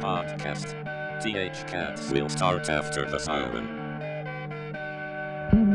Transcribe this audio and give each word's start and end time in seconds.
podcast. 0.00 0.74
TH 1.20 1.66
Cats 1.66 2.10
will 2.12 2.28
start 2.28 2.68
after 2.70 3.04
the 3.10 3.18
siren. 3.18 3.66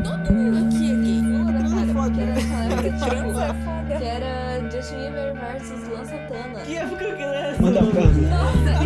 Todo 0.02 0.32
mundo 0.32 0.66
aqui 0.66 0.90
é 0.90 0.96
gay. 0.96 1.22
Transa 1.46 1.80
é 1.80 1.86
foda. 1.92 2.10
Que 2.14 2.20
era 2.22 2.32
aquela 2.32 2.64
época, 2.64 2.90
tipo, 2.90 3.06
Transa 3.10 3.44
é 3.44 3.54
foda. 3.64 3.98
que 3.98 4.04
era 4.04 4.70
Justin 4.70 4.96
Bieber 4.96 5.34
versus 5.34 5.88
Luan 5.88 6.04
Santana. 6.04 6.60
Que 6.64 6.76
época 6.76 7.04
que 7.16 7.22
era 7.22 7.38
essa? 7.48 7.62
Manda 7.62 7.82
pra 7.84 8.00
mim. 8.06 8.26
Nossa, 8.28 8.84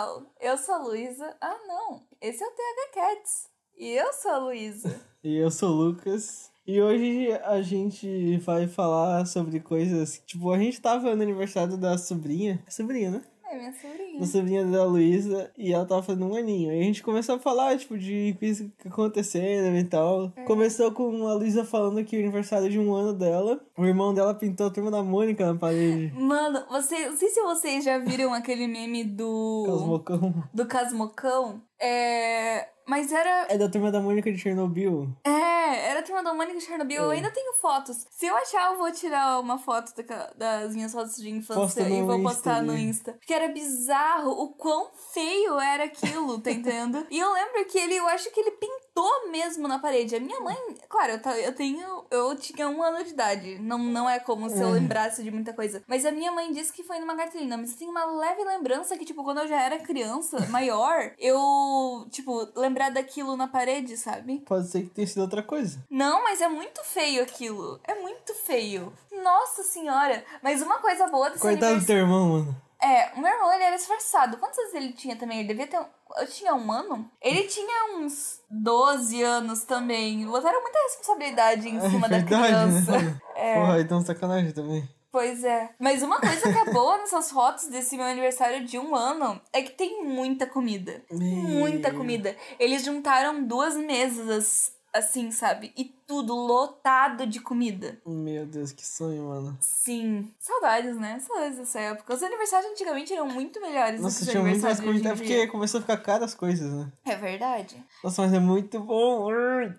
pessoal? 0.00 0.22
Eu 0.40 0.56
sou 0.56 0.74
a 0.74 0.78
Luísa. 0.78 1.36
Ah, 1.40 1.58
não. 1.66 2.02
Esse 2.20 2.42
é 2.42 2.46
o 2.46 2.50
TH 2.50 2.94
Cats. 2.94 3.48
E 3.76 3.92
eu 3.92 4.12
sou 4.12 4.30
a 4.30 4.38
Luísa. 4.38 5.00
E 5.22 5.36
eu 5.36 5.50
sou 5.50 5.68
o 5.68 5.74
Lucas. 5.74 6.50
E 6.66 6.80
hoje 6.80 7.30
a 7.44 7.60
gente 7.60 8.38
vai 8.38 8.66
falar 8.66 9.26
sobre 9.26 9.60
coisas. 9.60 10.18
Tipo, 10.24 10.50
a 10.50 10.56
gente 10.56 10.80
tava 10.80 11.14
no 11.14 11.22
aniversário 11.22 11.76
da 11.76 11.98
sobrinha. 11.98 12.64
É 12.66 12.70
sobrinha, 12.70 13.10
né? 13.10 13.22
É 13.50 13.56
minha 13.56 13.72
sobrinha. 13.72 14.20
Da 14.20 14.26
sobrinha 14.26 14.64
da 14.64 14.84
Luísa. 14.84 15.50
E 15.58 15.72
ela 15.72 15.84
tava 15.84 16.02
fazendo 16.04 16.26
um 16.26 16.36
aninho. 16.36 16.70
Aí 16.70 16.80
a 16.80 16.84
gente 16.84 17.02
começou 17.02 17.34
a 17.34 17.38
falar, 17.40 17.76
tipo, 17.76 17.98
de 17.98 18.36
coisas 18.38 18.70
que 18.78 18.86
aconteceram 18.86 19.76
e 19.76 19.84
tal. 19.84 20.32
Começou 20.46 20.92
com 20.92 21.26
a 21.26 21.34
Luísa 21.34 21.64
falando 21.64 22.04
que 22.04 22.16
o 22.16 22.20
aniversário 22.20 22.70
de 22.70 22.78
um 22.78 22.94
ano 22.94 23.12
dela. 23.12 23.60
O 23.76 23.84
irmão 23.84 24.14
dela 24.14 24.34
pintou 24.34 24.68
a 24.68 24.70
turma 24.70 24.90
da 24.90 25.02
Mônica 25.02 25.44
na 25.44 25.58
parede. 25.58 26.12
Mano, 26.14 26.64
você, 26.70 27.08
não 27.08 27.16
sei 27.16 27.28
se 27.28 27.42
vocês 27.42 27.84
já 27.84 27.98
viram 27.98 28.32
aquele 28.32 28.68
meme 28.68 29.02
do. 29.02 29.64
Cosmocão. 29.66 30.44
Do 30.54 30.66
Casmocão. 30.66 31.60
É. 31.80 32.68
Mas 32.86 33.12
era. 33.12 33.46
É 33.48 33.56
da 33.56 33.68
turma 33.68 33.90
da 33.90 34.00
Mônica 34.00 34.32
de 34.32 34.38
Chernobyl. 34.38 35.08
É, 35.24 35.59
era 35.74 36.00
a 36.00 36.02
turma 36.02 36.22
da 36.22 36.32
Mônica 36.34 36.58
de 36.58 36.64
Chernobyl. 36.64 37.02
Eu 37.02 37.12
É. 37.12 37.16
ainda 37.16 37.30
tenho 37.30 37.52
fotos. 37.54 38.06
Se 38.10 38.26
eu 38.26 38.36
achar, 38.36 38.72
eu 38.72 38.78
vou 38.78 38.90
tirar 38.92 39.40
uma 39.40 39.58
foto 39.58 39.94
daquela- 39.96 40.30
das 40.36 40.74
minhas 40.74 40.92
fotos 40.92 41.16
de 41.16 41.30
infância 41.30 41.62
Posta 41.62 41.80
e 41.82 42.02
vou 42.02 42.16
Insta 42.16 42.28
postar 42.28 42.62
no. 42.62 42.76
Insta. 42.76 43.12
Porque 43.12 43.34
era 43.34 43.48
bizarro 43.48 44.30
o 44.30 44.48
quão 44.54 44.90
feio 45.12 45.58
era 45.58 45.84
aquilo, 45.84 46.38
tá 46.40 46.50
entendendo? 46.50 47.06
E 47.10 47.18
eu 47.18 47.32
lembro 47.32 47.64
que 47.66 47.78
ele, 47.78 47.94
eu 47.96 48.06
acho 48.08 48.30
que 48.30 48.40
ele 48.40 48.52
pintou 48.52 49.30
mesmo 49.30 49.66
na 49.68 49.78
parede. 49.78 50.16
A 50.16 50.20
minha 50.20 50.40
mãe, 50.40 50.56
claro, 50.88 51.12
eu, 51.24 51.30
eu 51.32 51.54
tenho. 51.54 52.04
Eu 52.10 52.34
tinha 52.36 52.68
um 52.68 52.82
ano 52.82 53.04
de 53.04 53.10
idade. 53.10 53.58
Não, 53.58 53.78
não 53.78 54.08
é 54.08 54.18
como 54.18 54.48
se 54.48 54.60
eu 54.60 54.68
É. 54.68 54.72
lembrasse 54.72 55.22
de 55.22 55.30
muita 55.30 55.52
coisa. 55.52 55.82
Mas 55.86 56.04
a 56.04 56.12
minha 56.12 56.32
mãe 56.32 56.52
disse 56.52 56.72
que 56.72 56.82
foi 56.82 56.98
numa 56.98 57.16
cartolina. 57.16 57.56
Mas 57.56 57.72
eu 57.72 57.78
tenho 57.78 57.90
uma 57.90 58.04
leve 58.04 58.42
lembrança 58.44 58.96
que, 58.96 59.04
tipo, 59.04 59.22
quando 59.24 59.38
eu 59.40 59.48
já 59.48 59.60
era 59.60 59.78
criança, 59.78 60.38
maior, 60.48 61.12
eu, 61.18 62.06
tipo, 62.10 62.48
lembrar 62.56 62.90
daquilo 62.90 63.36
na 63.36 63.46
parede, 63.48 63.96
sabe? 63.96 64.40
Pode 64.46 64.68
ser 64.68 64.82
que 64.82 64.90
tenha 64.90 65.06
sido 65.06 65.22
outra 65.22 65.42
coisa. 65.42 65.59
Não, 65.90 66.22
mas 66.22 66.40
é 66.40 66.48
muito 66.48 66.82
feio 66.84 67.22
aquilo. 67.22 67.80
É 67.84 67.94
muito 67.94 68.34
feio. 68.34 68.92
Nossa 69.22 69.62
senhora. 69.62 70.24
Mas 70.42 70.62
uma 70.62 70.78
coisa 70.78 71.06
boa 71.08 71.30
desse 71.30 71.40
Coitado 71.40 71.60
do 71.60 71.66
aniversário... 71.66 71.86
teu 71.86 71.96
irmão, 71.96 72.28
mano. 72.28 72.62
É, 72.82 73.12
o 73.14 73.20
meu 73.20 73.30
irmão, 73.30 73.52
ele 73.52 73.64
era 73.64 73.76
esforçado. 73.76 74.38
Quantos 74.38 74.58
anos 74.58 74.74
ele 74.74 74.92
tinha 74.92 75.14
também? 75.16 75.40
Ele 75.40 75.48
devia 75.48 75.66
ter... 75.66 75.78
Eu 76.16 76.26
tinha 76.26 76.54
um 76.54 76.72
ano? 76.72 77.10
Ele 77.20 77.42
tinha 77.42 77.96
uns 77.98 78.40
12 78.50 79.22
anos 79.22 79.64
também. 79.64 80.26
Botaram 80.26 80.62
muita 80.62 80.78
responsabilidade 80.84 81.68
em 81.68 81.80
cima 81.80 82.08
da 82.08 82.22
criança. 82.22 82.98
né? 82.98 83.20
É. 83.36 83.54
Porra, 83.54 83.80
então 83.80 84.00
sacanagem 84.00 84.52
também. 84.52 84.88
Pois 85.12 85.42
é. 85.42 85.70
Mas 85.78 86.02
uma 86.02 86.20
coisa 86.20 86.40
que 86.52 86.58
é 86.58 86.72
boa 86.72 86.98
nessas 86.98 87.30
fotos 87.30 87.66
desse 87.66 87.96
meu 87.96 88.06
aniversário 88.06 88.64
de 88.64 88.78
um 88.78 88.94
ano 88.94 89.40
é 89.52 89.60
que 89.60 89.72
tem 89.72 90.04
muita 90.04 90.46
comida. 90.46 91.02
Muita 91.10 91.92
comida. 91.92 92.36
Eles 92.58 92.84
juntaram 92.84 93.44
duas 93.44 93.76
mesas, 93.76 94.72
assim, 94.92 95.30
sabe? 95.30 95.72
E 95.76 95.84
tudo 95.84 96.34
lotado 96.34 97.24
de 97.24 97.38
comida. 97.40 98.00
Meu 98.04 98.44
Deus, 98.44 98.72
que 98.72 98.84
sonho, 98.84 99.28
mano. 99.28 99.56
Sim. 99.60 100.28
Saudades, 100.40 100.96
né? 100.96 101.20
Saudades 101.20 101.58
dessa 101.58 101.78
época. 101.78 102.14
Os 102.14 102.22
aniversários 102.22 102.72
antigamente 102.72 103.12
eram 103.12 103.28
muito 103.28 103.60
melhores 103.60 104.00
Nossa, 104.00 104.18
do 104.18 104.24
que 104.26 104.30
tinha 104.32 104.42
muito 104.42 104.60
mais 104.60 104.80
comida 104.80 105.12
em 105.12 105.16
porque 105.16 105.46
começou 105.46 105.78
a 105.78 105.80
ficar 105.82 105.98
caras 105.98 106.30
as 106.30 106.34
coisas, 106.34 106.72
né? 106.72 106.92
É 107.04 107.14
verdade. 107.14 107.80
Nossa, 108.02 108.22
mas 108.22 108.32
é 108.32 108.40
muito 108.40 108.80
bom. 108.80 109.28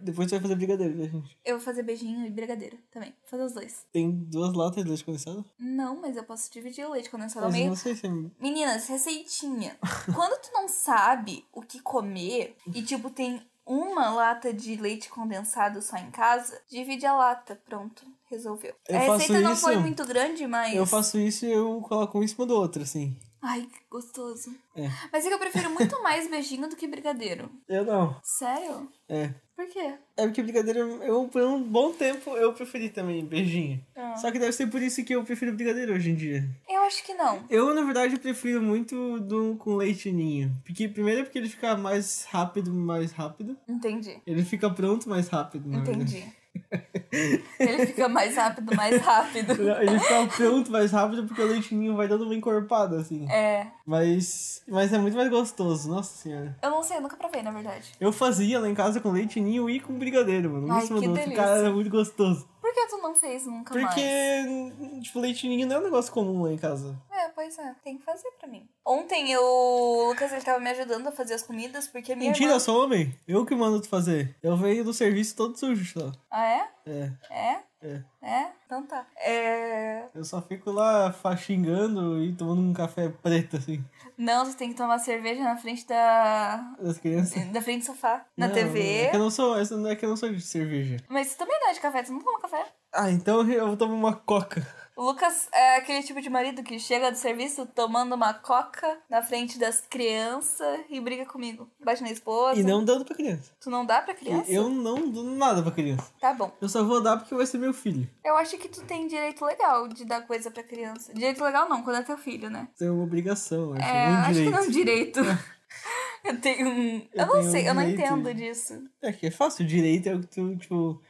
Depois 0.02 0.30
você 0.30 0.36
vai 0.36 0.44
fazer 0.44 0.56
brigadeiro, 0.56 0.96
né, 0.96 1.10
gente? 1.10 1.38
Eu 1.44 1.58
vou 1.58 1.66
fazer 1.66 1.84
beijinho 1.84 2.26
e 2.26 2.30
brigadeiro 2.30 2.78
também. 2.92 3.10
Vou 3.10 3.30
fazer 3.30 3.44
os 3.44 3.54
dois. 3.54 3.86
Tem 3.92 4.10
duas 4.10 4.54
latas 4.54 4.84
de 4.84 4.90
leite 4.90 5.04
condensado? 5.04 5.44
Não, 5.60 6.00
mas 6.00 6.16
eu 6.16 6.24
posso 6.24 6.50
dividir 6.50 6.86
o 6.86 6.92
leite 6.92 7.10
condensado 7.10 7.46
ao 7.46 7.52
Mas 7.52 7.60
eu 7.60 7.60
meio. 7.60 7.70
não 7.72 7.76
sei 7.76 7.94
se 7.94 8.08
é... 8.08 8.10
Meninas, 8.40 8.88
receitinha. 8.88 9.78
Quando 10.16 10.42
tu 10.42 10.50
não 10.54 10.70
sabe 10.70 11.46
o 11.52 11.62
que 11.62 11.82
comer 11.82 12.56
e, 12.74 12.82
tipo, 12.82 13.10
tem 13.10 13.46
uma 13.72 14.10
lata 14.10 14.54
de 14.54 14.76
leite 14.76 15.10
condensado 15.10 15.82
só 15.82 15.96
em 15.98 16.12
casa, 16.12 16.62
divide 16.70 17.06
a 17.06 17.16
lata. 17.16 17.60
Pronto, 17.66 18.06
resolveu. 18.30 18.76
Eu 18.88 18.98
a 18.98 19.00
receita 19.00 19.40
não 19.40 19.54
isso. 19.54 19.62
foi 19.62 19.78
muito 19.78 20.06
grande, 20.06 20.46
mas. 20.46 20.76
Eu 20.76 20.86
faço 20.86 21.18
isso 21.18 21.46
e 21.46 21.52
eu 21.52 21.80
coloco 21.82 22.20
um 22.20 22.24
em 22.24 22.28
cima 22.28 22.46
do 22.46 22.56
outro, 22.56 22.84
assim. 22.84 23.18
Ai, 23.42 23.62
que 23.62 23.80
gostoso. 23.90 24.56
É. 24.76 24.88
Mas 25.12 25.26
é 25.26 25.30
que 25.30 25.34
eu 25.34 25.40
prefiro 25.40 25.70
muito 25.72 26.02
mais 26.04 26.30
beijinho 26.30 26.70
do 26.70 26.76
que 26.76 26.88
brigadeiro. 26.88 27.50
Eu 27.68 27.84
não. 27.84 28.16
Sério? 28.22 28.92
É. 29.10 29.34
Por 29.62 29.70
quê? 29.70 29.94
É 30.18 30.24
porque 30.24 30.42
brigadeiro, 30.42 30.80
eu, 31.04 31.28
por 31.28 31.44
um 31.44 31.62
bom 31.62 31.94
tempo, 31.94 32.36
eu 32.36 32.52
preferi 32.52 32.90
também 32.90 33.24
beijinho. 33.24 33.80
Ah. 33.96 34.16
Só 34.16 34.32
que 34.32 34.40
deve 34.40 34.52
ser 34.54 34.66
por 34.66 34.82
isso 34.82 35.06
que 35.06 35.14
eu 35.14 35.24
prefiro 35.24 35.54
brigadeiro 35.54 35.94
hoje 35.94 36.10
em 36.10 36.16
dia. 36.16 36.50
Eu 36.68 36.82
acho 36.82 37.04
que 37.04 37.14
não. 37.14 37.46
Eu, 37.48 37.72
na 37.76 37.84
verdade, 37.84 38.18
prefiro 38.18 38.60
muito 38.60 39.20
do 39.20 39.56
com 39.58 39.76
leite 39.76 40.12
ninho. 40.12 40.52
Porque, 40.66 40.88
primeiro, 40.88 41.22
é 41.22 41.24
porque 41.24 41.38
ele 41.38 41.48
fica 41.48 41.78
mais 41.78 42.26
rápido, 42.28 42.74
mais 42.74 43.12
rápido. 43.12 43.56
Entendi. 43.70 44.20
Ele 44.26 44.44
fica 44.44 44.68
pronto 44.68 45.08
mais 45.08 45.28
rápido, 45.28 45.70
na 45.70 45.82
verdade. 45.82 46.26
Ele 47.60 47.86
fica 47.88 48.08
mais 48.08 48.36
rápido, 48.36 48.76
mais 48.76 49.02
rápido. 49.02 49.52
Ele 49.52 50.00
fica 50.00 50.28
pronto 50.36 50.72
mais 50.72 50.92
rápido 50.92 51.26
porque 51.26 51.42
o 51.42 51.48
leite 51.48 51.76
ninho 51.76 51.96
vai 51.96 52.08
dando 52.08 52.24
uma 52.24 52.36
encorpada, 52.36 53.00
assim. 53.00 53.30
É. 53.30 53.68
Mas, 53.86 54.64
mas 54.68 54.94
é 54.94 54.98
muito 54.98 55.16
mais 55.18 55.30
gostoso, 55.30 55.90
nossa 55.90 56.16
senhora. 56.16 56.58
Eu 56.62 56.70
não 56.70 56.84
sei, 56.84 56.98
eu 56.98 57.02
nunca 57.02 57.18
provei, 57.18 57.42
na 57.42 57.52
verdade. 57.52 57.92
Eu 58.00 58.12
fazia 58.12 58.60
lá 58.60 58.70
em 58.70 58.74
casa 58.74 59.00
com 59.00 59.12
leite 59.12 59.40
ninho 59.40 59.70
e 59.70 59.80
com 59.80 59.98
brigadeiro, 59.98 60.50
mano. 60.50 60.68
Um 60.68 60.72
Ai, 60.72 60.82
cima 60.82 61.00
que 61.00 61.08
delícia. 61.08 61.36
Cara, 61.36 61.60
era 61.60 61.72
muito 61.72 61.90
gostoso. 61.90 62.48
Por 62.62 62.74
que 62.74 62.88
tu 62.88 62.98
não 63.00 63.16
fez 63.16 63.46
nunca 63.46 63.74
mais? 63.74 63.88
Porque, 63.88 65.02
tipo, 65.02 65.20
leite 65.20 65.48
ninho 65.48 65.68
não 65.68 65.78
é 65.78 65.80
um 65.80 65.84
negócio 65.84 66.14
comum 66.14 66.44
lá 66.44 66.52
em 66.52 66.58
casa. 66.58 66.98
É, 67.12 67.28
pois 67.30 67.58
é, 67.58 67.76
tem 67.84 67.98
que 67.98 68.04
fazer 68.06 68.30
pra 68.40 68.48
mim. 68.48 68.68
Ontem 68.86 69.32
eu, 69.32 69.42
o 69.44 70.08
Lucas 70.10 70.32
ele 70.32 70.42
tava 70.42 70.60
me 70.60 70.70
ajudando 70.70 71.08
a 71.08 71.12
fazer 71.12 71.36
as 71.36 71.44
comidas 71.44 71.88
porque 71.88 72.16
minha 72.16 72.30
Mentira, 72.30 72.46
irmã... 72.46 72.56
eu 72.56 72.60
sou 72.60 72.84
homem. 72.84 73.16
Eu 73.28 73.46
que 73.46 73.56
mando 73.56 73.80
tu 73.80 73.88
fazer. 73.88 74.36
Eu 74.42 74.58
venho 74.58 74.84
do 74.84 74.94
serviço 74.94 75.36
todo 75.36 75.58
sujo 75.58 75.86
só. 76.00 76.12
Ah, 76.30 76.46
é? 76.46 76.68
É, 76.86 77.12
É? 77.30 77.60
é. 77.84 78.04
É? 78.24 78.48
Então 78.66 78.84
tá. 78.84 79.06
É... 79.18 80.06
Eu 80.14 80.24
só 80.24 80.42
fico 80.42 80.72
lá 80.72 81.14
xingando 81.38 82.24
e 82.24 82.34
tomando 82.34 82.62
um 82.62 82.74
café 82.74 83.10
preto, 83.10 83.58
assim, 83.58 83.84
Não, 84.18 84.46
você 84.46 84.56
tem 84.56 84.70
que 84.70 84.76
tomar 84.78 85.00
cerveja 85.00 85.44
na 85.44 85.58
frente 85.58 85.88
da... 85.88 86.76
das 86.80 87.00
crianças. 87.00 87.44
Da 87.48 87.62
frente 87.62 87.82
do 87.82 87.86
sofá, 87.88 88.26
na 88.38 88.48
Não, 88.48 88.54
TV. 88.54 88.80
É 88.80 89.10
que 89.10 89.16
eu 89.16 89.20
não 89.20 89.32
sou, 89.32 89.60
é 89.60 89.96
que 89.96 90.06
eu 90.06 90.10
não 90.10 90.18
sou 90.18 90.30
de 90.32 90.42
cerveja. 90.42 90.98
Mas 91.10 91.28
você 91.28 91.38
também 91.38 91.60
não 91.60 91.70
é 91.70 91.74
de 91.74 91.80
café, 91.80 92.04
você 92.04 92.12
não 92.12 92.22
toma 92.22 92.40
café. 92.40 92.66
Ah, 92.94 93.10
então 93.10 93.50
eu 93.50 93.76
tomo 93.78 93.94
uma 93.94 94.16
coca. 94.16 94.66
O 94.96 95.04
Lucas 95.04 95.48
é 95.54 95.78
aquele 95.78 96.04
tipo 96.04 96.22
de 96.22 96.30
marido 96.30 96.64
que 96.64 96.78
chega 96.78 97.12
do 97.12 97.18
serviço 97.18 97.66
tomando 97.66 98.14
uma 98.14 98.34
coca 98.34 99.00
na 99.10 99.22
frente 99.22 99.58
das 99.58 99.82
crianças 99.82 100.82
e 100.90 101.00
briga 101.00 101.26
comigo. 101.26 101.70
Bate 101.84 102.02
na 102.02 102.12
esposa. 102.12 102.60
E 102.60 102.64
não 102.64 102.84
dando 102.84 103.06
pra 103.06 103.16
criança. 103.16 103.52
Tu 103.60 103.70
não 103.70 103.86
dá 103.86 104.02
pra 104.02 104.14
criança? 104.14 104.52
Eu 104.52 104.70
não 104.70 105.10
dou 105.10 105.24
nada 105.24 105.64
pra 105.64 105.72
criança. 105.72 106.12
Tá 106.20 106.34
bom. 106.34 106.52
Eu 106.62 106.68
só 106.68 106.84
vou 106.84 107.02
dar 107.02 107.18
porque 107.18 107.34
vai 107.34 107.46
ser 107.46 107.58
meu 107.58 107.74
filho. 107.74 108.08
Eu 108.24 108.36
acho 108.36 108.58
que 108.58 108.68
tu 108.68 108.84
tem 108.84 109.08
direito 109.08 109.46
legal 109.46 109.88
de 109.88 110.06
dar 110.06 110.22
coisa 110.28 110.52
pra 110.52 110.62
criança. 110.62 111.14
Direito 111.14 111.44
legal 111.44 111.70
não, 111.70 111.84
quando 111.84 111.98
é 111.98 112.04
teu 112.04 112.18
filho, 112.18 112.50
né? 112.50 112.68
Isso 112.74 112.84
é 112.84 112.92
uma 112.92 113.04
obrigação, 113.04 113.74
acho. 113.74 113.84
É, 113.84 114.10
não 114.10 114.20
acho 114.20 114.34
direito. 114.34 114.52
que 114.52 114.58
não 114.60 114.70
direito. 114.70 115.20
eu 116.26 116.42
tenho 116.42 116.68
um. 116.68 116.96
Eu, 116.98 117.10
Eu 117.14 117.26
não 117.26 117.34
tenho 117.40 117.52
sei, 117.52 117.64
um 117.64 117.68
eu 117.68 117.74
não 117.74 117.84
entendo 117.90 118.34
disso. 118.34 118.84
É 119.02 119.12
que 119.12 119.28
é 119.28 119.32
fácil. 119.32 119.66
Direito 119.66 120.08
é 120.08 120.16
o 120.16 120.20
que 120.20 120.28
tu, 120.28 120.56
tipo, 120.58 121.02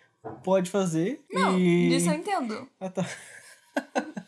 pode 0.44 0.69
fazer. 0.69 1.19
Não, 1.31 1.57
e... 1.57 1.89
disso 1.89 2.09
eu 2.09 2.13
entendo. 2.13 2.69
Ah, 2.79 2.89
tá. 2.89 3.05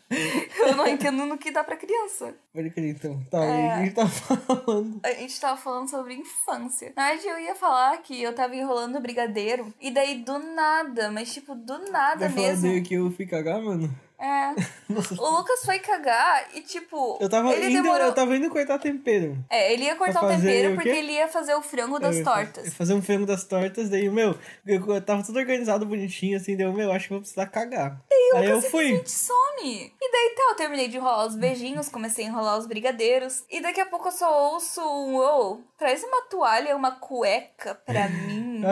Eu 0.66 0.76
não 0.76 0.86
entendo 0.86 1.26
no 1.26 1.36
que 1.36 1.50
dá 1.50 1.64
pra 1.64 1.76
criança. 1.76 2.34
Pode 2.52 2.70
crer, 2.70 2.90
então. 2.90 3.20
Tá, 3.30 3.44
É. 3.44 3.70
a 3.72 3.82
gente 3.84 3.94
tá 3.94 4.06
falando. 4.06 5.00
A 5.02 5.10
gente 5.12 5.40
tava 5.40 5.56
falando 5.56 5.88
sobre 5.90 6.14
infância. 6.14 6.92
Na 6.96 7.08
verdade, 7.08 7.26
eu 7.28 7.38
ia 7.40 7.54
falar 7.56 7.96
que 7.98 8.22
eu 8.22 8.32
tava 8.34 8.54
enrolando 8.54 8.96
o 8.96 9.00
brigadeiro. 9.00 9.74
E 9.80 9.90
daí, 9.90 10.22
do 10.22 10.38
nada, 10.38 11.10
mas 11.10 11.32
tipo, 11.32 11.54
do 11.54 11.78
nada 11.90 12.28
Vai 12.28 12.30
falar 12.30 12.46
mesmo. 12.48 12.68
dele 12.68 12.82
que 12.82 12.94
eu 12.94 13.10
fui 13.10 13.26
cagar, 13.26 13.60
mano? 13.60 13.92
É. 14.24 14.54
Nossa. 14.88 15.14
O 15.20 15.36
Lucas 15.38 15.60
foi 15.64 15.78
cagar 15.80 16.48
e, 16.54 16.60
tipo. 16.62 17.18
Eu 17.20 17.28
tava, 17.28 17.52
ele 17.52 17.66
indo, 17.66 17.82
demorou. 17.82 18.06
eu 18.06 18.14
tava 18.14 18.34
indo 18.36 18.48
cortar 18.48 18.78
tempero. 18.78 19.36
É, 19.50 19.72
ele 19.72 19.84
ia 19.84 19.96
cortar 19.96 20.24
o 20.24 20.28
tempero 20.28 20.72
o 20.72 20.74
porque 20.76 20.88
ele 20.88 21.12
ia 21.12 21.28
fazer 21.28 21.54
o 21.54 21.60
frango 21.62 21.98
das 21.98 22.14
Eu 22.14 22.18
ia 22.20 22.24
fa- 22.24 22.34
tortas. 22.36 22.64
ia 22.66 22.70
Fazer 22.72 22.94
um 22.94 23.02
frango 23.02 23.26
das 23.26 23.44
tortas, 23.44 23.90
daí, 23.90 24.08
meu, 24.08 24.38
eu, 24.66 25.00
tava 25.02 25.22
tudo 25.22 25.38
organizado 25.38 25.84
bonitinho, 25.84 26.36
assim, 26.36 26.56
deu, 26.56 26.72
meu, 26.72 26.90
acho 26.92 27.06
que 27.06 27.12
vou 27.12 27.20
precisar 27.20 27.46
cagar. 27.46 28.00
E 28.10 28.34
o 28.34 28.36
Aí 28.38 28.48
eu 28.48 28.62
fui. 28.62 29.02
some. 29.06 29.92
E 30.00 30.12
daí 30.12 30.34
tá, 30.36 30.42
eu 30.50 30.54
terminei 30.56 30.88
de 30.88 30.96
enrolar 30.96 31.26
os 31.26 31.36
beijinhos, 31.36 31.88
comecei 31.88 32.24
a 32.24 32.28
enrolar 32.28 32.58
os 32.58 32.66
brigadeiros. 32.66 33.44
E 33.50 33.60
daqui 33.60 33.80
a 33.80 33.86
pouco 33.86 34.08
eu 34.08 34.12
só 34.12 34.52
ouço 34.52 34.80
um, 34.80 35.16
ô, 35.16 35.60
traz 35.78 36.02
uma 36.02 36.22
toalha, 36.22 36.74
uma 36.76 36.92
cueca 36.92 37.74
pra 37.74 38.08
mim. 38.26 38.62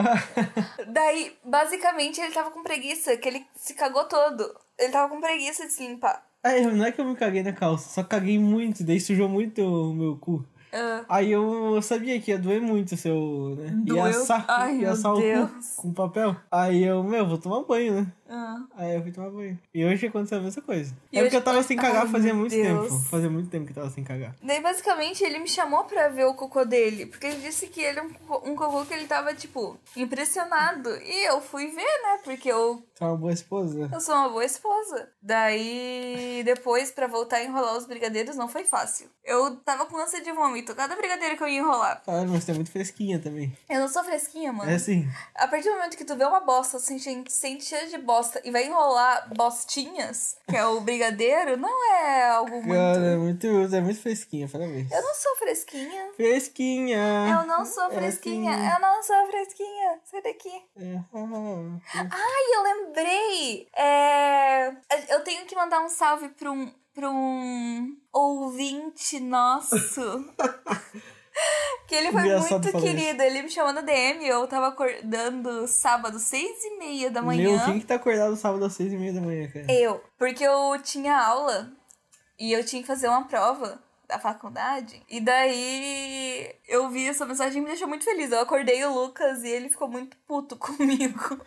daí, 0.87 1.35
basicamente, 1.43 2.19
ele 2.21 2.33
tava 2.33 2.51
com 2.51 2.63
preguiça, 2.63 3.15
que 3.17 3.27
ele 3.27 3.45
se 3.55 3.73
cagou 3.73 4.05
todo. 4.05 4.53
Ele 4.77 4.91
tava 4.91 5.09
com 5.09 5.19
preguiça 5.21 5.65
de 5.65 5.73
se 5.73 5.87
limpar. 5.87 6.25
Aí, 6.43 6.65
não 6.65 6.85
é 6.85 6.91
que 6.91 6.99
eu 6.99 7.05
me 7.05 7.15
caguei 7.15 7.41
na 7.41 7.53
calça, 7.53 7.89
só 7.89 8.03
caguei 8.03 8.37
muito, 8.37 8.83
daí 8.83 8.99
sujou 8.99 9.29
muito 9.29 9.61
o 9.61 9.93
meu 9.93 10.17
cu. 10.17 10.45
Ah, 10.73 11.05
Aí 11.07 11.31
eu 11.31 11.79
sabia 11.83 12.19
que 12.19 12.31
ia 12.31 12.37
doer 12.39 12.59
muito 12.59 12.97
se 12.97 13.07
eu, 13.07 13.55
né? 13.57 13.67
Ia 13.67 13.83
Doeu? 13.85 14.05
assar, 14.05 14.43
Ai, 14.49 14.73
ia 14.73 14.79
meu 14.81 14.91
assar 14.91 15.13
o 15.13 15.21
cu 15.21 15.59
com 15.77 15.93
papel. 15.93 16.35
Aí 16.51 16.83
eu, 16.83 17.03
meu, 17.03 17.27
vou 17.27 17.37
tomar 17.37 17.63
banho, 17.63 18.01
né? 18.01 18.07
Ah. 18.33 18.65
Aí 18.75 18.95
eu 18.95 19.01
fui 19.03 19.11
tomar 19.11 19.29
banho. 19.29 19.59
E 19.73 19.85
hoje 19.85 20.07
aconteceu 20.07 20.37
a 20.39 20.41
mesma 20.41 20.61
coisa. 20.61 20.93
E 21.11 21.19
é 21.19 21.21
porque 21.21 21.35
eu 21.37 21.43
tava 21.43 21.61
sem 21.63 21.77
cagar 21.77 22.03
Ai, 22.05 22.11
fazia 22.11 22.33
muito 22.33 22.51
Deus. 22.51 22.89
tempo. 22.89 23.03
Fazia 23.03 23.29
muito 23.29 23.49
tempo 23.49 23.65
que 23.65 23.71
eu 23.71 23.75
tava 23.75 23.89
sem 23.89 24.03
cagar. 24.03 24.35
Daí, 24.41 24.61
basicamente, 24.61 25.23
ele 25.23 25.39
me 25.39 25.47
chamou 25.47 25.83
pra 25.85 26.09
ver 26.09 26.25
o 26.25 26.33
cocô 26.33 26.65
dele. 26.65 27.05
Porque 27.05 27.27
ele 27.27 27.41
disse 27.41 27.67
que 27.67 27.81
ele 27.81 27.99
é 27.99 28.01
um, 28.03 28.09
cocô- 28.13 28.49
um 28.49 28.55
cocô 28.55 28.85
que 28.85 28.93
ele 28.93 29.05
tava, 29.07 29.33
tipo, 29.33 29.77
impressionado. 29.95 30.89
E 30.97 31.25
eu 31.27 31.41
fui 31.41 31.67
ver, 31.67 31.81
né? 32.03 32.19
Porque 32.23 32.49
eu, 32.51 32.83
Você 32.93 33.03
é 33.03 33.07
uma 33.07 33.17
boa 33.17 33.33
esposa. 33.33 33.89
eu 33.91 34.01
sou 34.01 34.15
uma 34.15 34.29
boa 34.29 34.45
esposa. 34.45 35.09
Daí, 35.21 36.41
depois, 36.43 36.91
pra 36.91 37.07
voltar 37.07 37.37
a 37.37 37.43
enrolar 37.43 37.77
os 37.77 37.85
brigadeiros, 37.85 38.35
não 38.35 38.47
foi 38.47 38.63
fácil. 38.63 39.07
Eu 39.23 39.55
tava 39.57 39.85
com 39.85 39.97
ânsia 39.97 40.21
de 40.21 40.31
vômito. 40.31 40.75
Cada 40.75 40.95
brigadeiro 40.95 41.37
que 41.37 41.43
eu 41.43 41.47
ia 41.47 41.59
enrolar. 41.59 42.01
Caralho, 42.05 42.29
mas 42.29 42.43
você 42.43 42.51
é 42.51 42.53
muito 42.55 42.71
fresquinha 42.71 43.19
também. 43.19 43.55
Eu 43.69 43.79
não 43.79 43.87
sou 43.87 44.03
fresquinha, 44.03 44.51
mano. 44.51 44.69
É 44.69 44.75
assim. 44.75 45.07
A 45.35 45.47
partir 45.47 45.69
do 45.69 45.75
momento 45.75 45.95
que 45.97 46.03
tu 46.05 46.15
vê 46.15 46.25
uma 46.25 46.39
bosta, 46.39 46.79
sente, 46.79 47.23
sente 47.29 47.63
cheiro 47.65 47.89
de 47.89 47.97
bosta 47.97 48.22
e 48.43 48.51
vai 48.51 48.65
enrolar 48.65 49.29
bostinhas, 49.35 50.37
que 50.47 50.55
é 50.55 50.65
o 50.65 50.79
brigadeiro, 50.81 51.57
não 51.57 51.93
é 51.93 52.29
algo 52.29 52.51
muito. 52.61 52.73
Cara, 52.73 53.05
é 53.05 53.15
muito, 53.17 53.47
é 53.47 53.81
muito 53.81 54.01
fresquinha, 54.01 54.47
parabéns. 54.47 54.91
Eu 54.91 55.01
não 55.01 55.13
sou 55.13 55.35
fresquinha. 55.37 56.09
Fresquinha. 56.15 57.27
Eu 57.41 57.47
não 57.47 57.65
sou 57.65 57.85
É 57.85 57.91
fresquinha. 57.91 58.51
assim. 58.55 58.73
Eu 58.73 58.79
não 58.79 59.03
sou 59.03 59.27
fresquinha. 59.27 59.99
Sai 60.03 60.21
daqui. 60.21 60.63
É. 60.77 60.99
Ai, 61.95 62.55
eu 62.55 62.63
lembrei. 62.63 63.67
É... 63.75 64.67
Eu 65.09 65.23
tenho 65.23 65.45
que 65.45 65.55
mandar 65.55 65.81
um 65.81 65.89
salve 65.89 66.29
pra 66.29 66.51
um, 66.51 66.71
pra 66.93 67.09
um 67.09 67.95
ouvinte 68.11 69.19
nosso. 69.19 69.75
que 71.87 71.95
ele 71.95 72.11
foi 72.11 72.21
Engraçado 72.21 72.63
muito 72.63 72.81
querido. 72.81 73.21
Ele 73.21 73.43
me 73.43 73.49
chamou 73.49 73.73
na 73.73 73.81
DM. 73.81 74.25
Eu 74.27 74.47
tava 74.47 74.67
acordando 74.67 75.67
sábado, 75.67 76.19
seis 76.19 76.63
e 76.63 76.77
meia 76.77 77.11
da 77.11 77.21
manhã. 77.21 77.57
Meu, 77.57 77.65
quem 77.65 77.79
que 77.79 77.85
tá 77.85 77.95
acordado 77.95 78.35
sábado 78.35 78.65
às 78.65 78.73
seis 78.73 78.91
e 78.91 78.97
meia 78.97 79.13
da 79.13 79.21
manhã, 79.21 79.47
cara? 79.49 79.71
Eu. 79.71 80.03
Porque 80.17 80.43
eu 80.43 80.79
tinha 80.81 81.17
aula 81.17 81.71
e 82.39 82.51
eu 82.51 82.65
tinha 82.65 82.81
que 82.81 82.87
fazer 82.87 83.07
uma 83.07 83.25
prova 83.25 83.79
da 84.13 84.19
faculdade. 84.19 85.01
E 85.09 85.19
daí 85.19 86.53
eu 86.67 86.89
vi 86.89 87.07
essa 87.07 87.25
mensagem 87.25 87.57
e 87.57 87.61
me 87.61 87.67
deixou 87.69 87.87
muito 87.87 88.05
feliz. 88.05 88.31
Eu 88.31 88.41
acordei 88.41 88.83
o 88.85 88.93
Lucas 88.93 89.43
e 89.43 89.49
ele 89.49 89.69
ficou 89.69 89.87
muito 89.87 90.15
puto 90.27 90.55
comigo. 90.57 91.39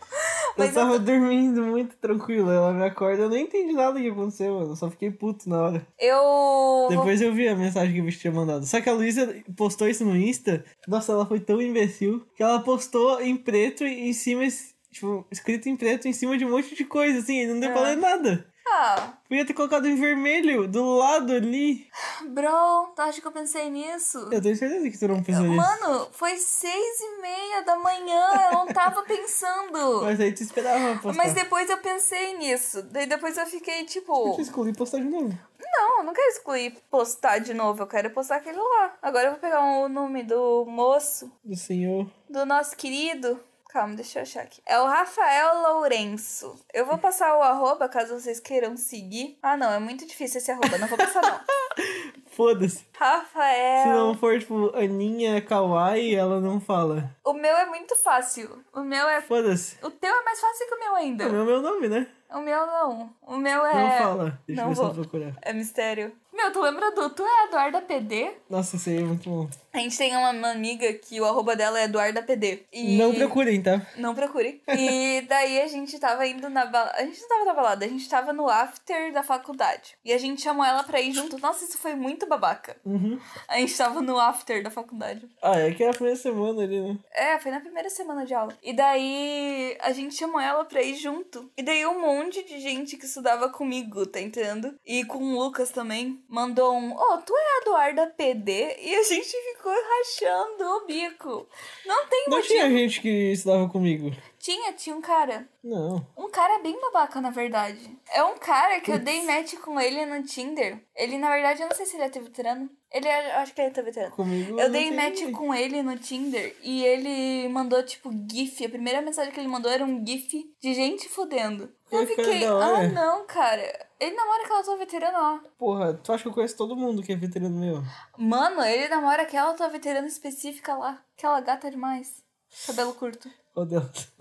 Mas 0.59 0.75
eu 0.75 0.83
eu, 0.83 0.87
tava 0.89 0.99
dormindo 0.99 1.63
muito 1.63 1.97
tranquilo. 1.97 2.51
Ela 2.51 2.73
me 2.73 2.85
acorda, 2.85 3.23
eu 3.23 3.29
nem 3.29 3.45
entendi 3.45 3.73
nada 3.73 4.01
que 4.01 4.09
aconteceu, 4.09 4.55
mano. 4.55 4.73
Eu 4.73 4.77
só 4.77 4.91
fiquei 4.91 5.11
puto 5.11 5.49
na 5.49 5.63
hora. 5.63 5.87
eu 5.99 6.87
Depois 6.91 7.23
eu 7.23 7.33
vi 7.33 7.47
a 7.49 7.55
mensagem 7.55 7.95
que 7.95 8.01
o 8.01 8.05
bicho 8.05 8.19
tinha 8.21 8.33
mandado. 8.33 8.67
Só 8.67 8.81
que 8.81 8.89
a 8.89 8.93
Luísa 8.93 9.33
postou 9.57 9.89
isso 9.89 10.05
no 10.05 10.17
Insta. 10.17 10.65
Nossa, 10.89 11.13
ela 11.13 11.25
foi 11.27 11.39
tão 11.39 11.63
imbecil 11.63 12.27
que 12.35 12.43
ela 12.43 12.61
postou 12.61 13.21
em 13.21 13.37
preto 13.37 13.85
e 13.87 14.09
em 14.09 14.13
cima, 14.13 14.43
tipo, 14.91 15.25
escrito 15.31 15.69
em 15.69 15.77
preto 15.77 16.09
em 16.09 16.13
cima 16.13 16.37
de 16.37 16.45
um 16.45 16.51
monte 16.51 16.75
de 16.75 16.85
coisa, 16.85 17.21
assim, 17.21 17.43
e 17.43 17.47
não 17.47 17.61
deu 17.61 17.71
pra 17.71 17.81
É. 17.83 17.85
ler 17.95 17.97
nada. 17.97 18.47
Ah, 18.69 19.13
Podia 19.29 19.47
ter 19.47 19.55
colocado 19.55 19.87
em 19.87 19.97
vermelho, 19.97 20.67
do 20.69 20.97
lado 20.97 21.33
ali. 21.33 21.89
bro, 22.29 22.93
tu 22.95 23.01
acha 23.03 23.21
que 23.21 23.27
eu 23.27 23.33
pensei 23.33 23.71
nisso? 23.71 24.29
Eu 24.31 24.41
tenho 24.43 24.57
certeza 24.57 24.91
que 24.91 24.99
tu 24.99 25.09
não 25.09 25.23
pensou 25.23 25.45
nisso. 25.45 25.57
Mano, 25.57 26.09
foi 26.13 26.37
seis 26.37 27.01
e 27.01 27.21
meia 27.21 27.63
da 27.63 27.77
manhã, 27.77 28.25
eu 28.51 28.59
não 28.59 28.67
tava 28.67 29.03
pensando. 29.03 30.03
Mas 30.05 30.21
aí 30.21 30.33
tu 30.33 30.43
esperava 30.43 30.99
postar. 31.01 31.23
Mas 31.23 31.33
depois 31.33 31.69
eu 31.71 31.79
pensei 31.79 32.37
nisso. 32.39 32.83
Daí 32.83 33.07
depois 33.07 33.37
eu 33.37 33.47
fiquei 33.47 33.85
tipo. 33.85 34.35
Eu 34.37 34.41
escolhi 34.43 34.73
postar 34.73 34.99
de 34.99 35.05
novo. 35.05 35.37
Não, 35.59 35.99
eu 35.99 36.05
não 36.05 36.13
quero 36.13 36.29
excluir 36.31 36.77
postar 36.91 37.39
de 37.39 37.53
novo, 37.55 37.83
eu 37.83 37.87
quero 37.87 38.11
postar 38.11 38.37
aquele 38.37 38.59
lá. 38.59 38.97
Agora 39.03 39.27
eu 39.27 39.31
vou 39.33 39.41
pegar 39.41 39.61
o 39.63 39.89
nome 39.89 40.23
do 40.23 40.65
moço, 40.67 41.31
Do 41.45 41.57
senhor. 41.57 42.09
do 42.29 42.45
nosso 42.47 42.77
querido. 42.77 43.39
Calma, 43.77 43.95
deixa 43.95 44.21
eu 44.21 44.23
achar 44.23 44.41
aqui. 44.41 44.63
É 44.65 44.81
o 44.81 44.87
Rafael 44.87 45.61
Lourenço. 45.61 46.59
Eu 46.73 46.87
vou 46.87 46.97
passar 46.97 47.37
o 47.37 47.43
arroba 47.43 47.87
caso 47.91 48.19
vocês 48.19 48.41
queiram 48.41 48.75
seguir. 48.75 49.39
Ah, 49.43 49.55
não, 49.55 49.71
é 49.71 49.79
muito 49.79 50.07
difícil 50.07 50.39
esse 50.39 50.51
arroba, 50.51 50.79
não 50.79 50.89
vou 50.89 50.97
passar 50.97 51.21
não. 51.21 51.39
Foda-se. 52.33 52.87
Rafael. 52.99 53.83
Se 53.83 53.89
não 53.91 54.15
for, 54.15 54.39
tipo, 54.39 54.75
Aninha 54.75 55.43
Kawaii, 55.43 56.15
ela 56.15 56.41
não 56.41 56.59
fala. 56.59 57.15
O 57.23 57.35
meu 57.35 57.55
é 57.55 57.67
muito 57.67 57.95
fácil. 57.97 58.65
O 58.73 58.81
meu 58.81 59.07
é. 59.11 59.21
Foda-se. 59.21 59.77
O 59.85 59.91
teu 59.91 60.11
é 60.11 60.25
mais 60.25 60.41
fácil 60.41 60.67
que 60.69 60.75
o 60.75 60.79
meu 60.79 60.95
ainda. 60.95 61.27
O 61.27 61.31
meu 61.33 61.43
é 61.43 61.45
meu 61.45 61.61
nome, 61.61 61.89
né? 61.89 62.07
O 62.31 62.41
meu 62.41 62.67
não. 62.67 63.15
O 63.23 63.37
meu 63.37 63.65
é. 63.67 63.75
Não 63.75 63.99
fala. 63.99 64.41
Deixa 64.47 64.63
Não 64.63 64.71
eu 64.71 64.75
ver 64.75 64.75
se 64.75 64.81
eu 64.81 64.93
vou. 64.95 65.05
procurar. 65.05 65.35
É 65.43 65.53
mistério. 65.53 66.13
Meu, 66.37 66.53
tu 66.53 66.61
lembra 66.61 66.91
do 66.91 67.09
Tu 67.09 67.25
é 67.25 67.45
Eduarda 67.47 67.81
PD? 67.81 68.31
Nossa, 68.51 68.77
esse 68.77 68.91
aí 68.91 68.99
é 68.99 69.01
muito 69.01 69.29
bom. 69.29 69.49
A 69.73 69.79
gente 69.79 69.97
tem 69.97 70.15
uma, 70.17 70.51
amiga 70.51 70.93
que 70.93 71.21
o 71.21 71.25
arroba 71.25 71.57
dela 71.57 71.81
é 71.81 71.85
Eduarda 71.85 72.23
PD. 72.23 72.65
E... 72.71 72.97
Não 72.99 73.15
procurem, 73.15 73.63
tá? 73.63 73.81
Não 73.97 74.15
procure. 74.15 74.63
E 74.69 75.23
daí 75.29 75.61
a 75.63 75.67
gente 75.67 75.99
tava 75.99 76.27
indo 76.27 76.49
na 76.51 76.67
balada. 76.67 76.97
A 76.99 77.05
gente 77.05 77.21
não 77.21 77.29
tava 77.29 77.45
na 77.45 77.55
balada, 77.55 77.85
a 77.85 77.89
gente 77.89 78.09
tava 78.09 78.33
no 78.33 78.49
after 78.49 79.13
da 79.13 79.23
faculdade. 79.23 79.97
E 80.05 80.13
a 80.13 80.19
gente 80.19 80.43
chamou 80.43 80.65
ela 80.65 80.83
pra 80.83 81.01
ir 81.01 81.13
junto. 81.13 81.39
Nossa, 81.39 81.65
isso 81.65 81.79
foi 81.79 81.95
muito 81.95 82.27
babaca. 82.27 82.77
Uhum. 82.85 83.19
A 83.49 83.59
gente 83.59 83.77
tava 83.77 84.03
no 84.03 84.19
after 84.19 84.63
da 84.63 84.71
faculdade. 84.71 85.27
Ah, 85.43 85.59
é 85.59 85.73
que 85.73 85.83
era 85.83 85.93
a 85.93 85.95
primeira 85.95 86.19
semana 86.19 86.63
ali, 86.63 86.81
né? 86.81 86.99
É, 87.13 87.39
foi 87.39 87.51
na 87.51 87.61
primeira 87.61 87.89
semana 87.89 88.27
de 88.27 88.35
aula. 88.35 88.53
E 88.63 88.75
daí 88.75 89.77
a 89.81 89.93
gente 89.93 90.15
chamou 90.15 90.41
ela 90.41 90.65
pra 90.65 90.83
ir 90.83 90.97
junto. 90.97 91.51
E 91.57 91.63
daí 91.63 91.87
um 91.87 92.01
monte 92.01 92.43
de 92.45 92.61
gente 92.61 92.97
que 92.97 93.07
estudava 93.07 93.49
comigo, 93.49 94.07
tá 94.07 94.21
entendendo? 94.21 94.75
E 94.85 95.05
com 95.05 95.19
o 95.19 95.39
Lucas 95.39 95.71
também, 95.71 96.23
mandou 96.29 96.73
um: 96.75 96.93
Ô, 96.95 97.19
tu 97.19 97.35
é 97.37 97.41
a 97.41 97.61
Eduarda 97.63 98.07
PD? 98.17 98.77
E 98.81 98.95
a 98.95 99.03
gente 99.03 99.29
ficou 99.55 99.73
rachando 99.73 100.65
o 100.65 100.87
bico. 100.87 101.49
Não 101.85 102.07
tem 102.07 102.25
Não 102.29 102.37
motivo. 102.39 102.55
tinha 102.55 102.71
gente 102.71 103.01
que 103.01 103.09
estudava 103.33 103.69
comigo. 103.69 104.11
Tinha, 104.47 104.73
tinha 104.75 104.95
um 104.95 105.01
cara. 105.01 105.49
Não. 105.61 106.07
Um 106.17 106.31
cara 106.31 106.63
bem 106.63 106.81
babaca, 106.81 107.21
na 107.21 107.31
verdade. 107.31 107.99
É 108.13 108.23
um 108.23 108.39
cara 108.39 108.79
que 108.79 108.93
eu 108.93 108.99
dei 109.01 109.25
match 109.27 109.55
com 109.57 109.81
ele 109.81 110.07
no 110.07 110.23
Tinder. 110.23 110.81
Ele, 110.95 111.19
na 111.19 111.31
verdade, 111.31 111.63
eu 111.63 111.69
não 111.69 111.75
sei 111.75 111.85
se 111.85 111.97
ele 111.97 112.05
é 112.05 112.09
veterano. 112.09 112.71
Ele 112.93 113.09
é, 113.09 113.35
eu 113.35 113.39
acho 113.41 113.53
que 113.53 113.61
ele 113.61 113.73
é 113.77 113.83
veterano. 113.83 114.15
Comigo. 114.15 114.61
Eu 114.61 114.71
dei 114.71 114.93
match 114.93 115.19
ninguém. 115.19 115.33
com 115.33 115.53
ele 115.53 115.83
no 115.83 115.99
Tinder 115.99 116.55
e 116.63 116.85
ele 116.85 117.49
mandou, 117.49 117.83
tipo, 117.83 118.09
GIF. 118.31 118.65
A 118.65 118.69
primeira 118.69 119.03
mensagem 119.03 119.33
que 119.33 119.41
ele 119.41 119.49
mandou 119.49 119.69
era 119.69 119.85
um 119.85 120.07
GIF 120.07 120.49
de 120.63 120.75
gente 120.75 121.09
fodendo. 121.09 121.65
Eu 121.91 121.99
cara 121.99 122.07
fiquei, 122.07 122.45
ah, 122.47 122.87
não, 122.87 123.27
cara. 123.27 123.89
Ele 123.99 124.15
namora 124.15 124.45
aquela 124.45 124.63
tua 124.63 124.77
veterana 124.77 125.19
lá. 125.19 125.45
Porra, 125.59 125.95
tu 125.95 126.13
acha 126.13 126.23
que 126.23 126.29
eu 126.29 126.33
conheço 126.33 126.57
todo 126.57 126.77
mundo 126.77 127.03
que 127.03 127.13
é 127.13 127.17
veterano 127.17 127.59
meu? 127.59 127.83
Mano, 128.17 128.63
ele 128.63 128.87
namora 128.87 129.23
aquela 129.23 129.55
tua 129.55 129.69
veterana 129.69 130.07
específica 130.07 130.77
lá. 130.77 131.03
Aquela 131.19 131.41
gata 131.41 131.69
demais. 131.69 132.23
Cabelo 132.65 132.95
curto. 132.95 133.29
Qual 133.57 133.65
delas? 133.65 134.13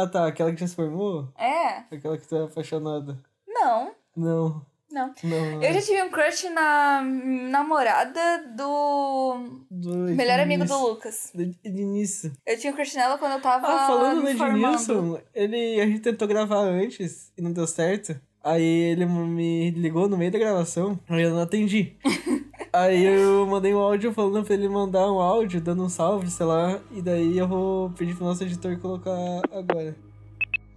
ah, 0.00 0.06
tá. 0.06 0.26
Aquela 0.26 0.50
que 0.54 0.60
já 0.60 0.66
se 0.66 0.74
formou? 0.74 1.28
É? 1.38 1.84
Aquela 1.94 2.16
que 2.16 2.26
tu 2.26 2.34
é 2.36 2.44
apaixonada. 2.44 3.18
Não, 3.46 3.92
Não. 4.16 4.64
não. 4.90 5.14
Não. 5.22 5.62
Eu 5.62 5.74
já 5.74 5.82
tive 5.82 6.02
um 6.04 6.10
crush 6.10 6.48
na 6.48 7.02
namorada 7.02 8.20
do 8.56 9.60
Do 9.70 9.94
melhor 10.14 10.40
amigo 10.40 10.64
do. 10.64 10.74
Lucas. 10.74 11.30
Do 11.34 11.42
Ednilson. 11.62 12.30
Eu 12.46 12.58
tinha 12.58 12.72
um 12.72 12.76
crush 12.76 12.94
nela 12.96 13.18
quando 13.18 13.32
eu 13.32 13.40
tava 13.42 13.66
Ah, 13.66 13.86
falando 13.88 14.22
no. 14.22 14.28
Ednilson, 14.30 15.20
ele, 15.34 15.82
a 15.82 15.86
gente 15.86 16.00
tentou 16.00 16.26
gravar 16.26 16.60
antes 16.60 17.30
e 17.36 17.42
não 17.42 17.52
deu 17.52 17.66
certo. 17.66 18.18
Aí 18.42 18.64
ele 18.64 19.04
me 19.04 19.70
ligou 19.72 20.08
no 20.08 20.16
meio 20.16 20.32
da 20.32 20.38
gravação, 20.38 20.98
aí 21.10 21.22
eu 21.22 21.30
não 21.30 21.42
atendi. 21.42 21.94
aí 22.72 23.04
eu 23.04 23.46
mandei 23.46 23.74
um 23.74 23.78
áudio 23.78 24.12
falando 24.12 24.44
pra 24.44 24.54
ele 24.54 24.68
mandar 24.68 25.10
um 25.10 25.20
áudio, 25.20 25.60
dando 25.60 25.84
um 25.84 25.88
salve, 25.88 26.30
sei 26.30 26.46
lá. 26.46 26.80
E 26.90 27.02
daí 27.02 27.38
eu 27.38 27.46
vou 27.46 27.90
pedir 27.90 28.14
pro 28.14 28.26
nosso 28.26 28.42
editor 28.42 28.78
colocar 28.78 29.10
agora. 29.52 29.94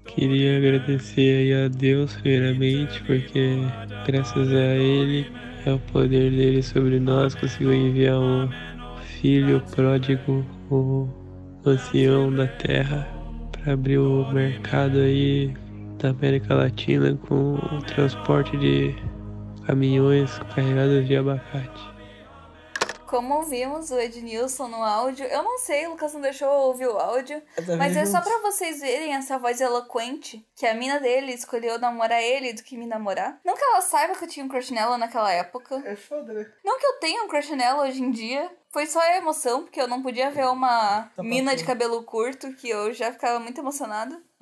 Queria 0.06 0.58
agradecer 0.58 1.38
aí 1.40 1.66
a 1.66 1.68
Deus 1.68 2.14
primeiramente, 2.16 3.04
porque 3.04 3.58
graças 4.06 4.50
a 4.50 4.76
Ele, 4.76 5.26
é 5.66 5.74
o 5.74 5.80
poder 5.80 6.30
dele 6.32 6.62
sobre 6.62 7.00
nós, 7.00 7.34
conseguiu 7.34 7.74
enviar 7.74 8.20
um 8.20 8.48
filho 9.20 9.62
pródigo, 9.72 10.46
o 10.70 11.08
ancião 11.66 12.32
da 12.32 12.48
terra, 12.48 13.08
para 13.52 13.74
abrir 13.74 13.98
o 13.98 14.32
mercado 14.32 15.00
aí 15.00 15.52
da 15.98 16.10
América 16.10 16.54
Latina 16.54 17.18
com 17.28 17.56
o 17.56 17.82
transporte 17.82 18.56
de 18.58 18.96
caminhões 19.66 20.32
carregados 20.54 21.08
de 21.08 21.16
abacate. 21.16 21.96
como 23.06 23.36
ouvimos 23.36 23.92
o 23.92 24.00
Ednilson 24.00 24.68
no 24.68 24.84
áudio, 24.84 25.26
eu 25.28 25.42
não 25.44 25.58
sei, 25.60 25.86
o 25.86 25.92
Lucas 25.92 26.14
não 26.14 26.22
deixou 26.22 26.48
eu 26.48 26.60
ouvir 26.60 26.88
o 26.88 26.98
áudio, 26.98 27.42
mas 27.78 27.96
é 27.96 28.06
só 28.06 28.20
pra 28.20 28.40
vocês 28.40 28.82
verem 28.82 29.14
essa 29.14 29.38
voz 29.38 29.62
eloquente 29.62 30.46
que 30.56 30.66
a 30.66 30.74
mina 30.74 31.00
dele 31.00 31.32
escolheu 31.34 31.80
namorar 31.80 32.22
ele 32.22 32.54
do 32.54 32.64
que 32.64 32.78
me 32.78 32.86
namorar. 32.88 33.40
Não 33.46 33.56
que 33.56 33.64
ela 33.64 33.82
saiba 33.82 34.16
que 34.16 34.26
eu 34.26 34.30
tinha 34.30 34.46
um 34.46 34.50
crush 34.50 34.72
nela 34.74 34.98
naquela 34.98 35.32
época. 35.32 35.82
É 35.86 35.96
foda, 35.96 36.34
né? 36.34 36.46
Não 36.64 36.80
que 36.80 36.86
eu 36.86 36.94
tenha 37.00 37.24
um 37.24 37.28
crush 37.28 37.56
nela 37.56 37.84
hoje 37.84 38.02
em 38.02 38.12
dia. 38.12 38.52
Foi 38.72 38.86
só 38.86 39.00
a 39.00 39.18
emoção, 39.18 39.64
porque 39.64 39.80
eu 39.80 39.88
não 39.88 40.02
podia 40.02 40.30
ver 40.32 40.46
uma 40.48 41.10
Tá 41.16 41.24
mina 41.24 41.56
de 41.56 41.64
cabelo 41.64 42.04
curto, 42.04 42.54
que 42.56 42.70
eu 42.70 42.92
já 42.94 43.12
ficava 43.14 43.40
muito 43.40 43.62
emocionada. 43.62 44.22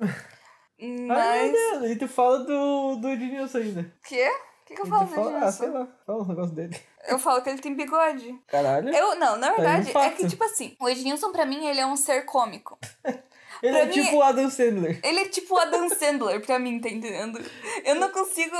Ai, 0.80 1.06
Mas. 1.06 1.52
meu 1.52 1.80
Deus, 1.80 1.92
e 1.92 1.96
tu 1.96 2.08
fala 2.08 2.40
do, 2.40 2.96
do 2.96 3.08
Ednilson 3.10 3.58
ainda. 3.58 3.92
Quê? 4.08 4.28
O 4.64 4.66
que, 4.66 4.74
que 4.76 4.80
eu 4.80 4.86
falo 4.86 5.04
do 5.04 5.14
fala, 5.14 5.38
ah, 5.40 5.52
sei 5.52 5.66
Ednilson? 5.66 5.78
lá, 5.78 5.88
fala 6.06 6.22
um 6.22 6.26
negócio 6.26 6.54
dele. 6.54 6.80
Eu 7.06 7.18
falo 7.18 7.42
que 7.42 7.50
ele 7.50 7.60
tem 7.60 7.76
bigode. 7.76 8.40
Caralho. 8.46 8.88
Eu, 8.96 9.14
não, 9.16 9.36
na 9.36 9.52
verdade, 9.52 9.90
é, 9.90 9.92
fato. 9.92 10.16
que, 10.16 10.26
tipo 10.26 10.42
assim, 10.42 10.74
o 10.80 10.88
Ednilson, 10.88 11.30
pra 11.32 11.44
mim, 11.44 11.66
ele 11.66 11.80
é 11.80 11.86
um 11.86 11.96
ser 11.96 12.22
cômico. 12.24 12.78
Ele 13.64 13.72
pra 13.72 13.80
é 13.80 13.86
mim- 13.86 13.92
tipo 13.92 14.16
o 14.16 14.22
Adam 14.22 14.50
Sandler. 14.50 15.00
Ele 15.02 15.20
é 15.20 15.24
tipo 15.28 15.54
o 15.54 15.58
Adam 15.58 15.88
Sandler 15.88 16.40
pra 16.44 16.58
mim, 16.58 16.78
tá 16.78 16.88
entendendo? 16.90 17.40
Eu 17.84 17.94
não 17.94 18.10
consigo 18.10 18.54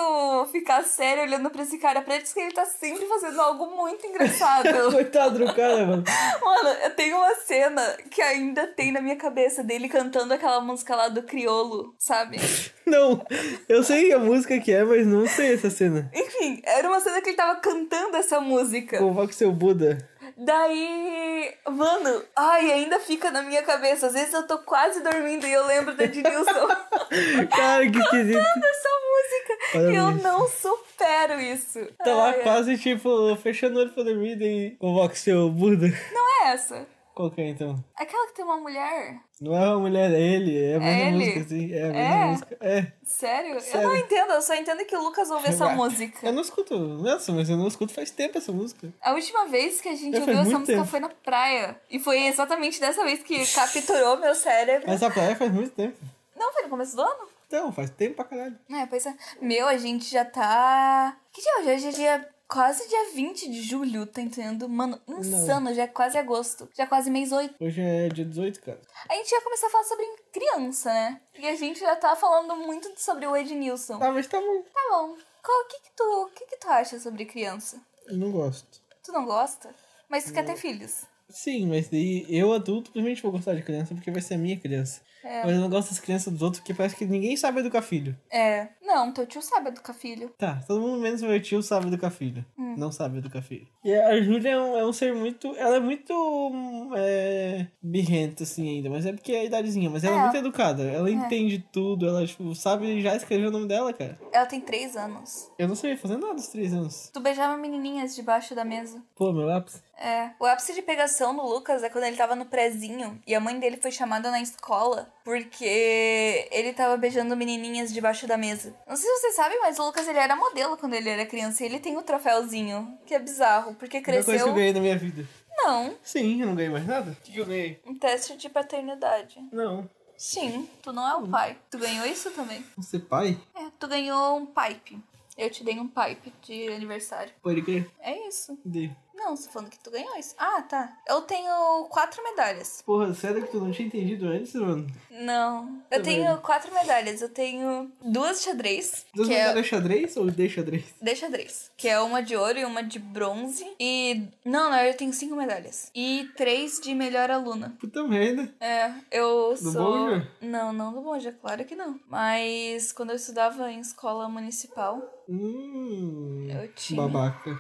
ficar 0.50 0.82
sério 0.84 1.22
olhando 1.24 1.50
pra 1.50 1.62
esse 1.62 1.76
cara. 1.78 2.00
Parece 2.00 2.32
que 2.32 2.40
ele 2.40 2.52
tá 2.52 2.64
sempre 2.64 3.04
fazendo 3.06 3.38
algo 3.40 3.66
muito 3.76 4.06
engraçado. 4.06 4.64
Coitado 4.90 5.38
do 5.38 5.54
cara, 5.54 5.84
mano. 5.86 6.04
Mano, 6.42 6.68
eu 6.84 6.90
tenho 6.94 7.16
uma 7.18 7.34
cena 7.34 7.96
que 8.10 8.22
ainda 8.22 8.66
tem 8.66 8.92
na 8.92 9.00
minha 9.02 9.16
cabeça 9.16 9.62
dele 9.62 9.88
cantando 9.88 10.32
aquela 10.32 10.60
música 10.60 10.96
lá 10.96 11.08
do 11.08 11.22
Criolo, 11.22 11.94
sabe? 11.98 12.38
Não, 12.86 13.24
eu 13.68 13.82
sei 13.82 14.12
a 14.12 14.18
música 14.18 14.58
que 14.60 14.70
é, 14.70 14.84
mas 14.84 15.06
não 15.06 15.26
sei 15.26 15.54
essa 15.54 15.70
cena. 15.70 16.10
Enfim, 16.14 16.60
era 16.66 16.86
uma 16.86 17.00
cena 17.00 17.22
que 17.22 17.30
ele 17.30 17.36
tava 17.36 17.58
cantando 17.58 18.14
essa 18.14 18.38
música. 18.42 18.98
Convoque 18.98 19.34
seu 19.34 19.50
Buda. 19.50 20.06
Daí, 20.36 21.54
mano, 21.70 22.24
ai, 22.34 22.72
ainda 22.72 22.98
fica 22.98 23.30
na 23.30 23.42
minha 23.42 23.62
cabeça. 23.62 24.08
Às 24.08 24.14
vezes 24.14 24.34
eu 24.34 24.46
tô 24.46 24.58
quase 24.58 25.00
dormindo 25.02 25.46
e 25.46 25.52
eu 25.52 25.66
lembro 25.66 25.94
da 25.94 26.04
Ednilson 26.04 26.68
Cara, 27.56 27.88
que 27.90 27.98
esquisito. 27.98 28.42
dessa 28.60 28.88
música. 28.88 29.94
Eu 29.94 30.10
não 30.12 30.48
supero 30.48 31.40
isso. 31.40 31.86
Tá 31.98 32.14
lá 32.14 32.30
ai. 32.30 32.42
quase, 32.42 32.76
tipo, 32.78 33.36
fechando 33.36 33.78
o 33.78 33.82
olho 33.82 33.90
pra 33.90 34.02
dormir 34.02 34.40
e 34.42 34.76
convoque 34.78 35.18
seu 35.18 35.48
Buda. 35.50 35.86
Não 36.12 36.42
é 36.46 36.52
essa. 36.52 36.86
Qual 37.14 37.30
que 37.30 37.40
é, 37.40 37.48
então? 37.50 37.76
Aquela 37.94 38.26
que 38.26 38.34
tem 38.34 38.44
uma 38.44 38.56
mulher. 38.56 39.20
Não 39.40 39.54
é 39.56 39.68
uma 39.70 39.78
mulher, 39.78 40.10
é 40.12 40.20
ele. 40.20 40.60
É 40.60 40.74
a 40.74 40.80
mesma 40.80 41.00
ele? 41.02 41.16
música, 41.18 41.44
sim. 41.48 41.72
É 41.72 41.82
a 41.82 41.86
mesma 41.86 42.00
É? 42.00 42.24
música. 42.26 42.56
É. 42.60 42.92
Sério? 43.04 43.54
Eu 43.54 43.60
Sério. 43.60 43.88
não 43.88 43.96
entendo, 43.96 44.32
eu 44.32 44.42
só 44.42 44.54
entendo 44.56 44.84
que 44.84 44.96
o 44.96 45.02
Lucas 45.02 45.30
ouve 45.30 45.48
essa 45.48 45.68
música. 45.68 46.26
Eu 46.26 46.32
não 46.32 46.42
escuto. 46.42 46.76
Nossa, 46.76 47.30
mas 47.32 47.48
eu 47.48 47.56
não 47.56 47.68
escuto 47.68 47.92
faz 47.94 48.10
tempo 48.10 48.36
essa 48.36 48.50
música. 48.50 48.92
A 49.00 49.12
última 49.12 49.46
vez 49.46 49.80
que 49.80 49.88
a 49.88 49.94
gente 49.94 50.12
Já 50.14 50.20
ouviu 50.20 50.34
faz 50.34 50.48
essa 50.48 50.58
música 50.58 50.76
tempo. 50.78 50.88
foi 50.90 51.00
na 51.00 51.08
praia. 51.08 51.80
E 51.88 52.00
foi 52.00 52.26
exatamente 52.26 52.80
dessa 52.80 53.04
vez 53.04 53.22
que 53.22 53.46
capturou 53.54 54.16
meu 54.18 54.34
cérebro. 54.34 54.88
Mas 54.88 55.00
a 55.02 55.08
praia 55.10 55.36
faz 55.36 55.52
muito 55.52 55.70
tempo. 55.70 55.96
Não, 56.36 56.52
foi 56.52 56.64
no 56.64 56.68
começo 56.68 56.96
do 56.96 57.02
ano? 57.02 57.28
Então, 57.46 57.70
faz 57.70 57.90
tempo 57.90 58.16
pra 58.16 58.24
caralho. 58.24 58.58
É, 58.72 58.86
pois 58.86 59.06
é. 59.06 59.14
Meu, 59.40 59.68
a 59.68 59.76
gente 59.76 60.10
já 60.10 60.24
tá. 60.24 61.16
Que 61.32 61.40
dia 61.40 61.50
é 61.52 61.58
hoje? 61.60 61.70
Hoje 61.74 61.86
é 61.86 61.90
dia. 61.92 62.28
Quase 62.54 62.88
dia 62.88 63.10
20 63.12 63.50
de 63.50 63.62
julho, 63.62 64.06
tá 64.06 64.22
entendendo? 64.22 64.68
Mano, 64.68 65.00
insano, 65.08 65.74
já 65.74 65.82
é 65.82 65.86
quase 65.88 66.16
agosto. 66.16 66.68
Já 66.72 66.84
é 66.84 66.86
quase 66.86 67.10
mês 67.10 67.32
8. 67.32 67.52
Hoje 67.58 67.80
é 67.80 68.08
dia 68.08 68.24
18, 68.24 68.60
cara. 68.60 68.80
A 69.10 69.14
gente 69.16 69.32
ia 69.32 69.40
começar 69.40 69.66
a 69.66 69.70
falar 69.70 69.82
sobre 69.82 70.06
criança, 70.32 70.94
né? 70.94 71.20
E 71.36 71.48
a 71.48 71.56
gente 71.56 71.80
já 71.80 71.96
tá 71.96 72.14
falando 72.14 72.54
muito 72.58 72.92
sobre 72.96 73.26
o 73.26 73.36
Ednilson. 73.36 73.98
Ah, 74.00 74.12
mas 74.12 74.28
tá 74.28 74.40
bom. 74.40 74.62
Tá 74.72 74.80
bom. 74.88 75.14
O 75.14 75.66
que 75.68 75.80
que 75.80 75.96
tu, 75.96 76.30
que 76.32 76.46
que 76.46 76.56
tu 76.58 76.68
acha 76.68 77.00
sobre 77.00 77.24
criança? 77.24 77.82
Eu 78.06 78.18
não 78.18 78.30
gosto. 78.30 78.80
Tu 79.02 79.10
não 79.10 79.24
gosta? 79.24 79.74
Mas 80.08 80.22
tu 80.22 80.32
quer 80.32 80.44
ter 80.44 80.54
filhos? 80.54 81.06
Sim, 81.28 81.66
mas 81.66 81.88
daí 81.88 82.24
eu, 82.28 82.52
adulto, 82.52 82.92
provavelmente 82.92 83.20
vou 83.20 83.32
gostar 83.32 83.54
de 83.54 83.64
criança 83.64 83.96
porque 83.96 84.12
vai 84.12 84.22
ser 84.22 84.34
a 84.34 84.38
minha 84.38 84.56
criança. 84.56 85.00
É. 85.24 85.42
Mas 85.44 85.54
eu 85.54 85.60
não 85.60 85.70
gosto 85.70 85.88
das 85.88 85.98
crianças 85.98 86.32
dos 86.32 86.42
outros 86.42 86.60
porque 86.60 86.74
parece 86.74 86.94
que 86.94 87.04
ninguém 87.06 87.36
sabe 87.36 87.60
educar 87.60 87.80
filho. 87.82 88.16
É. 88.30 88.68
Não, 88.82 89.10
teu 89.12 89.26
tio 89.26 89.40
sabe 89.40 89.68
educar 89.70 89.94
filho. 89.94 90.28
Tá, 90.36 90.60
todo 90.66 90.80
mundo 90.80 91.00
menos 91.00 91.22
meu 91.22 91.40
tio 91.40 91.62
sabe 91.62 91.86
educar 91.88 92.10
filho. 92.10 92.44
Hum. 92.58 92.74
Não 92.76 92.92
sabe 92.92 93.18
educar 93.18 93.40
filho. 93.42 93.66
E 93.82 93.94
a 93.94 94.20
Júlia 94.20 94.50
é 94.50 94.60
um, 94.60 94.76
é 94.76 94.84
um 94.86 94.92
ser 94.92 95.14
muito. 95.14 95.54
Ela 95.56 95.76
é 95.76 95.80
muito. 95.80 96.12
hum, 96.12 96.90
É, 96.96 97.66
birrenta, 97.82 98.42
assim, 98.42 98.68
ainda. 98.76 98.90
Mas 98.90 99.06
é 99.06 99.12
porque 99.12 99.32
é 99.32 99.40
a 99.40 99.44
idadezinha. 99.44 99.88
Mas 99.90 100.04
ela 100.04 100.16
é, 100.16 100.18
É. 100.18 100.22
muito 100.22 100.36
educada. 100.36 100.82
Ela 100.84 101.10
entende 101.10 101.64
tudo. 101.72 102.06
Ela, 102.08 102.26
tipo, 102.26 102.54
sabe 102.54 103.00
já 103.00 103.14
escrever 103.16 103.46
o 103.46 103.50
nome 103.50 103.66
dela, 103.66 103.92
cara. 103.92 104.18
Ela 104.32 104.46
tem 104.46 104.60
três 104.60 104.96
anos. 104.96 105.50
Eu 105.58 105.68
não 105.68 105.74
sabia 105.74 105.96
fazer 105.96 106.16
nada 106.16 106.32
aos 106.34 106.48
três 106.48 106.72
anos. 106.74 107.10
Tu 107.12 107.20
beijava 107.20 107.56
menininhas 107.56 108.14
debaixo 108.14 108.54
da 108.54 108.64
mesa. 108.64 109.02
Pô, 109.14 109.32
meu 109.32 109.50
ápice. 109.50 109.82
É. 109.98 110.30
O 110.40 110.44
ápice 110.44 110.74
de 110.74 110.82
pegação 110.82 111.34
do 111.36 111.42
Lucas 111.42 111.82
é 111.82 111.88
quando 111.88 112.04
ele 112.04 112.16
tava 112.16 112.34
no 112.34 112.46
prezinho 112.46 113.20
e 113.26 113.34
a 113.34 113.40
mãe 113.40 113.58
dele 113.60 113.76
foi 113.80 113.92
chamada 113.92 114.30
na 114.30 114.40
escola 114.40 115.08
porque 115.22 116.48
ele 116.50 116.72
tava 116.72 116.96
beijando 116.96 117.36
menininhas 117.36 117.92
debaixo 117.92 118.26
da 118.26 118.36
mesa. 118.36 118.74
Não 118.86 118.96
sei 118.96 119.08
se 119.10 119.20
vocês 119.20 119.34
sabem, 119.36 119.60
mas 119.60 119.78
o 119.78 119.84
Lucas 119.84 120.06
ele 120.08 120.18
era 120.18 120.34
modelo 120.36 120.76
quando 120.76 120.94
ele 120.94 121.08
era 121.08 121.24
criança 121.26 121.62
e 121.62 121.66
ele 121.66 121.78
tem 121.80 121.96
o 121.96 122.02
troféuzinho, 122.02 122.98
que 123.06 123.14
é 123.14 123.18
bizarro, 123.18 123.74
porque 123.74 123.98
A 123.98 124.00
melhor 124.00 124.12
coisa 124.24 124.24
que 124.24 124.30
cresceu. 124.32 124.48
eu 124.48 124.54
ganhei 124.54 124.72
na 124.72 124.80
minha 124.80 124.98
vida. 124.98 125.26
Não, 125.56 125.94
Sim, 126.02 126.40
eu 126.40 126.46
não 126.48 126.54
ganhei 126.54 126.70
mais 126.70 126.86
nada. 126.86 127.12
O 127.12 127.16
que, 127.22 127.32
que 127.32 127.38
eu 127.38 127.46
ganhei? 127.46 127.80
um 127.86 127.96
teste 127.96 128.36
de 128.36 128.48
paternidade. 128.48 129.40
Não. 129.52 129.88
Sim, 130.16 130.68
tu 130.82 130.92
não 130.92 131.08
é 131.08 131.14
o 131.16 131.28
pai. 131.28 131.56
Tu 131.70 131.78
ganhou 131.78 132.06
isso 132.06 132.30
também? 132.32 132.64
Você 132.76 132.98
pai? 132.98 133.38
É, 133.54 133.66
tu 133.78 133.86
ganhou 133.88 134.36
um 134.36 134.46
pipe. 134.46 134.98
Eu 135.36 135.50
te 135.50 135.64
dei 135.64 135.78
um 135.80 135.88
pipe 135.88 136.32
de 136.42 136.68
aniversário. 136.68 137.32
Pode 137.42 137.62
crer. 137.62 137.90
É 138.00 138.28
isso. 138.28 138.56
Dei. 138.64 138.90
Não, 139.14 139.36
você 139.36 139.46
tá 139.46 139.52
falando 139.52 139.70
que 139.70 139.78
tu 139.78 139.90
ganhou 139.90 140.16
isso. 140.16 140.34
Ah, 140.38 140.60
tá. 140.62 140.96
Eu 141.08 141.22
tenho 141.22 141.84
quatro 141.88 142.22
medalhas. 142.22 142.82
Porra, 142.84 143.14
sério 143.14 143.42
que 143.44 143.50
tu 143.52 143.60
não 143.60 143.70
tinha 143.70 143.86
entendido 143.86 144.26
antes, 144.26 144.52
mano? 144.54 144.86
Não. 145.10 145.82
Eu 145.90 146.02
Também. 146.02 146.22
tenho 146.22 146.38
quatro 146.38 146.72
medalhas. 146.74 147.22
Eu 147.22 147.28
tenho 147.28 147.90
duas 148.02 148.42
xadrez. 148.42 149.06
Duas 149.14 149.28
é 149.30 149.38
medalhas 149.38 149.66
xadrez 149.66 150.16
ou 150.16 150.30
de 150.30 150.48
xadrez? 150.48 150.84
de 151.00 151.16
xadrez. 151.16 151.70
Que 151.76 151.88
é 151.88 152.00
uma 152.00 152.22
de 152.22 152.36
ouro 152.36 152.58
e 152.58 152.64
uma 152.64 152.82
de 152.82 152.98
bronze. 152.98 153.64
E. 153.80 154.28
Não, 154.44 154.70
não, 154.70 154.78
eu 154.80 154.94
tenho 154.96 155.12
cinco 155.12 155.36
medalhas. 155.36 155.90
E 155.94 156.28
três 156.36 156.80
de 156.80 156.94
melhor 156.94 157.30
aluna. 157.30 157.76
Puta 157.80 158.02
merda. 158.06 158.52
É, 158.60 158.92
eu 159.10 159.50
Do 159.50 159.72
sou. 159.72 160.08
Bonja? 160.08 160.28
Não, 160.40 160.72
não 160.72 160.92
do 160.92 161.00
Bonja, 161.00 161.32
claro 161.32 161.64
que 161.64 161.76
não. 161.76 161.98
Mas 162.08 162.92
quando 162.92 163.10
eu 163.10 163.16
estudava 163.16 163.70
em 163.70 163.80
escola 163.80 164.28
municipal, 164.28 165.00
Hum. 165.28 166.46
Eu 166.50 166.68
tinha. 166.74 167.00
Babaca. 167.00 167.58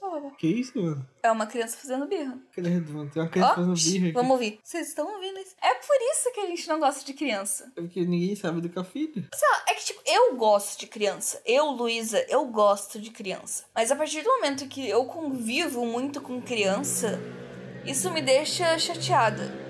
Babaca. 0.00 0.36
Que 0.36 0.46
isso, 0.46 0.80
mano? 0.80 1.06
É 1.22 1.30
uma 1.30 1.46
criança 1.46 1.76
fazendo 1.76 2.06
birra. 2.06 2.38
Cadê 2.54 2.70
mano? 2.70 3.10
Tem 3.10 3.22
uma 3.22 3.28
criança 3.28 3.52
Ó, 3.52 3.54
fazendo 3.54 3.74
birra 3.74 4.04
aqui. 4.06 4.12
vamos 4.12 4.30
ouvir. 4.32 4.60
Vocês 4.62 4.88
estão 4.88 5.12
ouvindo 5.14 5.38
isso? 5.38 5.54
É 5.62 5.74
por 5.74 5.96
isso 6.12 6.32
que 6.34 6.40
a 6.40 6.46
gente 6.46 6.68
não 6.68 6.80
gosta 6.80 7.04
de 7.04 7.14
criança. 7.14 7.72
É 7.76 7.80
porque 7.80 8.04
ninguém 8.04 8.34
sabe 8.34 8.58
educar 8.58 8.84
filho. 8.84 9.26
Sei 9.34 9.48
lá, 9.48 9.64
é 9.68 9.74
que, 9.74 9.84
tipo, 9.84 10.00
eu 10.06 10.36
gosto 10.36 10.78
de 10.80 10.86
criança. 10.86 11.40
Eu, 11.44 11.66
Luísa, 11.70 12.24
eu 12.28 12.44
gosto 12.46 13.00
de 13.00 13.10
criança. 13.10 13.64
Mas 13.74 13.90
a 13.90 13.96
partir 13.96 14.22
do 14.22 14.28
momento 14.30 14.66
que 14.68 14.88
eu 14.88 15.04
convivo 15.04 15.84
muito 15.86 16.20
com 16.20 16.40
criança, 16.40 17.20
isso 17.84 18.10
me 18.12 18.22
deixa 18.22 18.78
chateada. 18.78 19.61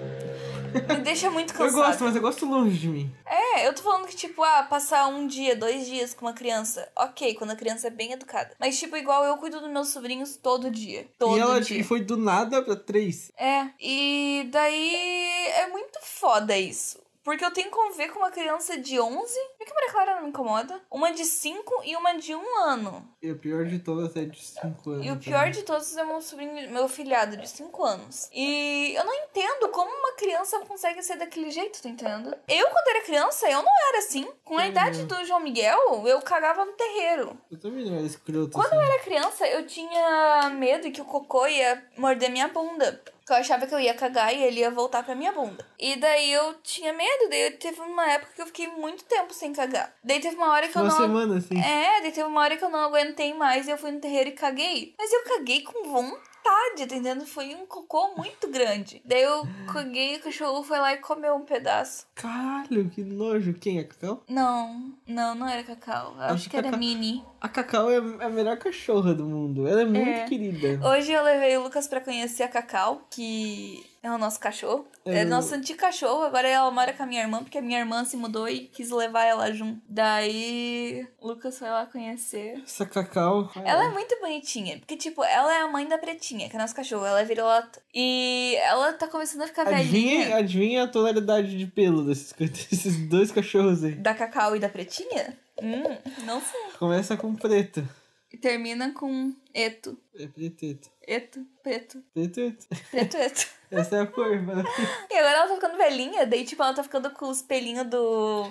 Me 0.88 0.96
deixa 1.02 1.30
muito 1.30 1.52
Eu 1.52 1.58
cansada. 1.58 1.86
gosto, 1.88 2.04
mas 2.04 2.16
eu 2.16 2.22
gosto 2.22 2.46
longe 2.46 2.78
de 2.78 2.88
mim. 2.88 3.14
É, 3.26 3.66
eu 3.66 3.74
tô 3.74 3.82
falando 3.82 4.06
que, 4.06 4.16
tipo, 4.16 4.42
ah, 4.42 4.62
passar 4.64 5.06
um 5.08 5.26
dia, 5.26 5.54
dois 5.56 5.86
dias 5.86 6.14
com 6.14 6.26
uma 6.26 6.32
criança, 6.32 6.88
ok, 6.96 7.34
quando 7.34 7.50
a 7.50 7.56
criança 7.56 7.86
é 7.88 7.90
bem 7.90 8.12
educada. 8.12 8.52
Mas, 8.58 8.78
tipo, 8.78 8.96
igual 8.96 9.24
eu 9.24 9.36
cuido 9.36 9.60
dos 9.60 9.70
meus 9.70 9.88
sobrinhos 9.88 10.36
todo 10.36 10.70
dia. 10.70 11.06
Todo 11.18 11.36
e 11.36 11.40
ela 11.40 11.60
dia. 11.60 11.78
e 11.78 11.82
foi 11.84 12.00
do 12.00 12.16
nada 12.16 12.62
pra 12.62 12.76
três. 12.76 13.30
É, 13.36 13.66
e 13.80 14.48
daí 14.50 15.46
é 15.56 15.68
muito 15.68 15.98
foda 16.02 16.56
isso. 16.56 16.98
Porque 17.22 17.44
eu 17.44 17.52
tenho 17.52 17.70
que 17.70 17.76
conviver 17.76 18.08
com 18.08 18.18
uma 18.18 18.30
criança 18.30 18.76
de 18.76 18.98
11, 18.98 19.38
por 19.56 19.66
que 19.66 19.70
a 19.70 19.74
Maria 19.74 19.90
Clara 19.92 20.14
não 20.16 20.22
me 20.22 20.28
incomoda? 20.30 20.80
Uma 20.90 21.12
de 21.12 21.24
5 21.24 21.82
e 21.84 21.96
uma 21.96 22.14
de 22.14 22.34
1 22.34 22.58
ano. 22.64 23.08
E 23.22 23.30
o 23.30 23.38
pior 23.38 23.64
de 23.64 23.78
todas 23.78 24.16
é 24.16 24.24
de 24.24 24.44
cinco 24.44 24.90
anos. 24.90 25.06
E 25.06 25.10
o 25.10 25.12
também. 25.12 25.28
pior 25.28 25.50
de 25.50 25.62
todos 25.62 25.96
é 25.96 26.04
meu 26.04 26.20
sobrinho, 26.20 26.70
meu 26.70 26.88
filhado 26.88 27.36
de 27.36 27.48
5 27.48 27.84
anos. 27.84 28.28
E 28.32 28.94
eu 28.96 29.04
não 29.04 29.14
entendo 29.14 29.68
como 29.68 29.90
uma 29.90 30.12
criança 30.14 30.58
consegue 30.60 31.02
ser 31.02 31.16
daquele 31.16 31.50
jeito, 31.50 31.80
tá 31.80 31.88
entendendo? 31.88 32.34
Eu, 32.48 32.66
quando 32.68 32.88
era 32.88 33.04
criança, 33.04 33.48
eu 33.48 33.62
não 33.62 33.72
era 33.88 33.98
assim. 33.98 34.26
Com 34.44 34.58
a 34.58 34.66
idade 34.66 35.04
do 35.04 35.24
João 35.24 35.40
Miguel, 35.40 36.06
eu 36.06 36.20
cagava 36.20 36.64
no 36.64 36.72
terreiro. 36.72 37.38
Eu 37.50 37.60
também 37.60 37.84
não 37.84 37.96
era 37.96 38.06
escroto. 38.06 38.50
Quando 38.52 38.66
assim. 38.66 38.76
eu 38.76 38.82
era 38.82 39.02
criança, 39.02 39.46
eu 39.46 39.66
tinha 39.66 40.50
medo 40.50 40.90
que 40.90 41.00
o 41.00 41.04
cocô 41.04 41.46
ia 41.46 41.82
morder 41.96 42.30
minha 42.30 42.48
bunda. 42.48 43.00
Porque 43.22 43.32
eu 43.32 43.36
achava 43.36 43.66
que 43.68 43.74
eu 43.74 43.78
ia 43.78 43.94
cagar 43.94 44.34
e 44.34 44.42
ele 44.42 44.60
ia 44.60 44.70
voltar 44.70 45.04
pra 45.04 45.14
minha 45.14 45.32
bunda. 45.32 45.64
E 45.78 45.94
daí 45.94 46.32
eu 46.32 46.54
tinha 46.62 46.92
medo. 46.92 47.28
Daí 47.30 47.52
teve 47.52 47.80
uma 47.80 48.04
época 48.10 48.32
que 48.34 48.42
eu 48.42 48.46
fiquei 48.46 48.66
muito 48.66 49.04
tempo 49.04 49.32
sem 49.32 49.52
cagar. 49.52 49.94
Daí 50.02 50.18
teve 50.20 50.34
uma 50.34 50.50
hora 50.50 50.66
que 50.66 50.76
eu 50.76 50.82
Uma 50.82 50.90
não. 50.90 50.98
semana, 50.98 51.36
assim. 51.38 51.56
É, 51.56 52.00
daí 52.00 52.10
teve 52.10 52.24
uma 52.24 52.40
hora 52.40 52.56
que 52.56 52.64
eu 52.64 52.70
não 52.70 52.80
aguentei 52.80 53.32
mais 53.32 53.68
e 53.68 53.70
eu 53.70 53.78
fui 53.78 53.92
no 53.92 54.00
terreiro 54.00 54.30
e 54.30 54.32
caguei. 54.32 54.94
Mas 54.98 55.12
eu 55.12 55.22
caguei 55.24 55.62
com 55.62 55.84
vontade. 55.88 56.31
Metade, 56.42 56.76
tá 56.88 56.94
entendendo? 56.96 57.24
Foi 57.26 57.54
um 57.54 57.66
cocô 57.66 58.14
muito 58.16 58.48
grande. 58.48 59.00
Daí 59.04 59.22
eu 59.22 59.42
coguei, 59.72 60.16
o 60.16 60.20
cachorro 60.20 60.62
foi 60.62 60.78
lá 60.78 60.92
e 60.94 60.98
comeu 60.98 61.34
um 61.34 61.44
pedaço. 61.44 62.06
Caralho, 62.14 62.88
que 62.90 63.02
nojo. 63.02 63.54
Quem 63.54 63.78
é 63.78 63.84
Cacau? 63.84 64.22
Não, 64.28 64.92
não, 65.06 65.34
não 65.34 65.48
era 65.48 65.62
cacau. 65.62 66.14
Eu 66.16 66.22
acho 66.34 66.48
que 66.50 66.56
era 66.56 66.64
Cacau- 66.64 66.78
mini. 66.80 67.24
A 67.40 67.48
Cacau 67.48 67.90
é 67.90 67.96
a 67.98 68.28
melhor 68.28 68.56
cachorra 68.58 69.14
do 69.14 69.24
mundo. 69.24 69.66
Ela 69.66 69.82
é 69.82 69.84
muito 69.84 70.08
É. 70.08 70.24
querida. 70.26 70.80
Hoje 70.88 71.12
eu 71.12 71.22
levei 71.22 71.56
o 71.56 71.62
Lucas 71.62 71.86
pra 71.88 72.00
conhecer 72.00 72.42
a 72.42 72.48
Cacau, 72.48 73.06
que 73.10 73.84
é 74.02 74.10
o 74.10 74.18
nosso 74.18 74.40
cachorro. 74.40 74.86
É 75.04 75.22
Eu- 75.22 75.28
nosso 75.28 75.54
antigo 75.54 75.78
cachorro, 75.78 76.22
agora 76.22 76.48
ela 76.48 76.70
mora 76.70 76.92
com 76.92 77.02
a 77.02 77.06
minha 77.06 77.20
irmã, 77.22 77.38
porque 77.42 77.58
a 77.58 77.62
minha 77.62 77.78
irmã 77.78 78.04
se 78.04 78.16
mudou 78.16 78.48
e 78.48 78.66
quis 78.66 78.90
levar 78.90 79.24
ela 79.24 79.52
junto. 79.52 79.80
Daí, 79.88 81.06
o 81.20 81.28
Lucas 81.28 81.58
foi 81.58 81.68
lá 81.68 81.86
conhecer. 81.86 82.60
Essa 82.64 82.86
Cacau. 82.86 83.50
Ela 83.64 83.84
é 83.86 83.88
muito 83.90 84.18
bonitinha, 84.20 84.78
porque, 84.78 84.96
tipo, 84.96 85.22
ela 85.24 85.54
é 85.54 85.60
a 85.62 85.68
mãe 85.68 85.86
da 85.86 85.98
Pretinha, 85.98 86.48
que 86.48 86.56
é 86.56 86.58
nosso 86.58 86.74
cachorro. 86.74 87.04
Ela 87.04 87.20
é 87.20 87.24
vira-lata. 87.24 87.80
E 87.94 88.56
ela 88.62 88.92
tá 88.92 89.06
começando 89.08 89.42
a 89.42 89.46
ficar 89.46 89.66
Adivinha, 89.66 90.18
velhinha. 90.20 90.36
adivinha 90.36 90.82
a 90.84 90.88
tonalidade 90.88 91.56
de 91.56 91.66
pelo 91.66 92.04
desses, 92.04 92.32
desses 92.38 93.08
dois 93.08 93.30
cachorros 93.30 93.84
aí. 93.84 93.94
Da 93.94 94.14
Cacau 94.14 94.56
e 94.56 94.60
da 94.60 94.68
Pretinha? 94.68 95.36
Hum, 95.62 95.96
não 96.24 96.40
sei. 96.40 96.60
Começa 96.78 97.16
com 97.16 97.34
preto. 97.34 97.86
E 98.32 98.36
termina 98.36 98.92
com 98.92 99.34
eto. 99.52 99.96
É 100.14 100.26
preto. 100.26 100.90
Eto, 101.06 101.46
preto. 101.62 102.02
Preto. 102.14 102.54
Preto, 102.90 103.16
eto. 103.16 103.46
Essa 103.70 103.96
é 103.96 104.00
a 104.00 104.06
cor, 104.06 104.40
mano. 104.40 104.64
E 105.10 105.14
agora 105.14 105.38
ela 105.38 105.48
tá 105.48 105.54
ficando 105.54 105.76
velhinha, 105.76 106.26
daí, 106.26 106.44
tipo, 106.44 106.62
ela 106.62 106.74
tá 106.74 106.82
ficando 106.82 107.10
com 107.10 107.28
os 107.28 107.42
pelinhos 107.42 107.86
do. 107.86 108.50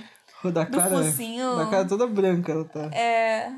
Da 0.51 0.63
Do 0.63 0.77
cara. 0.77 0.89
focinho. 0.89 1.55
Da 1.55 1.67
cara 1.67 1.87
toda 1.87 2.07
branca 2.07 2.51
ela 2.51 2.65
tá. 2.65 2.85
É. 2.93 3.51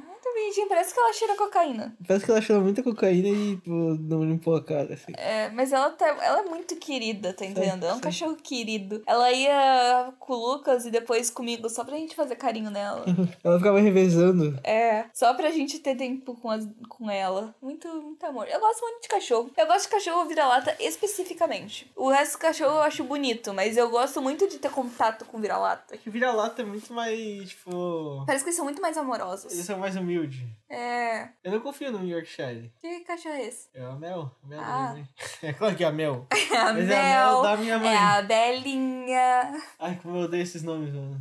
Parece 0.84 0.94
que 0.94 1.00
ela 1.00 1.14
cheira 1.14 1.36
cocaína. 1.36 1.96
Parece 2.08 2.26
que 2.26 2.32
ela 2.32 2.42
cheirou 2.42 2.64
muita 2.64 2.84
cocaína 2.84 3.28
e 3.30 3.58
pô, 3.58 3.72
não 4.00 4.24
limpou 4.24 4.56
a 4.56 4.64
cara, 4.64 4.94
assim. 4.94 5.14
É, 5.16 5.50
mas 5.50 5.72
ela, 5.72 5.90
tá, 5.92 6.08
ela 6.08 6.40
é 6.40 6.44
muito 6.44 6.76
querida, 6.76 7.34
tá 7.34 7.46
entendendo? 7.46 7.86
É 7.86 7.92
um 7.92 7.96
sim. 7.96 8.02
cachorro 8.02 8.36
querido. 8.36 9.02
Ela 9.06 9.32
ia 9.32 10.14
com 10.20 10.34
o 10.34 10.54
Lucas 10.54 10.86
e 10.86 10.92
depois 10.92 11.30
comigo 11.30 11.70
só 11.70 11.84
pra 11.84 11.96
gente 11.96 12.16
fazer 12.16 12.36
carinho 12.36 12.70
nela. 12.70 13.06
Ela 13.44 13.58
ficava 13.58 13.80
revezando. 13.80 14.60
É, 14.64 15.06
só 15.14 15.34
pra 15.34 15.52
gente 15.52 15.80
ter 15.80 15.96
tempo 15.96 16.36
com, 16.36 16.50
as, 16.50 16.68
com 16.88 17.10
ela. 17.10 17.54
Muito, 17.62 17.88
muito 17.88 18.26
amor. 18.26 18.48
Eu 18.48 18.60
gosto 18.60 18.82
muito 18.82 19.02
de 19.02 19.08
cachorro. 19.08 19.52
Eu 19.58 19.68
gosto 19.68 19.84
de 19.84 19.90
cachorro 19.90 20.26
vira-lata 20.26 20.76
especificamente. 20.80 21.92
O 21.96 22.10
resto 22.10 22.34
do 22.34 22.42
cachorro 22.42 22.76
eu 22.76 22.82
acho 22.82 23.04
bonito, 23.04 23.54
mas 23.54 23.78
eu 23.78 23.90
gosto 23.90 24.22
muito 24.22 24.48
de 24.48 24.58
ter 24.58 24.70
contato 24.70 25.26
com 25.26 25.40
vira-lata. 25.40 25.96
É 25.96 25.98
que 25.98 26.10
vira-lata 26.10 26.62
é 26.62 26.66
muito 26.66 26.94
mais, 26.94 27.50
tipo... 27.50 28.24
Parece 28.26 28.44
que 28.44 28.50
eles 28.50 28.56
são 28.56 28.66
muito 28.66 28.82
mais 28.82 28.96
Eles 28.96 29.04
amorosos. 29.04 29.54
são 29.54 29.80
mais 29.80 29.96
humildes. 29.96 30.23
É. 30.70 31.30
Eu 31.44 31.52
não 31.52 31.60
confio 31.60 31.92
no 31.92 32.00
New 32.00 32.10
Yorkshire. 32.10 32.72
Que 32.80 33.02
cachorro 33.02 33.36
é 33.36 33.46
esse? 33.48 33.70
É 33.74 33.84
a 33.84 33.92
Mel. 33.94 34.32
A 34.44 34.48
Mel 34.48 34.60
da 34.60 34.66
Ah. 34.68 34.94
minha 34.94 34.94
mãe. 34.94 35.10
É 35.44 35.54
claro 35.54 35.76
que 35.76 35.84
é 35.84 35.88
a 35.88 35.92
Mel. 35.92 36.28
É 36.54 36.58
a 36.58 36.74
Mas 36.74 36.86
Mel. 36.88 36.98
é 36.98 37.14
a 37.16 37.26
Mel 37.32 37.42
da 37.42 37.58
minha 37.58 37.80
mãe. 37.80 37.94
É 37.94 37.98
a 37.98 38.22
Belinha. 38.22 39.64
Ai, 39.80 40.00
como 40.02 40.18
eu 40.18 40.22
odeio 40.26 40.44
esses 40.44 40.64
nomes, 40.64 40.94
mano. 40.94 41.20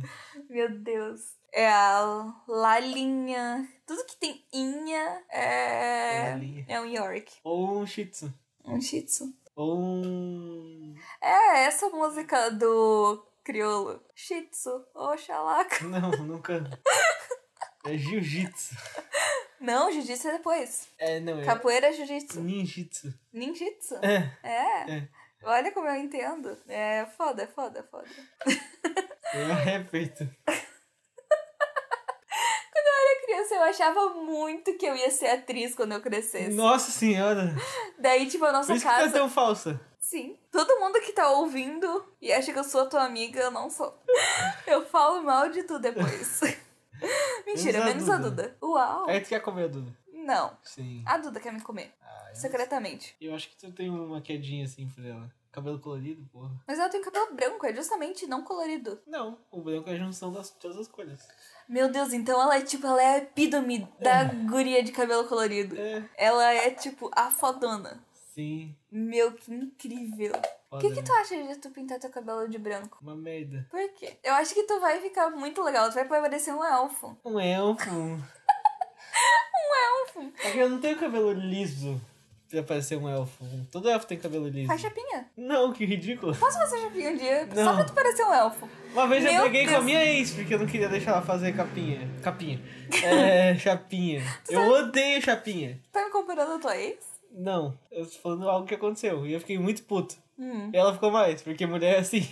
Meu 0.49 0.69
Deus. 0.79 1.33
É 1.51 1.67
a 1.69 2.33
Lalinha. 2.47 3.67
Tudo 3.85 4.05
que 4.05 4.15
tem 4.17 4.43
inha 4.53 5.21
é. 5.29 6.29
Lalinha. 6.31 6.65
É 6.67 6.81
um 6.81 6.85
York. 6.85 7.31
Ou 7.43 7.77
um 7.79 7.85
shih 7.85 8.05
tzu. 8.05 8.33
Um 8.65 8.79
shih 8.81 9.01
tzu. 9.03 9.33
Ou 9.55 9.77
um... 9.77 10.95
É 11.21 11.65
essa 11.65 11.89
música 11.89 12.49
do 12.51 13.23
crioulo. 13.43 14.01
Shih 14.15 14.43
tzu. 14.49 14.83
Oxalaca. 14.95 15.83
Não, 15.85 16.09
nunca... 16.25 16.63
É 17.85 17.97
jiu-jitsu. 17.97 18.75
Não, 19.59 19.91
jiu-jitsu 19.91 20.27
é 20.27 20.31
depois. 20.33 20.87
É, 20.97 21.19
não, 21.19 21.41
é... 21.41 21.45
Capoeira 21.45 21.87
é 21.87 21.93
jiu-jitsu. 21.93 22.41
Ninjitsu. 22.41 23.13
Ninjitsu. 23.31 23.95
É. 24.01 24.37
É. 24.43 24.91
É. 24.97 25.07
Olha 25.43 25.71
como 25.71 25.87
eu 25.87 25.95
entendo. 25.95 26.57
É 26.67 27.05
foda, 27.17 27.47
foda, 27.47 27.83
foda. 27.91 28.07
É 29.33 29.53
repito. 29.63 30.29
era 33.03 33.25
criança, 33.25 33.55
eu 33.55 33.63
achava 33.63 34.09
muito 34.15 34.77
que 34.77 34.85
eu 34.85 34.95
ia 34.95 35.09
ser 35.11 35.27
atriz 35.27 35.75
quando 35.75 35.93
eu 35.93 36.01
crescesse. 36.01 36.55
Nossa 36.55 36.91
senhora. 36.91 37.53
Daí, 37.99 38.27
tipo, 38.27 38.43
a 38.45 38.47
Por 38.47 38.53
nossa 38.53 38.73
isso 38.73 38.85
que 38.85 38.91
tá 38.91 38.99
casa. 38.99 39.13
tão 39.13 39.29
falsa. 39.29 39.79
Sim. 39.99 40.37
Todo 40.51 40.79
mundo 40.79 40.99
que 41.01 41.11
tá 41.11 41.29
ouvindo 41.31 42.05
e 42.21 42.31
acha 42.31 42.51
que 42.51 42.59
eu 42.59 42.63
sou 42.63 42.81
a 42.81 42.85
tua 42.85 43.03
amiga, 43.03 43.39
eu 43.39 43.51
não 43.51 43.69
sou. 43.69 43.97
Eu 44.67 44.85
falo 44.85 45.23
mal 45.23 45.49
de 45.49 45.63
tu 45.63 45.77
depois. 45.79 46.39
Mentira, 47.45 47.79
Menos 47.85 47.93
menos 47.95 48.09
a 48.09 48.15
a 48.15 48.17
Duda. 48.17 48.29
Duda. 48.29 48.57
Uau. 48.61 49.09
Aí 49.09 49.19
tu 49.21 49.29
quer 49.29 49.41
comer 49.41 49.63
a 49.65 49.67
Duda. 49.67 49.91
Não. 50.13 50.57
Sim. 50.63 51.03
A 51.05 51.17
Duda 51.17 51.39
quer 51.39 51.51
me 51.53 51.61
comer. 51.61 51.93
Ah, 52.01 52.27
eu, 52.29 52.35
Secretamente. 52.35 53.15
eu 53.19 53.35
acho 53.35 53.49
que 53.49 53.57
tu 53.57 53.71
tem 53.71 53.89
uma 53.89 54.21
quedinha 54.21 54.65
assim 54.65 54.87
por 54.87 55.05
ela. 55.05 55.29
Cabelo 55.51 55.77
colorido, 55.79 56.25
porra. 56.31 56.49
Mas 56.67 56.79
ela 56.79 56.89
tem 56.89 56.99
cabelo 57.01 57.35
branco, 57.35 57.63
é 57.65 57.75
justamente 57.75 58.25
não 58.25 58.41
colorido. 58.43 58.99
Não, 59.05 59.37
o 59.51 59.61
branco 59.61 59.87
é 59.87 59.93
a 59.93 59.97
junção 59.97 60.31
das 60.33 60.49
todas 60.49 60.77
as 60.77 60.87
cores. 60.87 61.27
Meu 61.69 61.91
Deus, 61.91 62.11
então 62.11 62.41
ela 62.41 62.57
é 62.57 62.61
tipo, 62.61 62.87
ela 62.87 63.01
é 63.01 63.13
a 63.13 63.17
epítome 63.19 63.87
da 63.99 64.23
guria 64.49 64.81
de 64.81 64.91
cabelo 64.91 65.27
colorido. 65.27 65.77
É, 65.77 66.03
Ela 66.17 66.51
é 66.53 66.71
tipo 66.71 67.11
a 67.15 67.29
fodona. 67.29 68.03
sim. 68.33 68.75
Meu, 68.91 69.31
que 69.33 69.53
incrível. 69.53 70.33
O 70.77 70.79
que, 70.79 70.89
que 70.89 70.95
né? 70.95 71.03
tu 71.03 71.13
acha 71.13 71.35
de 71.35 71.55
tu 71.57 71.69
pintar 71.69 71.99
teu 71.99 72.09
cabelo 72.09 72.47
de 72.47 72.57
branco? 72.57 72.97
Uma 73.01 73.15
merda. 73.15 73.65
Por 73.69 73.89
quê? 73.93 74.17
Eu 74.23 74.33
acho 74.33 74.53
que 74.53 74.63
tu 74.63 74.79
vai 74.79 74.99
ficar 74.99 75.29
muito 75.29 75.61
legal, 75.63 75.89
tu 75.89 75.95
vai 75.95 76.05
parecer 76.05 76.53
um 76.53 76.63
elfo. 76.63 77.17
Um 77.25 77.39
elfo. 77.39 77.89
um 77.91 78.19
elfo. 80.19 80.33
É 80.43 80.51
que 80.51 80.59
eu 80.59 80.69
não 80.69 80.79
tenho 80.79 80.97
cabelo 80.99 81.31
liso 81.31 81.99
pra 82.49 82.63
parecer 82.63 82.97
um 82.97 83.09
elfo. 83.09 83.43
Todo 83.71 83.89
elfo 83.89 84.05
tem 84.07 84.17
cabelo 84.17 84.47
liso. 84.47 84.67
Faz 84.67 84.81
chapinha. 84.81 85.25
Não, 85.35 85.73
que 85.73 85.85
ridículo. 85.85 86.35
Posso 86.35 86.57
fazer 86.57 86.81
chapinha 86.81 87.11
um 87.11 87.17
dia? 87.17 87.47
Só 87.53 87.63
Não. 87.63 87.75
pra 87.75 87.83
tu 87.83 87.93
parecer 87.93 88.23
um 88.23 88.33
elfo. 88.33 88.69
Uma 88.91 89.07
vez 89.07 89.25
eu 89.25 89.33
Meu 89.33 89.41
briguei 89.43 89.67
com 89.67 89.75
a 89.75 89.81
minha 89.81 90.05
ex, 90.05 90.31
porque 90.33 90.53
eu 90.53 90.59
não 90.59 90.67
queria 90.67 90.87
deixar 90.89 91.11
ela 91.11 91.21
fazer 91.21 91.55
capinha. 91.55 92.07
Capinha. 92.21 92.61
É, 93.03 93.55
chapinha. 93.57 94.21
Eu 94.49 94.67
odeio 94.69 95.21
chapinha. 95.21 95.79
Tá 95.91 96.05
me 96.05 96.11
comparando 96.11 96.53
a 96.53 96.59
tua 96.59 96.77
ex? 96.77 96.97
Não, 97.31 97.77
eu 97.91 98.05
tô 98.05 98.11
falando 98.19 98.47
algo 98.47 98.67
que 98.67 98.75
aconteceu. 98.75 99.25
E 99.25 99.33
eu 99.33 99.39
fiquei 99.39 99.57
muito 99.57 99.81
puto. 99.83 100.15
Hum. 100.37 100.71
E 100.73 100.77
ela 100.77 100.93
ficou 100.93 101.11
mais, 101.11 101.41
porque 101.41 101.65
mulher 101.65 101.95
é 101.95 101.99
assim. 101.99 102.27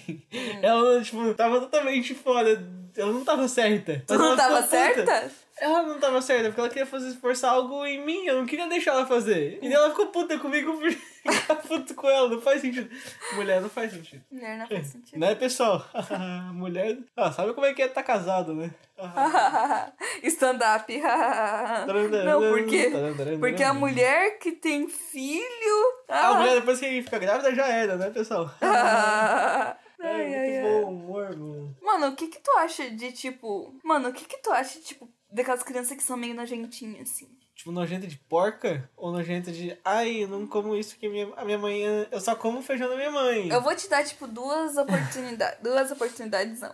Ela, 0.62 1.02
tipo, 1.02 1.34
tava 1.34 1.60
totalmente 1.60 2.14
fora. 2.14 2.50
Ela 2.98 3.14
não 3.14 3.24
tava 3.24 3.48
certa. 3.48 4.04
Tu 4.06 4.18
não 4.18 4.36
tava 4.36 4.64
ficou 4.64 5.02
puta. 5.02 5.32
Ela 5.62 5.84
não 5.84 6.00
tava 6.00 6.20
certa, 6.24 6.46
porque 6.46 6.60
ela 6.60 6.70
queria 6.70 6.88
fazer, 6.88 7.16
forçar 7.18 7.52
algo 7.54 7.86
em 7.86 8.04
mim, 8.04 8.26
eu 8.26 8.38
não 8.38 8.48
queria 8.48 8.68
deixar 8.68 8.94
ela 8.94 9.06
fazer. 9.06 9.60
E 9.62 9.70
daí 9.70 9.74
ela 9.74 9.92
ficou 9.92 10.08
puta 10.08 10.40
comigo 10.40 10.74
por 10.74 10.90
ficar 10.92 11.56
puto 11.56 11.94
com 11.94 12.10
ela, 12.10 12.28
não 12.30 12.42
faz 12.42 12.62
sentido. 12.62 12.90
Mulher 13.36 13.62
não 13.62 13.70
faz 13.70 13.92
sentido. 13.92 14.24
Mulher 14.32 14.58
não 14.58 14.68
faz 14.68 14.88
sentido. 14.88 15.20
Né, 15.20 15.36
pessoal? 15.36 15.86
Mulher. 16.52 16.98
Ah, 17.16 17.32
sabe 17.32 17.54
como 17.54 17.68
é 17.68 17.76
que 17.76 17.84
é 17.84 17.86
estar 17.86 18.02
casado, 18.02 18.56
né? 18.56 18.74
Stand-up. 20.24 20.92
não, 22.26 22.40
por 22.42 22.66
quê? 22.66 22.92
Porque 23.40 23.64
a 23.64 23.74
mulher 23.74 24.40
que 24.40 24.54
tem 24.54 24.88
filho. 24.88 25.94
A 26.08 26.34
mulher, 26.40 26.56
depois 26.56 26.80
que 26.80 27.04
fica 27.04 27.20
grávida, 27.20 27.54
já 27.54 27.68
era, 27.68 27.98
né, 27.98 28.10
pessoal? 28.10 28.50
Ah. 28.62 29.78
É 30.00 30.08
Ai, 30.08 30.26
muito 30.26 30.36
ai, 30.40 30.62
bom 30.82 30.90
humor, 30.90 31.38
mano. 31.38 31.78
Mano, 31.80 32.08
o 32.08 32.16
que 32.16 32.28
que 32.28 32.40
tu 32.40 32.52
acha 32.58 32.90
de 32.90 33.12
tipo. 33.12 33.76
Mano, 33.84 34.10
o 34.10 34.14
que 34.14 34.26
que 34.26 34.42
tu 34.42 34.52
acha, 34.52 34.80
tipo, 34.80 35.08
daquelas 35.32 35.64
crianças 35.64 35.96
que 35.96 36.04
são 36.04 36.18
meio 36.18 36.36
nojentinhas, 36.36 37.10
assim? 37.10 37.30
Tipo, 37.56 37.72
nojenta 37.72 38.08
de 38.08 38.18
porca? 38.18 38.90
Ou 38.98 39.12
nojenta 39.12 39.52
de. 39.52 39.78
Ai, 39.86 40.24
eu 40.24 40.28
não 40.28 40.48
como 40.48 40.76
isso 40.76 40.98
que 40.98 41.08
minha, 41.08 41.32
a 41.36 41.46
minha 41.46 41.58
mãe. 41.58 41.84
Eu 42.12 42.20
só 42.20 42.36
como 42.36 42.62
feijão 42.62 42.90
da 42.90 42.96
minha 42.96 43.12
mãe. 43.12 43.50
Eu 43.50 43.62
vou 43.62 43.76
te 43.76 43.88
dar, 43.88 44.04
tipo, 44.04 44.26
duas 44.26 44.78
oportunidades. 44.78 45.60
duas 45.62 45.92
oportunidades, 45.92 46.60
não. 46.60 46.74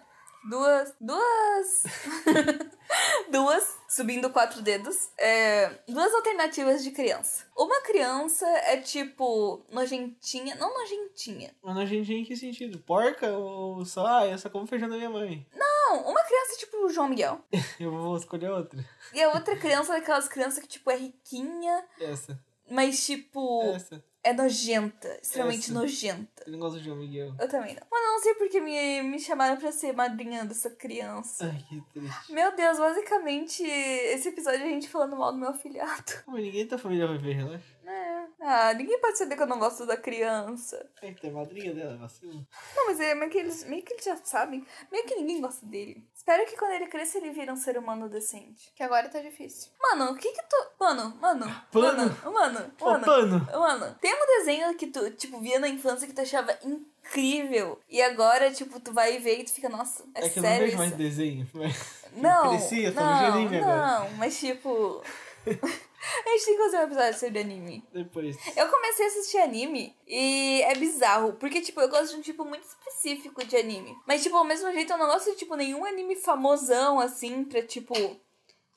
Duas. 0.49 0.95
Duas. 1.01 1.83
duas, 3.29 3.77
subindo 3.89 4.29
quatro 4.29 4.61
dedos. 4.61 5.09
É, 5.17 5.69
duas 5.87 6.13
alternativas 6.13 6.83
de 6.83 6.91
criança. 6.91 7.45
Uma 7.55 7.81
criança 7.81 8.45
é, 8.45 8.77
tipo, 8.77 9.65
nojentinha. 9.69 10.55
Não 10.55 10.73
nojentinha. 10.73 11.53
Mas 11.61 11.75
nojentinha 11.75 12.19
em 12.19 12.23
que 12.23 12.37
sentido? 12.37 12.79
Porca 12.79 13.29
ou 13.31 13.83
só. 13.83 14.05
Ah, 14.05 14.25
eu 14.25 14.37
só 14.37 14.49
como 14.49 14.65
feijão 14.65 14.87
da 14.87 14.95
minha 14.95 15.09
mãe? 15.09 15.45
Não, 15.53 16.07
uma 16.09 16.23
criança 16.23 16.53
é, 16.53 16.57
tipo, 16.59 16.85
o 16.85 16.89
João 16.89 17.09
Miguel. 17.09 17.41
Eu 17.79 17.91
vou 17.91 18.15
escolher 18.15 18.49
outra. 18.49 18.83
E 19.13 19.21
a 19.21 19.29
outra 19.33 19.57
criança 19.57 19.95
é 19.95 19.97
aquelas 19.97 20.27
crianças 20.27 20.59
que, 20.59 20.67
tipo, 20.67 20.89
é 20.89 20.95
riquinha, 20.95 21.85
Essa. 21.99 22.39
mas, 22.69 23.05
tipo, 23.05 23.63
Essa. 23.73 24.03
É 24.23 24.33
nojenta. 24.33 25.19
Extremamente 25.21 25.65
Essa. 25.65 25.73
nojenta. 25.73 26.43
Eu 26.45 26.51
não 26.51 26.59
gosto 26.59 26.79
de 26.79 26.85
João 26.85 26.97
Miguel. 26.97 27.33
Eu 27.39 27.47
também 27.47 27.75
não. 27.75 27.83
Mas 27.89 28.01
eu 28.01 28.11
não 28.11 28.19
sei 28.19 28.33
porque 28.35 28.59
me, 28.59 29.01
me 29.03 29.19
chamaram 29.19 29.57
pra 29.57 29.71
ser 29.71 29.93
madrinha 29.93 30.45
dessa 30.45 30.69
criança. 30.69 31.45
Ai, 31.45 31.63
que 31.67 31.81
triste. 31.93 32.33
Meu 32.33 32.55
Deus, 32.55 32.77
basicamente, 32.77 33.63
esse 33.63 34.29
episódio 34.29 34.61
é 34.61 34.63
a 34.63 34.69
gente 34.69 34.89
falando 34.89 35.15
mal 35.15 35.31
do 35.31 35.37
meu 35.37 35.49
afilhado. 35.49 36.13
Mas 36.27 36.43
ninguém 36.43 36.67
da 36.67 36.77
família 36.77 37.07
vai 37.07 37.17
ver, 37.17 37.33
relaxa. 37.33 37.77
É. 37.85 38.27
Ah, 38.41 38.73
ninguém 38.73 38.99
pode 38.99 39.17
saber 39.17 39.35
que 39.35 39.41
eu 39.41 39.47
não 39.47 39.59
gosto 39.59 39.85
da 39.85 39.97
criança. 39.97 40.89
É 41.01 41.13
que 41.13 41.21
tem 41.21 41.31
a 41.31 41.33
madrinha 41.33 41.73
dela, 41.73 41.97
vacilo. 41.97 42.45
Não, 42.75 42.85
mas 42.87 42.99
é 42.99 43.15
meio 43.15 43.31
que 43.31 43.37
eles, 43.37 43.63
meio 43.63 43.83
que 43.83 43.93
eles 43.93 44.03
já 44.05 44.15
sabem. 44.17 44.65
Meio 44.91 45.05
que 45.05 45.15
ninguém 45.15 45.41
gosta 45.41 45.65
dele. 45.65 46.05
Espero 46.27 46.45
que 46.45 46.57
quando 46.57 46.73
ele 46.73 46.87
cresça 46.87 47.19
ele 47.19 47.29
vire 47.29 47.49
um 47.49 47.55
ser 47.55 47.77
humano 47.77 48.09
decente. 48.09 48.69
Que 48.75 48.83
agora 48.83 49.07
tá 49.07 49.21
difícil. 49.21 49.71
Mano, 49.81 50.11
o 50.11 50.15
que 50.17 50.29
que 50.33 50.41
tu... 50.43 50.57
Mano, 50.77 51.15
mano, 51.21 51.45
Pano. 51.71 51.85
mano, 51.97 52.33
mano, 52.33 52.71
Ô, 52.81 52.85
mano. 52.85 53.05
pano! 53.05 53.47
Mano, 53.53 53.95
tem 54.01 54.13
um 54.13 54.25
desenho 54.39 54.75
que 54.75 54.87
tu, 54.87 55.09
tipo, 55.11 55.39
via 55.39 55.57
na 55.57 55.69
infância 55.69 56.05
que 56.05 56.11
tu 56.11 56.19
achava 56.19 56.53
incrível. 56.65 57.79
E 57.89 58.01
agora, 58.01 58.51
tipo, 58.51 58.77
tu 58.81 58.91
vai 58.91 59.17
ver 59.19 59.39
e 59.39 59.43
tu 59.45 59.53
fica, 59.53 59.69
nossa, 59.69 60.03
é, 60.13 60.25
É 60.25 60.29
que 60.29 60.39
eu 60.39 60.43
não 60.43 60.49
sério 60.49 60.65
vejo 60.65 60.67
isso? 60.73 60.77
mais 60.77 60.91
desenho. 60.91 61.47
mas- 61.55 62.03
Não, 62.11 62.49
cresci, 62.49 62.83
eu 62.83 62.93
tô 62.93 62.99
no 62.99 63.05
não, 63.05 63.33
anime 63.33 63.57
agora. 63.59 63.87
não, 64.01 64.09
mas 64.17 64.37
tipo... 64.37 65.01
a 66.25 66.29
gente 66.29 66.45
tem 66.45 66.57
que 66.57 66.63
fazer 66.63 66.77
um 66.77 66.83
episódio 66.83 67.19
sobre 67.19 67.39
anime. 67.39 67.83
Depois. 67.91 68.37
Eu 68.55 68.69
comecei 68.69 69.05
a 69.05 69.07
assistir 69.09 69.37
anime 69.37 69.95
e 70.07 70.61
é 70.63 70.75
bizarro, 70.75 71.33
porque, 71.33 71.61
tipo, 71.61 71.81
eu 71.81 71.89
gosto 71.89 72.11
de 72.13 72.19
um 72.19 72.21
tipo 72.21 72.45
muito 72.45 72.67
específico 72.67 73.45
de 73.45 73.55
anime. 73.55 73.95
Mas, 74.07 74.23
tipo, 74.23 74.35
ao 74.35 74.45
mesmo 74.45 74.71
jeito, 74.71 74.93
eu 74.93 74.97
não 74.97 75.07
gosto 75.07 75.31
de, 75.31 75.37
tipo, 75.37 75.55
nenhum 75.55 75.85
anime 75.85 76.15
famosão, 76.15 76.99
assim, 76.99 77.43
pra, 77.43 77.61
tipo, 77.61 77.93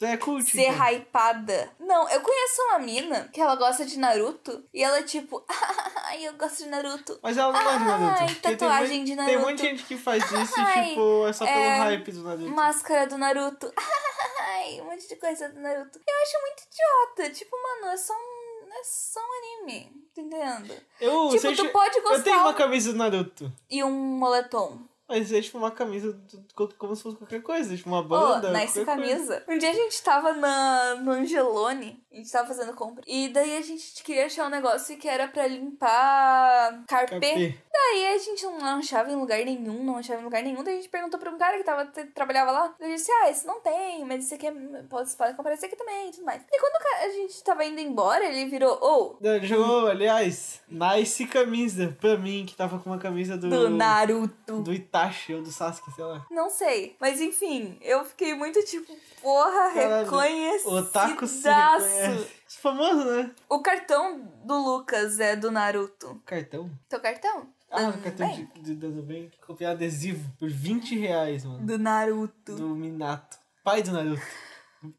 é 0.07 0.17
cult. 0.17 0.51
ser 0.51 0.63
então. 0.63 0.87
hypada. 0.93 1.71
Não, 1.79 2.09
eu 2.09 2.21
conheço 2.21 2.63
uma 2.63 2.79
mina 2.79 3.29
que 3.33 3.41
ela 3.41 3.55
gosta 3.57 3.85
de 3.85 3.99
Naruto 3.99 4.65
e 4.73 4.83
ela, 4.83 5.03
tipo, 5.03 5.45
ai, 6.07 6.27
eu 6.27 6.35
gosto 6.35 6.65
de 6.65 6.69
Naruto. 6.71 7.19
Mas 7.23 7.37
ela 7.37 7.53
não 7.53 7.63
gosta 7.63 7.79
de 7.79 7.85
Naruto. 7.85 8.21
Ai, 8.21 8.35
tem 8.35 8.57
tatuagem 8.57 9.05
de 9.05 9.17
Tem 9.17 9.25
um 9.25 9.27
Naruto. 9.27 9.47
monte 9.49 9.57
de 9.59 9.63
gente 9.63 9.85
que 9.85 9.97
faz 9.97 10.25
isso 10.25 10.59
e, 10.59 10.63
Ai, 10.63 10.89
tipo, 10.89 11.27
é 11.27 11.33
só 11.33 11.45
pelo 11.45 11.59
é, 11.59 11.79
hype 11.79 12.13
do 12.13 12.23
Naruto. 12.23 12.49
Máscara 12.51 13.07
do 13.07 13.19
Naruto. 13.19 13.73
Ai, 14.41 14.81
um 14.81 14.85
monte 14.85 15.09
de 15.09 15.17
coisa 15.17 15.49
do 15.49 15.61
Naruto. 15.61 15.99
Eu 16.07 16.23
acho 16.23 16.41
muito 16.41 16.63
idiota. 16.71 17.35
Tipo, 17.35 17.57
mano, 17.63 17.93
é 17.93 17.97
só 17.97 18.15
um, 18.15 18.73
é 18.73 18.85
só 18.85 19.21
um 19.21 19.63
anime. 19.65 19.93
Tá 20.15 20.23
entendendo? 20.23 20.75
Eu, 21.01 21.29
tipo, 21.31 21.55
tu 21.55 21.69
pode 21.71 21.97
Eu 21.99 22.03
tenho 22.03 22.17
gostar 22.17 22.41
uma 22.43 22.55
camisa 22.55 22.93
do 22.93 22.99
Naruto. 22.99 23.53
e 23.71 23.83
um 23.85 23.91
moletom. 23.91 24.90
Mas 25.11 25.33
é 25.33 25.41
tipo 25.43 25.59
uma 25.59 25.71
camisa 25.73 26.13
do- 26.13 26.75
como 26.79 26.95
se 26.95 27.03
fosse 27.03 27.17
qualquer 27.17 27.43
coisa, 27.43 27.77
tipo 27.77 27.89
uma 27.89 28.03
banda. 28.03 28.53
nice 28.53 28.85
qualquer 28.85 28.97
coisa. 28.97 29.17
camisa. 29.17 29.45
Um 29.49 29.59
dia 29.59 29.71
a 29.71 29.75
gente 29.75 30.03
tava 30.03 30.33
na, 30.35 30.95
no 30.95 31.11
Angelone, 31.11 32.01
a 32.13 32.17
gente 32.17 32.31
tava 32.31 32.47
fazendo 32.47 32.73
compra. 32.75 33.03
E 33.07 33.29
daí 33.29 33.57
a 33.57 33.61
gente 33.61 34.03
queria 34.05 34.27
achar 34.27 34.47
um 34.47 34.51
negócio 34.51 34.97
que 34.97 35.09
era 35.09 35.27
pra 35.27 35.47
limpar 35.95 36.85
carpê. 36.87 37.11
Carpê. 37.21 37.55
Daí 37.73 38.15
a 38.15 38.19
gente 38.19 38.45
não 38.45 38.65
achava 38.79 39.11
em 39.11 39.17
lugar 39.17 39.45
nenhum, 39.45 39.83
não 39.83 39.97
achava 39.97 40.21
em 40.21 40.25
lugar 40.25 40.43
nenhum. 40.43 40.63
Daí 40.63 40.75
a 40.75 40.77
gente 40.77 40.89
perguntou 40.89 41.19
pra 41.19 41.31
um 41.31 41.39
cara 41.39 41.57
que 41.59 41.65
tava, 41.65 41.87
trabalhava 42.15 42.51
lá. 42.51 42.75
Ele 42.81 42.95
disse, 42.95 43.11
ah, 43.11 43.31
esse 43.31 43.47
não 43.47 43.61
tem, 43.61 44.05
mas 44.05 44.25
esse 44.25 44.35
aqui 44.35 44.47
é, 44.47 44.53
pode, 44.89 45.11
pode 45.17 45.35
comprar 45.37 45.55
esse 45.55 45.67
aqui 45.67 45.77
também 45.77 46.09
e 46.09 46.13
tudo 46.13 46.25
mais. 46.25 46.43
E 46.53 46.61
quando 46.61 46.75
a 47.05 47.09
gente 47.09 47.43
tava 47.43 47.65
indo 47.65 47.81
embora, 47.81 48.25
ele 48.25 48.47
virou, 48.51 48.79
ô, 48.81 49.17
Não, 49.21 49.35
Ele 49.35 49.47
jogou, 49.47 49.87
aliás, 49.89 50.61
nice 50.69 51.27
camisa 51.27 51.97
pra 52.01 52.17
mim, 52.17 52.45
que 52.47 52.55
tava 52.55 52.79
com 52.79 52.91
uma 52.91 52.99
camisa 52.99 53.37
do. 53.37 53.49
do 53.49 53.71
Naruto. 53.71 54.61
Do 54.63 54.73
Itachi 55.01 55.35
ou 55.35 55.43
do 55.43 55.51
Sasuke, 55.51 55.91
sei 55.93 56.05
lá. 56.05 56.27
Não 56.31 56.51
sei. 56.51 56.97
Mas 57.01 57.21
enfim, 57.21 57.79
eu 57.81 58.05
fiquei 58.05 58.35
muito 58.35 58.63
tipo, 58.65 58.97
porra, 59.21 59.73
Caralho, 59.73 60.05
reconhecidaço. 60.05 60.69
O 60.69 60.79
Otaku 60.79 61.27
se 61.27 61.49
reconhece. 61.49 62.31
Famoso, 62.61 63.05
né? 63.05 63.35
O 63.49 63.61
cartão 63.61 64.21
do 64.45 64.57
Lucas 64.57 65.19
é 65.21 65.37
do 65.37 65.51
Naruto. 65.51 66.21
Cartão. 66.27 66.71
Teu 66.89 67.01
cartão? 67.01 67.49
Ah, 67.71 67.89
o 67.89 68.03
cartão 68.03 68.29
de, 68.57 68.75
de 68.75 69.03
Bem. 69.03 69.31
Comprei 69.47 69.69
adesivo 69.69 70.29
por 70.39 70.51
20 70.51 70.99
reais, 70.99 71.45
mano. 71.45 71.65
Do 71.65 71.79
Naruto. 71.79 72.57
Do 72.57 72.69
Minato. 72.71 73.39
Pai 73.63 73.83
do 73.83 73.93
Naruto. 73.93 74.23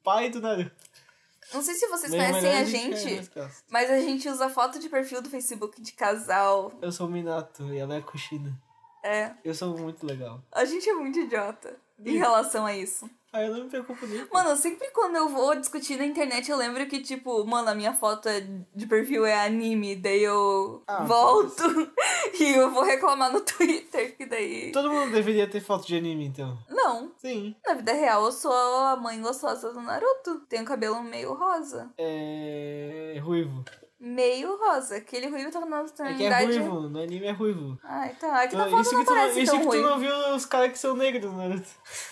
Pai 0.03 0.29
do 0.29 0.41
Naruto. 0.41 0.71
Não 1.53 1.61
sei 1.61 1.75
se 1.75 1.85
vocês 1.87 2.13
Meio 2.13 2.29
conhecem 2.29 2.57
a 2.57 2.63
gente, 2.63 3.29
mas 3.69 3.89
a 3.89 3.99
gente 3.99 4.29
usa 4.29 4.49
foto 4.49 4.79
de 4.79 4.87
perfil 4.87 5.21
do 5.21 5.29
Facebook 5.29 5.81
de 5.81 5.91
casal. 5.91 6.71
Eu 6.81 6.93
sou 6.93 7.07
o 7.07 7.11
Minato 7.11 7.73
e 7.73 7.77
ela 7.77 7.95
é 7.95 7.97
a 7.97 8.01
Kushina. 8.01 8.57
É. 9.03 9.31
Eu 9.43 9.53
sou 9.53 9.77
muito 9.77 10.05
legal. 10.05 10.41
A 10.51 10.65
gente 10.65 10.87
é 10.89 10.93
muito 10.93 11.19
idiota 11.19 11.75
em 12.03 12.17
relação 12.17 12.65
a 12.65 12.75
isso. 12.75 13.09
Ah, 13.33 13.41
eu 13.43 13.53
não 13.55 13.63
me 13.63 13.69
preocupo 13.69 14.05
nem. 14.05 14.27
Mano, 14.29 14.57
sempre 14.57 14.89
quando 14.91 15.15
eu 15.15 15.29
vou 15.29 15.55
discutir 15.55 15.95
na 15.97 16.05
internet, 16.05 16.51
eu 16.51 16.57
lembro 16.57 16.85
que, 16.87 16.99
tipo, 16.99 17.45
mano, 17.45 17.69
a 17.69 17.73
minha 17.75 17.93
foto 17.93 18.27
é- 18.27 18.45
de 18.75 18.85
perfil 18.85 19.25
é 19.25 19.45
anime, 19.45 19.95
daí 19.95 20.21
eu 20.21 20.83
Ah, 20.85 21.05
volto 21.05 21.63
e 22.37 22.55
eu 22.57 22.69
vou 22.71 22.83
reclamar 22.83 23.31
no 23.31 23.39
Twitter, 23.45 24.17
que 24.17 24.25
daí. 24.25 24.73
Todo 24.73 24.91
mundo 24.91 25.13
deveria 25.13 25.47
ter 25.49 25.61
foto 25.61 25.87
de 25.87 25.95
anime, 25.95 26.25
então. 26.25 26.57
Não. 26.69 27.13
Sim. 27.19 27.55
Na 27.65 27.73
vida 27.75 27.93
real, 27.93 28.25
eu 28.25 28.31
sou 28.33 28.51
a 28.51 28.97
mãe 28.97 29.21
gostosa 29.21 29.71
do 29.71 29.79
Naruto. 29.81 30.41
Tenho 30.49 30.65
cabelo 30.65 31.01
meio 31.01 31.33
rosa. 31.33 31.89
É. 31.97 33.17
Ruivo. 33.23 33.63
Meio 34.01 34.57
rosa. 34.57 34.95
Aquele 34.97 35.27
ruivo 35.27 35.51
tá 35.51 35.59
na 35.59 35.77
É 35.77 35.83
que 35.83 35.91
é 35.91 35.95
tonalidade. 35.95 36.57
ruivo, 36.57 36.89
no 36.89 36.99
anime 36.99 37.27
é 37.27 37.31
ruivo. 37.31 37.79
Ah, 37.83 38.07
então. 38.07 38.33
Aqui 38.33 38.55
na 38.55 38.67
foto 38.67 38.81
isso 38.81 38.93
não 38.93 38.99
que 39.01 39.05
tu, 39.05 39.13
parece 39.13 39.41
isso 39.41 39.51
tão 39.51 39.59
que 39.61 39.65
tu 39.67 39.71
ruim. 39.71 39.81
não 39.83 39.99
viu 39.99 40.35
os 40.35 40.45
caras 40.47 40.71
que 40.71 40.79
são 40.79 40.95
negros, 40.95 41.31
Naruto. 41.31 41.69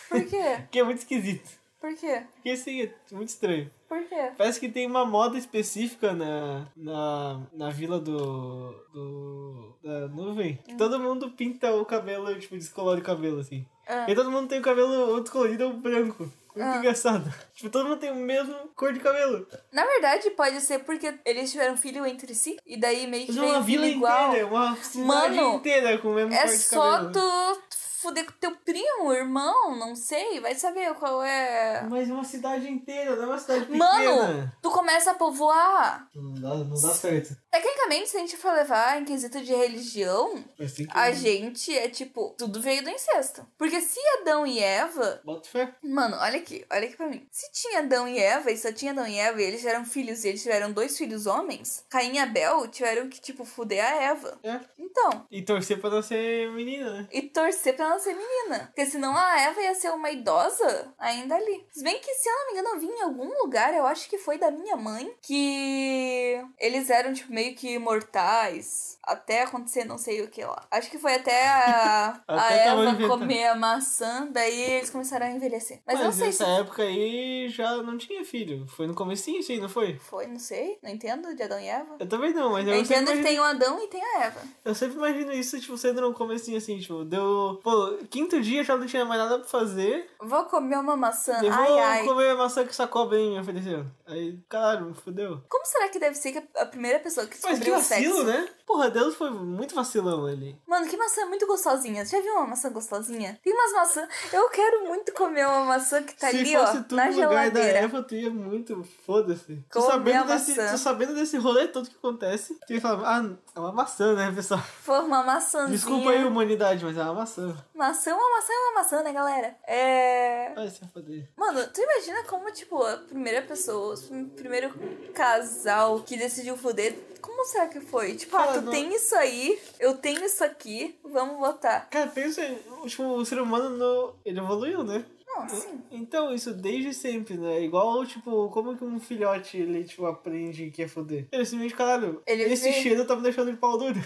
Por 0.08 0.24
quê? 0.26 0.64
Que 0.70 0.80
é 0.80 0.84
muito 0.84 1.00
esquisito. 1.00 1.50
Por 1.82 1.96
quê? 1.96 2.24
Porque 2.36 2.50
assim, 2.52 2.82
é 2.84 2.94
muito 3.12 3.30
estranho. 3.30 3.72
Por 3.88 4.04
quê? 4.04 4.32
Parece 4.38 4.60
que 4.60 4.70
tem 4.70 4.86
uma 4.86 5.04
moda 5.04 5.36
específica 5.36 6.14
na, 6.14 6.68
na, 6.78 7.42
na 7.54 7.70
vila 7.72 8.00
do. 8.00 8.72
do. 8.94 9.76
da 9.84 10.08
nuvem. 10.10 10.60
Que 10.64 10.76
todo 10.76 11.00
mundo 11.00 11.32
pinta 11.32 11.74
o 11.74 11.84
cabelo, 11.86 12.38
tipo, 12.38 12.56
descolore 12.56 13.02
o 13.02 13.04
cabelo, 13.04 13.40
assim. 13.40 13.66
Ah. 13.88 14.06
E 14.08 14.14
todo 14.14 14.30
mundo 14.30 14.48
tem 14.48 14.60
o 14.60 14.64
cabelo 14.64 15.10
ou 15.10 15.22
descolorido 15.22 15.66
ou 15.66 15.74
branco. 15.74 16.32
Muito 16.56 16.68
Ah. 16.68 16.78
engraçado. 16.78 17.34
Tipo, 17.54 17.70
todo 17.70 17.90
mundo 17.90 18.00
tem 18.00 18.12
o 18.12 18.16
mesmo 18.16 18.56
cor 18.76 18.94
de 18.94 19.00
cabelo. 19.02 19.46
Na 19.72 19.86
verdade, 19.86 20.30
pode 20.32 20.62
ser 20.62 20.80
porque 20.80 21.14
eles 21.26 21.52
tiveram 21.52 21.76
filho 21.76 22.06
entre 22.06 22.34
si. 22.34 22.58
E 22.66 22.78
daí 22.80 23.06
meio 23.06 23.26
que 23.26 23.34
Mas 23.34 23.44
é 23.44 23.52
uma 23.52 23.60
um 23.60 23.64
vila 23.64 23.86
igual. 23.86 24.30
inteira, 24.30 24.48
uma 24.48 24.76
cidade 24.78 25.06
Mano, 25.08 25.56
inteira 25.56 25.98
com 25.98 26.08
o 26.10 26.14
mesmo 26.16 26.34
É 26.34 26.42
cor 26.44 26.48
de 26.50 26.58
só 26.58 26.92
cabelo. 26.92 27.12
tu 27.12 27.62
fuder 28.02 28.26
com 28.26 28.32
teu 28.34 28.56
primo, 28.58 29.12
irmão, 29.14 29.76
não 29.76 29.96
sei. 29.96 30.40
Vai 30.40 30.56
saber 30.56 30.94
qual 30.96 31.22
é. 31.24 31.84
Mas 31.90 32.10
uma 32.10 32.24
cidade 32.24 32.70
inteira, 32.70 33.16
não 33.16 33.24
é 33.24 33.28
uma 33.28 33.40
cidade 33.40 33.66
pequena. 33.66 33.86
Mano, 33.86 34.52
tu 34.62 34.72
começa 34.72 35.12
a 35.12 35.16
povoar. 35.16 36.08
Não 36.16 36.34
dá, 36.34 36.56
não 36.56 36.70
dá 36.82 36.94
certo. 36.94 37.36
Tecnicamente, 37.52 38.10
se 38.10 38.18
a 38.18 38.20
gente 38.20 38.38
for 38.38 38.54
levar 38.54 39.02
em 39.02 39.06
quesito 39.06 39.42
de 39.42 39.54
religião, 39.54 40.44
que... 40.58 40.88
a 40.92 41.12
gente 41.12 41.76
é 41.78 41.90
tipo, 41.90 42.36
tudo 42.38 42.62
veio 42.62 42.84
do 42.84 42.90
incesto. 42.90 43.46
Porque 43.58 43.82
se 43.82 44.00
Adão 44.22 44.46
e 44.46 44.60
Eva. 44.60 45.22
Bota 45.24 45.50
fé. 45.50 45.74
Mano, 45.84 46.16
olha 46.20 46.38
aqui, 46.38 46.66
olha 46.72 46.88
aqui 46.88 46.96
pra 46.96 47.08
mim. 47.08 47.28
Se 47.32 47.52
tinha 47.52 47.80
Adão 47.80 48.08
e 48.08 48.18
Eva, 48.20 48.52
e 48.52 48.58
só 48.58 48.72
tinha 48.72 48.92
Adão 48.92 49.08
e 49.08 49.18
Eva, 49.18 49.42
e 49.42 49.46
eles 49.46 49.60
tiveram 49.60 49.86
filhos, 49.86 50.24
e 50.24 50.30
eles 50.30 50.42
tiveram 50.42 50.72
dois 50.72 50.98
filhos 50.98 51.26
homens, 51.26 51.84
Caim 51.90 52.14
e 52.14 52.20
Abel 52.20 52.68
tiveram 52.68 53.10
que, 53.10 53.20
tipo, 53.20 53.44
fuder 53.46 53.84
a 53.84 53.96
Eva. 54.04 54.40
É. 54.44 54.60
Então, 54.78 55.26
E 55.32 55.42
torcer 55.42 55.80
pra 55.80 55.90
não 55.90 56.02
ser 56.02 56.52
menina, 56.52 56.92
né? 57.02 57.08
e 57.12 57.22
torcer 57.24 57.76
pra 57.76 57.89
ela 57.90 58.00
ser 58.00 58.14
menina. 58.14 58.68
Porque 58.68 58.86
senão 58.86 59.16
a 59.16 59.40
Eva 59.42 59.62
ia 59.62 59.76
ser 59.76 59.90
uma 59.92 60.12
idosa 60.12 60.94
ainda 60.98 61.36
ali. 61.36 61.66
Se 61.72 61.84
bem 61.84 62.00
que, 62.00 62.14
se 62.14 62.30
eu 62.30 62.34
não 62.34 62.46
me 62.46 62.52
engano, 62.54 62.76
eu 62.76 62.80
vi 62.80 62.88
em 62.88 63.02
algum 63.02 63.42
lugar, 63.42 63.74
eu 63.74 63.86
acho 63.86 64.10
que 64.10 64.18
foi 64.18 64.38
da 64.38 64.52
minha 64.52 64.76
mãe, 64.76 65.14
que 65.22 66.44
eles 66.60 66.90
eram, 66.90 67.14
tipo, 67.14 67.32
meio 67.32 67.56
que 67.56 67.74
imortais. 67.74 68.98
Até 69.04 69.44
acontecer 69.44 69.86
não 69.86 69.98
sei 69.98 70.22
o 70.22 70.28
que 70.28 70.44
lá. 70.44 70.68
Acho 70.70 70.90
que 70.92 71.00
foi 71.00 71.16
até 71.16 71.48
a, 71.48 72.22
a 72.28 72.36
Até 72.36 72.64
tava 72.66 72.90
Eva 72.90 73.08
comer 73.08 73.48
a 73.48 73.56
maçã, 73.56 74.28
daí 74.32 74.62
eles 74.74 74.90
começaram 74.90 75.26
a 75.26 75.32
envelhecer. 75.32 75.80
Mas, 75.86 76.00
eu 76.00 76.06
não 76.06 76.12
sei 76.12 76.32
se 76.32 76.42
nessa 76.42 76.62
época 76.62 76.84
aí 76.84 77.50
já 77.50 77.78
não 77.82 77.98
tinha 77.98 78.24
filho. 78.24 78.68
Foi 78.68 78.86
no 78.86 78.94
comecinho, 78.94 79.42
sim, 79.42 79.60
não 79.60 79.70
foi? 79.70 79.98
foi, 79.98 80.28
não 80.28 80.40
sei. 80.40 80.78
Não 80.84 80.92
entendo 80.92 81.34
de 81.36 81.44
Adão 81.44 81.60
e 81.60 81.68
Eva. 81.68 81.96
Eu 82.00 82.08
também 82.08 82.34
não, 82.34 82.52
mas 82.52 82.68
eu, 82.68 82.74
Eu 82.74 82.82
entendo 82.82 83.06
que 83.06 83.14
imagino, 83.14 83.28
tem 83.28 83.40
o 83.40 83.44
Adão 83.44 83.84
e 83.84 83.88
tem 83.88 84.04
a 84.04 84.24
Eva. 84.26 84.42
eu 84.66 84.76
sempre 84.76 84.98
imagino 84.98 85.32
isso, 85.34 85.60
tipo, 85.60 85.78
sendo 85.78 86.02
no 86.02 86.14
comecinho 86.14 86.58
assim, 86.58 86.78
tipo, 86.80 87.04
deu. 87.04 87.60
Pô, 87.64 87.79
quinto 88.10 88.40
dia 88.42 88.64
já 88.64 88.76
não 88.78 88.86
tinha 88.86 89.06
mais 89.06 89.20
nada 89.22 89.40
pra 89.40 89.48
fazer. 89.48 90.10
Vou 90.20 90.46
comer 90.46 90.78
uma 90.78 90.96
maçã. 90.96 91.40
Eu 91.44 91.52
Ai, 91.54 91.68
vou 91.68 91.80
ai. 91.80 92.06
comer 92.06 92.30
a 92.32 92.36
maçã 92.36 92.64
que 92.64 92.70
essa 92.70 92.88
cobra 92.88 93.18
aí 93.18 93.30
me 93.30 93.40
ofereceu. 93.40 93.86
Aí, 94.08 94.40
caralho, 94.50 94.88
me 94.88 94.94
fudeu. 94.94 95.42
Como 95.50 95.66
será 95.66 95.90
que 95.90 96.00
deve 96.00 96.16
ser 96.16 96.32
que 96.32 96.44
a 96.58 96.66
primeira 96.66 97.00
pessoa 97.00 97.26
que 97.26 97.38
Mas 97.44 97.60
que 97.60 97.66
descobriu 97.66 97.74
o 97.76 97.78
vacilo, 97.78 98.16
sexo... 98.16 98.24
né? 98.26 98.50
Porra, 98.70 98.92
Deus 98.92 99.16
foi 99.16 99.32
muito 99.32 99.74
vacilão 99.74 100.28
ali. 100.28 100.56
Mano, 100.68 100.86
que 100.88 100.96
maçã 100.96 101.26
muito 101.26 101.48
gostosinha. 101.48 102.06
Você 102.06 102.18
já 102.18 102.22
viu 102.22 102.36
uma 102.36 102.46
maçã 102.46 102.72
gostosinha? 102.72 103.40
Tem 103.44 103.52
umas 103.52 103.74
maçãs... 103.74 104.08
Eu 104.32 104.48
quero 104.52 104.86
muito 104.86 105.12
comer 105.12 105.48
uma 105.48 105.66
maçã 105.66 106.04
que 106.04 106.16
tá 106.16 106.30
Se 106.30 106.38
ali, 106.38 106.56
fosse 106.56 106.78
ó, 106.78 106.84
tu 106.84 106.94
na 106.96 107.10
no 107.10 107.16
lugar 107.16 107.50
da. 107.50 107.60
Eva, 107.62 108.04
tu 108.04 108.14
ia 108.14 108.30
muito. 108.30 108.84
Foda-se. 109.08 109.66
Tu 109.72 109.82
sabendo, 109.82 110.28
desse, 110.28 110.54
tu 110.54 110.78
sabendo 110.78 111.16
desse 111.16 111.36
rolê 111.38 111.68
todo 111.68 111.90
que 111.90 111.96
acontece, 111.96 112.60
tu 112.68 112.74
ia 112.74 112.80
falar, 112.80 113.10
ah, 113.10 113.36
é 113.56 113.60
uma 113.60 113.72
maçã, 113.72 114.14
né, 114.14 114.32
pessoal? 114.36 114.62
For 114.62 115.04
uma 115.04 115.24
maçãzinha. 115.24 115.76
Desculpa 115.76 116.12
aí, 116.12 116.24
humanidade, 116.24 116.86
mas 116.86 116.96
é 116.96 117.02
uma 117.02 117.16
maçã. 117.16 117.58
Maçã, 117.74 118.14
uma 118.14 118.32
maçã 118.36 118.54
é 118.54 118.60
uma 118.60 118.74
maçã, 118.76 119.02
né, 119.02 119.12
galera? 119.12 119.56
É... 119.66 120.54
Vai 120.54 120.70
se 120.70 120.88
foder. 120.94 121.28
Mano, 121.36 121.66
tu 121.74 121.82
imagina 121.82 122.24
como, 122.26 122.52
tipo, 122.52 122.84
a 122.84 122.98
primeira 122.98 123.42
pessoa, 123.42 123.96
o 123.96 124.26
primeiro 124.30 124.72
casal 125.16 126.02
que 126.02 126.16
decidiu 126.16 126.56
foder, 126.56 126.96
como 127.20 127.44
será 127.46 127.68
que 127.68 127.82
foi? 127.82 128.16
Tipo, 128.16 128.38
ah, 128.38 128.59
tu 128.60 128.66
não- 128.66 128.72
tem 128.72 128.94
isso 128.96 129.16
aí, 129.16 129.60
eu 129.80 129.96
tenho 129.98 130.24
isso 130.26 130.44
aqui, 130.44 130.98
vamos 131.04 131.38
botar. 131.40 131.88
Cara, 131.90 132.08
pensa, 132.08 132.42
tipo, 132.88 133.04
o 133.04 133.26
ser 133.26 133.40
humano, 133.42 133.70
no... 133.72 134.16
ele 134.26 134.40
evoluiu, 134.40 134.84
né? 134.84 135.06
Não, 135.28 135.42
Não, 135.42 135.50
sim. 135.50 135.84
Então, 135.92 136.34
isso 136.34 136.54
desde 136.54 136.94
sempre, 136.94 137.38
né? 137.38 137.62
Igual, 137.62 138.06
tipo, 138.06 138.50
como 138.50 138.76
que 138.78 138.84
um 138.84 139.00
filhote, 139.00 139.58
ele, 139.58 139.84
tipo, 139.84 140.06
aprende 140.06 140.72
que 140.72 140.82
é 140.84 140.88
foder? 140.88 141.28
Ele 141.32 141.46
simplesmente, 141.46 141.76
caralho, 141.76 142.22
Ele 142.26 142.44
esse 142.44 142.66
vê- 142.70 142.82
cheiro 142.82 143.06
tá 143.06 143.16
me 143.16 143.22
deixando 143.22 143.52
de 143.52 143.58
pau 143.58 143.78
duro. 143.78 144.00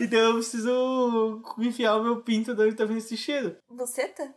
então 0.00 0.18
eu 0.18 0.34
preciso 0.34 1.42
enfiar 1.58 1.96
o 1.96 2.02
meu 2.02 2.22
pinto 2.22 2.54
dentro 2.54 2.76
tá 2.76 2.84
vindo 2.84 2.98
esse 2.98 3.16
cheiro. 3.16 3.56
Buceta? 3.70 4.34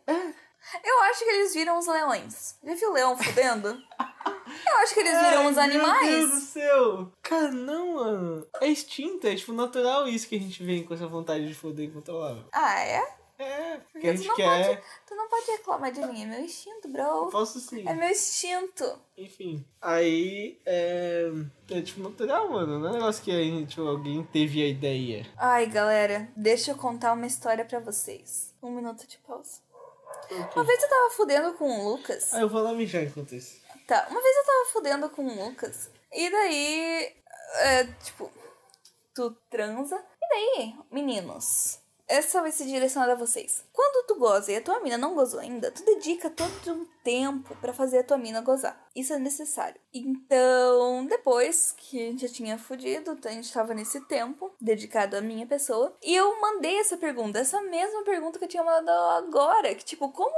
Eu 0.83 1.01
acho 1.03 1.19
que 1.19 1.29
eles 1.29 1.53
viram 1.53 1.77
os 1.77 1.87
leões. 1.87 2.57
Já 2.63 2.73
viu 2.75 2.89
o 2.89 2.93
leão 2.93 3.17
fudendo? 3.17 3.69
Eu 3.69 4.77
acho 4.77 4.93
que 4.93 4.99
eles 4.99 5.19
viram 5.19 5.47
os 5.47 5.57
Ai, 5.57 5.67
Meu 5.67 5.79
Deus 5.79 5.85
do 5.85 5.91
animais. 5.95 6.43
céu! 6.43 7.11
Cara, 7.21 7.51
não, 7.51 7.95
mano. 7.95 8.47
É 8.61 8.67
instinto, 8.67 9.27
é 9.27 9.35
tipo 9.35 9.51
natural 9.53 10.07
isso 10.07 10.27
que 10.27 10.35
a 10.35 10.39
gente 10.39 10.63
vem 10.63 10.83
com 10.83 10.93
essa 10.93 11.07
vontade 11.07 11.47
de 11.47 11.53
foder 11.53 11.85
incontrolável. 11.89 12.45
Ah, 12.51 12.79
é? 12.79 13.03
É, 13.39 13.77
porque 13.91 14.07
a 14.07 14.11
tu 14.13 14.17
gente 14.17 14.27
não, 14.27 14.35
quer. 14.35 14.67
pode, 14.67 14.81
tu 15.07 15.15
não 15.15 15.27
pode 15.27 15.51
reclamar 15.51 15.91
de 15.91 16.05
mim. 16.05 16.23
É 16.23 16.25
meu 16.27 16.39
instinto, 16.41 16.87
bro. 16.87 17.29
Posso 17.29 17.59
sim. 17.59 17.83
É 17.87 17.93
meu 17.93 18.07
instinto. 18.09 18.99
Enfim. 19.17 19.65
Aí 19.81 20.61
é. 20.65 21.29
É 21.71 21.81
tipo 21.81 22.01
natural, 22.01 22.49
mano. 22.49 22.79
Não 22.79 22.87
é 22.87 22.91
um 22.91 22.93
negócio 22.93 23.23
que 23.23 23.31
a 23.31 23.43
gente, 23.43 23.69
tipo, 23.71 23.87
alguém 23.87 24.23
teve 24.23 24.63
a 24.63 24.67
ideia. 24.67 25.25
Ai, 25.35 25.65
galera, 25.65 26.29
deixa 26.37 26.71
eu 26.71 26.75
contar 26.77 27.13
uma 27.13 27.25
história 27.25 27.65
pra 27.65 27.79
vocês. 27.79 28.53
Um 28.61 28.71
minuto 28.71 29.05
de 29.07 29.17
pausa. 29.17 29.59
Uma 30.55 30.63
vez 30.63 30.81
eu 30.81 30.89
tava 30.89 31.09
fudendo 31.11 31.53
com 31.53 31.65
o 31.65 31.89
Lucas. 31.91 32.33
Ah, 32.33 32.41
eu 32.41 32.49
vou 32.49 32.61
lá 32.61 32.73
mijar 32.73 33.03
enquanto 33.03 33.35
isso. 33.35 33.61
Tá, 33.87 34.07
uma 34.09 34.21
vez 34.21 34.37
eu 34.37 34.45
tava 34.45 34.65
fudendo 34.71 35.09
com 35.09 35.25
o 35.25 35.45
Lucas. 35.45 35.89
E 36.11 36.29
daí. 36.29 37.15
É, 37.55 37.83
tipo. 38.03 38.31
Tu 39.15 39.31
transa. 39.49 40.03
E 40.21 40.27
daí, 40.29 40.75
meninos. 40.91 41.79
Essa 42.13 42.41
vai 42.41 42.51
ser 42.51 42.67
direcionada 42.67 43.13
a 43.13 43.15
vocês. 43.15 43.65
Quando 43.73 44.05
tu 44.05 44.13
goza 44.19 44.51
e 44.51 44.55
a 44.55 44.61
tua 44.61 44.79
mina 44.81 44.99
não 44.99 45.15
gozou 45.15 45.39
ainda, 45.39 45.71
tu 45.71 45.83
dedica 45.83 46.29
todo 46.29 46.71
um 46.71 46.85
tempo 47.03 47.55
pra 47.55 47.73
fazer 47.73 47.97
a 47.97 48.03
tua 48.03 48.19
mina 48.19 48.39
gozar. 48.39 48.79
Isso 48.95 49.13
é 49.13 49.17
necessário. 49.17 49.81
Então, 49.91 51.07
depois 51.07 51.73
que 51.75 51.99
a 51.99 52.11
gente 52.11 52.27
já 52.27 52.31
tinha 52.31 52.59
fudido, 52.59 53.17
a 53.25 53.31
gente 53.31 53.51
tava 53.51 53.73
nesse 53.73 53.99
tempo 54.01 54.53
dedicado 54.61 55.17
à 55.17 55.21
minha 55.21 55.47
pessoa. 55.47 55.97
E 56.03 56.15
eu 56.15 56.39
mandei 56.39 56.77
essa 56.77 56.97
pergunta, 56.97 57.39
essa 57.39 57.59
mesma 57.63 58.03
pergunta 58.03 58.37
que 58.37 58.45
eu 58.45 58.49
tinha 58.49 58.63
mandado 58.63 59.25
agora. 59.25 59.73
Que, 59.73 59.83
tipo, 59.83 60.07
como 60.09 60.35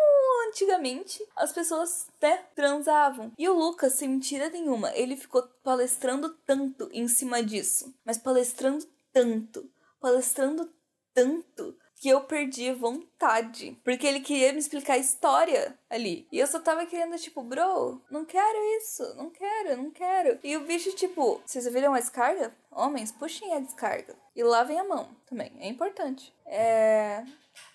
antigamente 0.48 1.22
as 1.36 1.52
pessoas, 1.52 2.08
né, 2.22 2.46
transavam. 2.56 3.34
E 3.38 3.50
o 3.50 3.54
Lucas, 3.54 3.96
sem 3.96 4.08
mentira 4.08 4.48
nenhuma, 4.48 4.96
ele 4.96 5.18
ficou 5.18 5.44
palestrando 5.62 6.30
tanto 6.48 6.88
em 6.94 7.06
cima 7.10 7.44
disso. 7.44 7.94
Mas 8.06 8.18
palestrando 8.18 8.88
tanto, 9.12 9.70
palestrando 10.00 10.74
tanto 11.16 11.76
que 11.96 12.10
eu 12.10 12.22
perdi 12.22 12.72
vontade. 12.72 13.80
Porque 13.84 14.06
ele 14.06 14.20
queria 14.20 14.54
me 14.54 14.60
explicar 14.60 14.94
a 14.94 15.00
história 15.00 15.80
ali. 15.90 16.28
E 16.32 16.38
eu 16.38 16.46
só 16.46 16.60
tava 16.60 16.86
querendo, 16.86 17.18
tipo, 17.18 17.42
bro, 17.42 18.00
não 18.12 18.26
quero 18.26 18.58
isso, 18.78 19.16
não 19.16 19.32
quero, 19.32 19.78
não 19.78 19.90
quero. 19.90 20.38
E 20.44 20.56
o 20.58 20.66
bicho, 20.66 20.92
tipo, 20.92 21.42
vocês 21.44 21.66
ouviram 21.66 21.94
a 21.94 22.00
descarga? 22.00 22.54
Homens, 22.70 23.12
puxem 23.12 23.54
a 23.54 23.60
descarga. 23.60 24.16
E 24.36 24.44
lavem 24.44 24.80
a 24.80 24.84
mão 24.84 25.10
também, 25.26 25.52
é 25.60 25.68
importante. 25.68 26.32
É. 26.46 27.24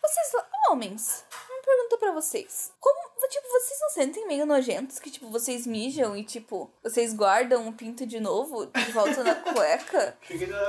Vocês, 0.03 0.33
homens, 0.71 1.25
uma 1.61 1.77
pergunta 1.77 1.99
pra 1.99 2.13
vocês. 2.13 2.73
Como, 2.81 3.11
tipo, 3.29 3.47
vocês 3.49 3.81
não 3.81 3.91
sentem 3.91 4.27
meio 4.27 4.45
nojentos 4.47 4.99
que, 4.99 5.11
tipo, 5.11 5.29
vocês 5.31 5.67
mijam 5.67 6.17
e, 6.17 6.25
tipo, 6.25 6.71
vocês 6.83 7.13
guardam 7.15 7.69
o 7.69 7.73
pinto 7.73 8.05
de 8.07 8.19
novo 8.19 8.67
de 8.67 8.93
volta 8.93 9.23
na 9.23 9.35
cueca? 9.53 10.17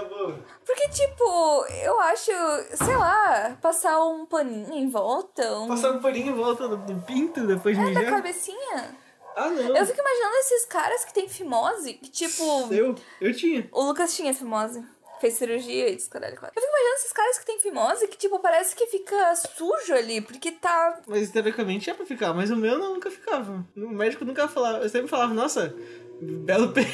Boa. 0.10 0.39
Porque, 0.65 0.89
tipo, 0.89 1.65
eu 1.84 1.99
acho, 2.01 2.32
sei 2.75 2.95
lá, 2.95 3.58
passar 3.62 4.04
um 4.06 4.25
paninho 4.25 4.73
em 4.73 4.89
volta, 4.89 5.60
um 5.60 5.67
Passar 5.69 5.91
um 5.93 6.01
paninho 6.01 6.34
em 6.34 6.36
volta 6.36 6.67
do, 6.67 6.77
do 6.77 7.01
pinto 7.01 7.45
depois 7.47 7.75
de 7.77 7.84
é, 7.84 7.86
mijar? 7.88 8.06
cabecinha. 8.10 8.95
Ah, 9.36 9.49
não. 9.49 9.75
Eu 9.75 9.86
fico 9.86 9.99
imaginando 9.99 10.36
esses 10.39 10.65
caras 10.65 11.06
que 11.06 11.13
tem 11.13 11.27
fimose, 11.30 11.93
que, 11.93 12.10
tipo, 12.12 12.43
Eu, 12.71 12.93
eu 13.21 13.34
tinha. 13.36 13.67
o 13.71 13.82
Lucas 13.84 14.13
tinha 14.15 14.34
fimose. 14.34 14.84
Fez 15.21 15.36
cirurgia 15.36 15.88
e 15.88 15.97
caralho, 15.97 16.36
quatro. 16.36 16.57
Eu 16.57 16.63
fico 16.63 16.73
imaginando 16.73 16.95
esses 16.95 17.13
caras 17.13 17.38
que 17.38 17.45
tem 17.45 17.60
fimose 17.60 18.07
que, 18.07 18.17
tipo, 18.17 18.39
parece 18.39 18.75
que 18.75 18.88
fica 18.88 19.36
sujo 19.36 19.93
ali, 19.93 20.19
porque 20.19 20.51
tá. 20.51 20.99
Mas 21.05 21.29
teoricamente 21.29 21.91
é 21.91 21.93
pra 21.93 22.07
ficar, 22.07 22.34
mas 22.34 22.49
o 22.49 22.55
meu 22.55 22.79
não, 22.79 22.95
nunca 22.95 23.12
ficava. 23.12 23.63
O 23.77 23.89
médico 23.89 24.25
nunca 24.25 24.47
falava. 24.47 24.79
Eu 24.79 24.89
sempre 24.89 25.07
falava, 25.07 25.31
nossa, 25.31 25.75
belo 26.19 26.69
pênis. 26.73 26.89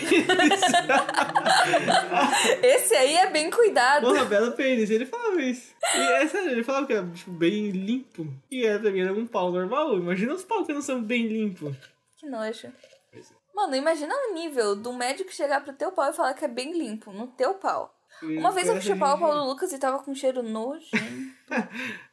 Esse 2.62 2.96
aí 2.98 3.16
é 3.16 3.30
bem 3.30 3.50
cuidado. 3.50 4.06
Porra, 4.06 4.26
belo 4.26 4.52
pênis. 4.52 4.90
Ele 4.90 5.06
falava 5.06 5.42
isso. 5.42 5.74
E 5.96 5.98
é 5.98 6.28
sério, 6.28 6.52
ele 6.52 6.66
falava 6.66 6.86
que 6.86 6.92
era 6.92 7.08
tipo, 7.08 7.32
bem 7.32 7.70
limpo. 7.70 8.28
E 8.52 8.66
era 8.66 8.78
pra 8.78 8.92
mim 8.92 9.00
era 9.00 9.14
um 9.14 9.26
pau 9.26 9.54
normal. 9.54 9.98
Imagina 9.98 10.34
os 10.34 10.44
pau 10.44 10.66
que 10.66 10.74
não 10.74 10.82
são 10.82 11.02
bem 11.02 11.28
limpos. 11.28 11.78
Que 12.18 12.26
nojo. 12.26 12.68
É. 12.68 13.20
Mano, 13.56 13.74
imagina 13.74 14.14
o 14.14 14.34
nível 14.34 14.76
do 14.76 14.92
médico 14.92 15.34
chegar 15.34 15.64
pro 15.64 15.72
teu 15.72 15.94
pau 15.94 16.10
e 16.10 16.14
falar 16.14 16.34
que 16.34 16.44
é 16.44 16.48
bem 16.50 16.78
limpo, 16.78 17.12
no 17.12 17.28
teu 17.28 17.54
pau. 17.54 17.97
Uma 18.22 18.52
vez 18.52 18.68
eu 18.68 18.82
chupar 18.82 19.16
o 19.16 19.20
pau 19.20 19.34
do 19.34 19.46
Lucas 19.46 19.72
e 19.72 19.78
tava 19.80 20.00
com 20.04 20.14
cheiro 20.16 20.42
nojento. 20.44 20.88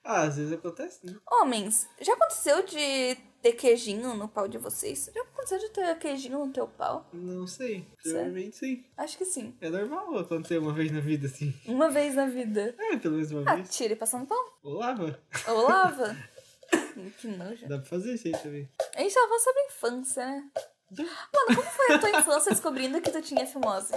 Ah, 0.07 0.23
às 0.25 0.37
vezes 0.37 0.53
acontece, 0.53 1.05
né? 1.07 1.15
Homens, 1.29 1.89
já 2.01 2.13
aconteceu 2.13 2.63
de 2.67 3.17
ter 3.43 3.53
queijinho 3.55 4.15
no 4.15 4.29
pau 4.29 4.47
de 4.47 4.59
vocês? 4.59 5.11
Já 5.15 5.23
aconteceu 5.23 5.59
de 5.59 5.71
ter 5.71 5.99
queijinho 5.99 6.45
no 6.47 6.53
teu 6.53 6.69
pau? 6.69 7.09
Não 7.13 7.47
sei. 7.47 7.89
Provavelmente 8.03 8.55
sim. 8.57 8.85
Acho 8.97 9.17
que 9.19 9.25
sim. 9.25 9.57
É 9.63 9.71
normal 9.71 10.19
acontecer 10.19 10.59
uma 10.59 10.73
vez 10.75 10.93
na 10.93 11.01
vida, 11.01 11.27
assim. 11.27 11.53
Uma 11.67 11.89
vez 11.89 12.15
na 12.15 12.27
vida. 12.27 12.75
É, 12.79 12.97
pelo 12.99 13.15
menos 13.15 13.33
uma 13.33 13.51
Ah, 13.51 13.57
vez. 13.57 13.75
tira 13.75 13.95
e 13.95 13.97
passa 13.97 14.19
no 14.19 14.27
pão. 14.27 14.39
Ou 14.63 14.75
lava. 14.75 15.19
Ou 15.49 15.63
lava. 15.63 16.17
Que 17.19 17.27
nojo. 17.27 17.67
Dá 17.67 17.79
pra 17.79 17.87
fazer 17.87 18.15
isso 18.15 18.29
aí 18.29 18.33
também. 18.41 18.69
A 18.95 19.01
gente 19.01 19.15
tava 19.15 19.27
falando 19.27 19.43
sobre 19.43 19.63
infância, 19.63 20.27
né? 20.27 20.45
Mano, 20.97 21.57
como 21.57 21.63
foi 21.71 21.93
a 21.95 21.99
tua 21.99 22.11
infância 22.11 22.53
descobrindo 22.53 23.01
que 23.01 23.11
tu 23.11 23.21
tinha 23.21 23.45
fimose? 23.47 23.93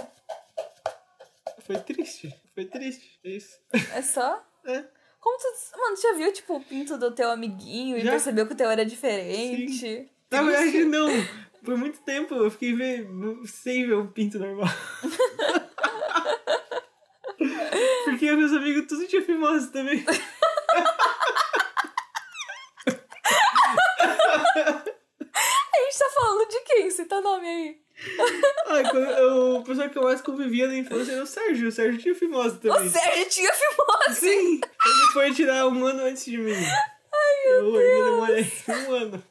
Foi 1.68 1.78
triste. 1.80 2.34
Foi 2.54 2.64
triste. 2.64 3.20
É 3.22 3.28
isso. 3.28 3.60
É 3.94 4.00
só? 4.00 4.42
É. 4.64 4.84
Como 5.20 5.36
tu. 5.38 5.44
Mano, 5.78 5.96
tu 5.96 6.00
já 6.00 6.14
viu, 6.14 6.32
tipo, 6.32 6.56
o 6.56 6.64
pinto 6.64 6.96
do 6.96 7.10
teu 7.14 7.30
amiguinho 7.30 7.98
e 7.98 8.00
Já. 8.02 8.12
percebeu 8.12 8.46
que 8.46 8.54
o 8.54 8.56
teu 8.56 8.70
era 8.70 8.86
diferente? 8.86 10.10
Na 10.30 10.42
verdade, 10.42 10.84
não. 10.84 11.08
Por 11.62 11.76
muito 11.76 12.00
tempo 12.00 12.34
eu 12.34 12.50
fiquei 12.50 12.72
ver, 12.72 13.06
sem 13.44 13.86
ver 13.86 13.96
um 13.96 14.06
pinto 14.06 14.38
normal. 14.38 14.66
Porque 18.06 18.32
meus 18.32 18.52
amigos 18.52 18.86
tudo 18.88 19.06
tinha 19.06 19.20
fimose 19.20 19.70
também. 19.70 20.02
A 25.68 25.82
gente 25.84 25.98
tá 25.98 26.08
falando 26.14 26.48
de 26.48 26.60
quem? 26.60 26.90
Cita 26.90 27.20
nome 27.20 27.46
aí. 27.46 27.78
Ai, 28.86 29.20
eu, 29.20 29.56
o 29.56 29.64
pessoal 29.64 29.88
que 29.90 29.98
eu 29.98 30.02
mais 30.02 30.20
convivia 30.20 30.66
na 30.66 30.76
infância 30.76 31.12
era 31.12 31.22
o 31.22 31.26
Sérgio. 31.26 31.68
O 31.68 31.72
Sérgio 31.72 32.00
tinha 32.00 32.14
fimose 32.14 32.58
também. 32.58 32.86
O 32.86 32.90
Sérgio 32.90 33.28
tinha 33.28 33.52
fimose! 33.52 34.20
Sim! 34.20 34.60
Ele 34.60 35.12
foi 35.12 35.34
tirar 35.34 35.66
um 35.66 35.84
ano 35.84 36.02
antes 36.02 36.24
de 36.24 36.38
mim. 36.38 36.52
Ai, 36.52 37.52
meu 37.52 37.74
eu 37.74 37.76
ainda 37.76 38.10
demorei 38.10 38.52
um 38.68 38.94
ano. 38.94 39.24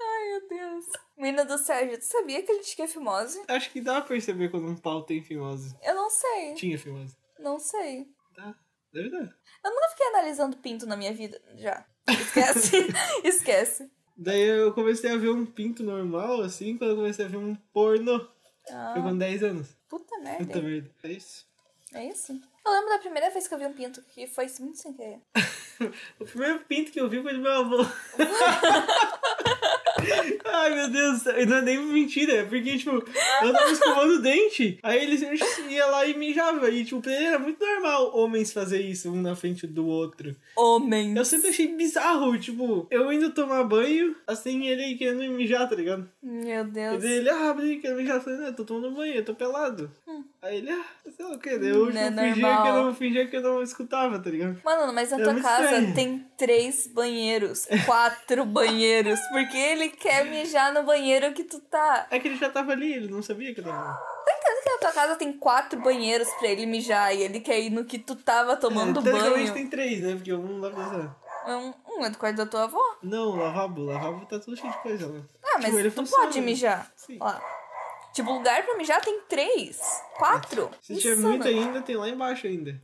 Ai, 0.00 0.28
meu 0.28 0.48
Deus. 0.48 0.84
Menina 1.16 1.44
do 1.44 1.56
Sérgio, 1.56 1.98
tu 1.98 2.04
sabia 2.04 2.42
que 2.42 2.52
ele 2.52 2.62
tinha 2.62 2.86
fimose? 2.86 3.42
Acho 3.48 3.70
que 3.70 3.80
dá 3.80 4.00
pra 4.00 4.08
perceber 4.08 4.50
quando 4.50 4.68
um 4.68 4.76
pau 4.76 5.02
tem 5.02 5.22
fimose. 5.22 5.74
Eu 5.82 5.94
não 5.94 6.10
sei. 6.10 6.54
Tinha 6.54 6.78
fimose. 6.78 7.16
Não 7.38 7.58
sei. 7.58 8.06
Tá, 8.34 8.54
deve 8.92 9.10
dar. 9.10 9.34
Eu 9.64 9.70
nunca 9.70 9.88
fiquei 9.90 10.06
analisando 10.08 10.56
pinto 10.58 10.86
na 10.86 10.96
minha 10.96 11.14
vida. 11.14 11.40
Já. 11.56 11.84
Esquece. 12.08 12.86
Esquece. 13.24 13.90
Daí 14.16 14.42
eu 14.42 14.72
comecei 14.72 15.10
a 15.10 15.16
ver 15.16 15.30
um 15.30 15.44
pinto 15.44 15.82
normal, 15.82 16.40
assim, 16.40 16.78
quando 16.78 16.90
eu 16.90 16.96
comecei 16.96 17.24
a 17.24 17.28
ver 17.28 17.36
um 17.36 17.54
pornô. 18.66 18.92
Foi 18.92 19.00
Ah, 19.00 19.02
com 19.02 19.16
10 19.18 19.42
anos. 19.42 19.68
puta 19.88 20.18
merda. 20.18 20.44
Puta 20.44 20.60
merda. 20.62 20.90
É 21.04 21.08
isso. 21.12 21.46
É 21.94 22.04
isso? 22.06 22.32
Eu 22.64 22.72
lembro 22.72 22.88
da 22.90 22.98
primeira 22.98 23.30
vez 23.30 23.46
que 23.46 23.54
eu 23.54 23.58
vi 23.58 23.66
um 23.66 23.72
pinto, 23.72 24.02
que 24.12 24.26
foi 24.26 24.46
muito 24.60 24.78
sem 24.78 24.92
querer. 24.92 25.20
O 26.18 26.24
primeiro 26.24 26.60
pinto 26.60 26.90
que 26.90 26.98
eu 26.98 27.06
vi 27.08 27.22
foi 27.22 27.34
do 27.34 27.40
meu 27.40 27.52
avô. 27.52 27.76
Ai, 30.44 30.74
meu 30.74 30.88
Deus, 30.90 31.26
e 31.26 31.46
não 31.46 31.56
é 31.58 31.62
nem 31.62 31.78
mentira, 31.78 32.32
é 32.38 32.44
porque, 32.44 32.76
tipo, 32.78 32.90
eu 33.42 33.52
tava 33.52 33.70
escovando 33.70 34.14
o 34.14 34.22
dente, 34.22 34.78
aí 34.82 35.02
ele 35.04 35.38
ia 35.70 35.86
lá 35.86 36.06
e 36.06 36.16
mijava, 36.16 36.70
e, 36.70 36.84
tipo, 36.84 37.08
era 37.08 37.38
muito 37.38 37.64
normal 37.64 38.16
homens 38.16 38.52
fazer 38.52 38.80
isso, 38.80 39.10
um 39.10 39.20
na 39.20 39.34
frente 39.34 39.66
do 39.66 39.86
outro. 39.86 40.34
Homens. 40.56 41.16
Eu 41.16 41.24
sempre 41.24 41.48
achei 41.50 41.68
bizarro, 41.74 42.38
tipo, 42.38 42.86
eu 42.90 43.12
indo 43.12 43.30
tomar 43.32 43.64
banho, 43.64 44.14
assim, 44.26 44.66
ele 44.66 44.94
querendo 44.96 45.18
me 45.20 45.28
mijar, 45.28 45.68
tá 45.68 45.74
ligado? 45.74 46.08
Meu 46.22 46.62
E 46.62 46.64
Deus. 46.64 47.02
daí 47.02 47.12
ele, 47.12 47.30
ah, 47.30 47.56
ele 47.58 47.76
quer 47.76 47.94
mijar, 47.94 48.16
eu 48.16 48.20
falei, 48.22 48.38
não, 48.38 48.46
eu 48.46 48.54
tô 48.54 48.64
tomando 48.64 48.94
banho, 48.94 49.14
eu 49.14 49.24
tô 49.24 49.34
pelado. 49.34 49.90
Aí 50.42 50.58
ele, 50.58 50.70
ah, 50.70 50.84
sei 51.16 51.24
lá 51.26 51.32
o 51.32 51.38
que, 51.38 51.58
daí 51.58 51.68
eu 51.70 51.86
Hum. 51.86 51.92
Não 51.92 52.00
é 52.00 52.10
tipo, 52.10 52.34
fingia, 52.34 52.62
que 52.62 52.68
eu 52.68 52.74
não, 52.84 52.94
fingia 52.94 53.26
que 53.28 53.36
eu 53.36 53.42
não 53.42 53.62
escutava, 53.62 54.18
tá 54.18 54.30
ligado? 54.30 54.60
Mano, 54.64 54.92
mas 54.92 55.10
na 55.10 55.18
É 55.18 55.22
tua 55.22 55.34
casa 55.40 55.64
estranho. 55.64 55.94
tem 55.94 56.26
três 56.36 56.86
banheiros, 56.86 57.66
quatro 57.84 58.44
banheiros, 58.46 59.18
porque 59.32 59.56
ele 59.56 59.85
quer 59.90 60.24
mijar 60.26 60.72
no 60.72 60.82
banheiro 60.82 61.32
que 61.32 61.44
tu 61.44 61.60
tá. 61.60 62.06
É 62.10 62.18
que 62.18 62.28
ele 62.28 62.36
já 62.36 62.50
tava 62.50 62.72
ali, 62.72 62.92
ele 62.92 63.08
não 63.08 63.22
sabia 63.22 63.54
que 63.54 63.62
tava. 63.62 63.76
Tá 64.24 64.32
entendendo 64.32 64.62
que 64.62 64.70
na 64.70 64.78
tua 64.78 64.92
casa 64.92 65.16
tem 65.16 65.32
quatro 65.32 65.80
banheiros 65.80 66.28
pra 66.34 66.48
ele 66.48 66.66
mijar 66.66 67.14
e 67.14 67.22
ele 67.22 67.40
quer 67.40 67.60
ir 67.60 67.70
no 67.70 67.84
que 67.84 67.98
tu 67.98 68.16
tava 68.16 68.56
tomando 68.56 69.00
é, 69.06 69.12
banho? 69.12 69.54
tem 69.54 69.68
três, 69.68 70.02
né? 70.02 70.14
Porque 70.14 70.32
um 70.32 70.60
dá 70.60 70.70
pra 70.70 70.86
usar. 70.86 71.16
Um, 71.46 71.72
um 71.88 72.04
é 72.04 72.10
do 72.10 72.18
quarto 72.18 72.36
da 72.36 72.46
tua 72.46 72.64
avó. 72.64 72.82
Não, 73.02 73.36
lavabo. 73.36 73.84
Lavabo 73.84 74.26
tá 74.26 74.38
tudo 74.40 74.56
cheio 74.56 74.72
de 74.72 74.78
coisa, 74.78 75.06
né? 75.06 75.22
Ah, 75.44 75.54
mas 75.58 75.66
Tipo, 75.66 75.78
ele 75.78 75.90
tu 75.90 75.94
funciona. 75.96 76.24
pode 76.24 76.40
mijar. 76.40 76.90
Sim. 76.96 77.18
Lá. 77.18 77.40
Tipo, 78.12 78.32
lugar 78.32 78.64
pra 78.64 78.76
mijar 78.76 79.00
tem 79.00 79.20
três, 79.28 79.78
quatro. 80.16 80.70
Se 80.82 80.96
tiver 80.96 81.16
muito 81.16 81.46
ainda, 81.46 81.82
tem 81.82 81.96
lá 81.96 82.08
embaixo 82.08 82.46
ainda. 82.46 82.80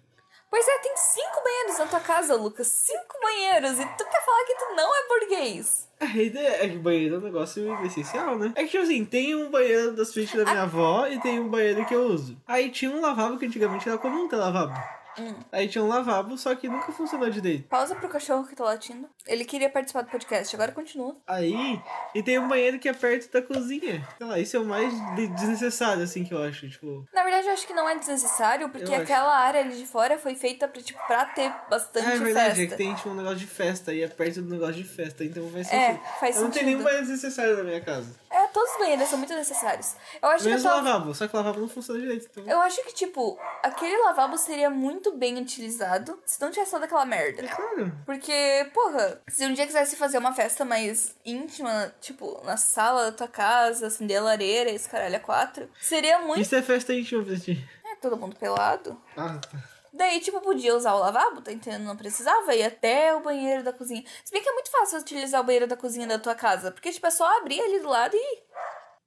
Pois 0.53 0.69
é, 0.69 0.79
tem 0.81 0.95
cinco 0.95 1.43
banheiros 1.43 1.79
na 1.79 1.87
tua 1.87 2.01
casa, 2.01 2.37
Lucas. 2.37 2.67
Cinco 2.67 3.19
banheiros. 3.23 3.79
E 3.79 3.87
tu 3.97 4.05
quer 4.05 4.23
falar 4.23 4.45
que 4.45 4.55
tu 4.55 4.75
não 4.77 4.95
é 4.95 5.09
burguês. 5.09 5.89
É 5.99 6.69
que 6.69 6.77
banheiro 6.77 7.15
é 7.15 7.19
um 7.19 7.23
negócio 7.23 7.87
essencial, 7.87 8.37
né? 8.37 8.53
É 8.55 8.65
que, 8.65 8.69
tipo 8.69 8.83
assim, 8.83 9.03
tem 9.03 9.35
um 9.35 9.51
banheiro 9.51 9.93
da 9.93 10.05
suíte 10.05 10.37
da 10.37 10.45
minha 10.45 10.65
avó 10.65 11.07
e 11.07 11.19
tem 11.21 11.41
um 11.41 11.49
banheiro 11.49 11.87
que 11.87 11.95
eu 11.95 12.03
uso. 12.03 12.37
Aí 12.47 12.71
tinha 12.71 12.91
um 12.91 13.01
lavabo 13.01 13.39
que 13.39 13.47
antigamente 13.47 13.89
era 13.89 13.97
comum 13.97 14.29
ter 14.29 14.37
lavabo. 14.37 14.75
Hum. 15.19 15.35
Aí 15.53 15.69
tinha 15.69 15.85
um 15.85 15.89
lavabo, 15.89 16.37
só 16.39 16.55
que 16.55 16.69
nunca 16.69 16.91
funcionou 16.93 17.29
direito. 17.31 17.69
Pausa 17.69 17.95
pro 17.95 18.09
cachorro 18.09 18.47
que 18.47 18.57
tá 18.57 18.65
latindo. 18.65 19.09
Ele 19.27 19.45
queria 19.45 19.69
participar 19.71 20.03
do 20.03 20.11
podcast, 20.11 20.55
agora 20.57 20.73
continua. 20.73 21.17
Aí, 21.27 21.81
e 22.15 22.23
tem 22.23 22.39
um 22.39 22.49
banheiro 22.49 22.79
que 22.79 22.89
é 22.89 22.93
perto 22.93 23.31
da 23.33 23.43
cozinha. 23.43 24.07
Sei 24.19 24.27
lá, 24.27 24.39
isso 24.39 24.57
é 24.57 24.61
o 24.61 24.65
mais 24.65 24.93
de- 25.17 25.27
desnecessário, 25.29 26.03
assim, 26.03 26.25
que 26.25 26.33
eu 26.33 26.43
acho. 26.43 26.69
Tipo, 26.69 27.07
Na 27.13 27.23
verdade, 27.23 27.47
eu 27.47 27.53
acho 27.53 27.67
que 27.67 27.75
não 27.75 27.89
é 27.89 27.97
desnecessário, 27.97 28.69
porque 28.71 28.87
Eu 28.89 28.93
acho. 28.95 29.03
aquela 29.03 29.37
área 29.37 29.61
ali 29.61 29.77
de 29.77 29.87
fora 29.87 30.19
foi 30.19 30.35
feita 30.35 30.67
pra, 30.67 30.81
tipo, 30.83 30.99
pra 31.07 31.25
ter 31.27 31.53
bastante 31.69 32.07
ah, 32.07 32.15
é 32.15 32.19
verdade, 32.19 32.51
é 32.51 32.55
festa. 32.55 32.77
que 32.77 32.83
tem 32.83 32.95
tipo 32.95 33.09
um 33.11 33.15
negócio 33.15 33.39
de 33.39 33.47
festa 33.47 33.93
e 33.93 34.03
é 34.03 34.09
perto 34.09 34.43
do 34.43 34.51
negócio 34.51 34.75
de 34.75 34.85
festa, 34.85 35.25
então 35.25 35.49
faz 35.51 35.71
É, 35.73 35.87
sentido. 35.93 36.03
faz 36.21 36.37
eu 36.37 36.43
não 36.43 36.51
tenho 36.51 36.65
sentido. 36.65 36.67
nenhum 36.67 36.83
banheiro 36.83 37.07
desnecessário 37.07 37.57
na 37.57 37.65
minha 37.65 37.81
casa. 37.81 38.15
É, 38.33 38.47
todos 38.47 38.71
os 38.73 38.79
banheiros 38.79 39.09
são 39.09 39.19
muito 39.19 39.35
necessários. 39.35 39.95
Eu 40.23 40.29
acho 40.31 40.45
Menos 40.45 40.63
que 40.63 40.67
o 40.67 40.71
a 40.71 40.75
tua- 40.75 40.83
lavabo, 40.83 41.15
só 41.15 41.29
que 41.29 41.35
o 41.35 41.37
lavabo 41.37 41.61
não 41.61 41.69
funciona 41.69 42.01
direito. 42.01 42.29
Então... 42.31 42.45
Eu 42.51 42.61
acho 42.63 42.83
que, 42.85 42.95
tipo, 42.95 43.39
aquele 43.63 43.97
lavabo 43.99 44.39
seria 44.39 44.71
muito 44.71 45.13
bem 45.17 45.39
utilizado 45.39 46.19
se 46.25 46.41
não 46.41 46.51
tivesse 46.51 46.71
toda 46.71 46.87
aquela 46.87 47.05
merda. 47.05 47.43
É 47.43 47.47
claro. 47.49 47.93
Porque, 48.07 48.71
porra, 48.73 49.21
se 49.29 49.45
um 49.47 49.53
dia 49.53 49.67
quisesse 49.67 49.97
fazer 49.97 50.17
uma 50.19 50.33
festa 50.33 50.65
mais 50.65 51.15
íntima, 51.25 51.93
tipo, 52.01 52.41
na 52.45 52.57
sala 52.57 53.11
da 53.11 53.13
tua 53.17 53.29
casa, 53.29 53.87
acender 53.89 54.17
a 54.19 54.23
lareira 54.23 54.71
e 54.71 54.75
esse 54.75 54.89
caralho 54.89 55.17
a 55.17 55.21
quatro, 55.21 55.69
seria 55.81 56.19
muito. 56.21 56.41
Isso 56.41 56.55
é 56.55 56.63
festa 56.63 56.95
íntima 56.95 57.23
ti. 57.37 57.63
É, 57.85 57.97
todo 57.97 58.17
mundo 58.17 58.35
pelado. 58.37 58.99
Ah, 59.17 59.39
tá. 59.39 59.72
Daí, 59.93 60.21
tipo, 60.21 60.41
podia 60.41 60.75
usar 60.75 60.95
o 60.95 60.99
lavabo, 61.01 61.43
tá 61.43 61.53
entendendo? 61.53 61.85
Não 61.85 61.97
precisava 61.97 62.55
ir 62.55 62.63
até 62.65 63.15
o 63.15 63.21
banheiro 63.21 63.63
da 63.63 63.73
cozinha. 63.73 64.03
Se 64.25 64.33
bem 64.33 64.43
que 64.43 64.49
é 64.49 64.53
muito 64.53 64.71
fácil 64.71 64.99
utilizar 65.01 65.41
o 65.41 65.45
banheiro 65.45 65.67
da 65.67 65.77
cozinha 65.77 66.07
da 66.07 66.19
tua 66.19 66.35
casa, 66.35 66.71
porque, 66.73 66.91
tipo, 66.91 67.07
é 67.07 67.11
só 67.11 67.39
abrir 67.39 67.61
ali 67.61 67.81
do 67.81 67.89
lado 67.89 68.15
e. 68.17 68.43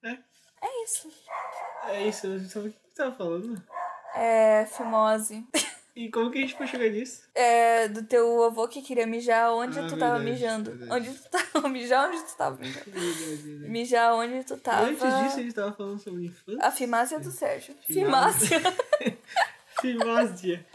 É. 0.04 0.12
É 0.62 0.84
isso. 0.84 1.12
É 1.88 2.08
isso, 2.08 2.28
eu 2.28 2.40
sabe 2.42 2.70
o 2.70 2.72
que 2.72 2.78
você 2.88 2.96
tava 2.96 3.16
falando? 3.16 3.62
É. 4.16 4.66
Fimose. 4.68 5.44
E 5.96 6.12
como 6.12 6.30
que 6.30 6.40
a 6.40 6.42
gente 6.42 6.56
pode 6.56 6.70
chegar 6.70 6.90
nisso? 6.90 7.24
É, 7.34 7.88
do 7.88 8.04
teu 8.04 8.44
avô 8.44 8.68
que 8.68 8.82
queria 8.82 9.08
mijar 9.08 9.54
onde 9.54 9.80
Ah, 9.80 9.84
tu 9.88 9.98
tava 9.98 10.20
verdade, 10.20 10.24
mijando. 10.26 10.72
verdade. 10.76 10.92
Onde 10.92 11.18
tu 11.20 11.30
tava 11.30 11.70
mijar 11.70 12.10
onde 12.10 12.22
tu 12.24 12.36
tava 12.36 12.58
mijando. 12.58 12.92
Verdade, 12.92 13.36
verdade. 13.38 13.72
Mijar 13.72 14.14
onde 14.14 14.44
tu 14.44 14.58
tava. 14.58 14.82
Antes 14.88 15.00
disso, 15.02 15.40
a 15.40 15.42
gente 15.42 15.54
tava 15.54 15.72
falando 15.74 16.00
sobre 16.00 16.26
infância. 16.26 16.60
A 16.68 16.70
fimácia 16.72 17.20
do 17.20 17.32
Sérgio. 17.32 17.76
Fimácia. 17.88 18.60
Fimácia. 18.60 19.18
Fimácia. 19.94 20.66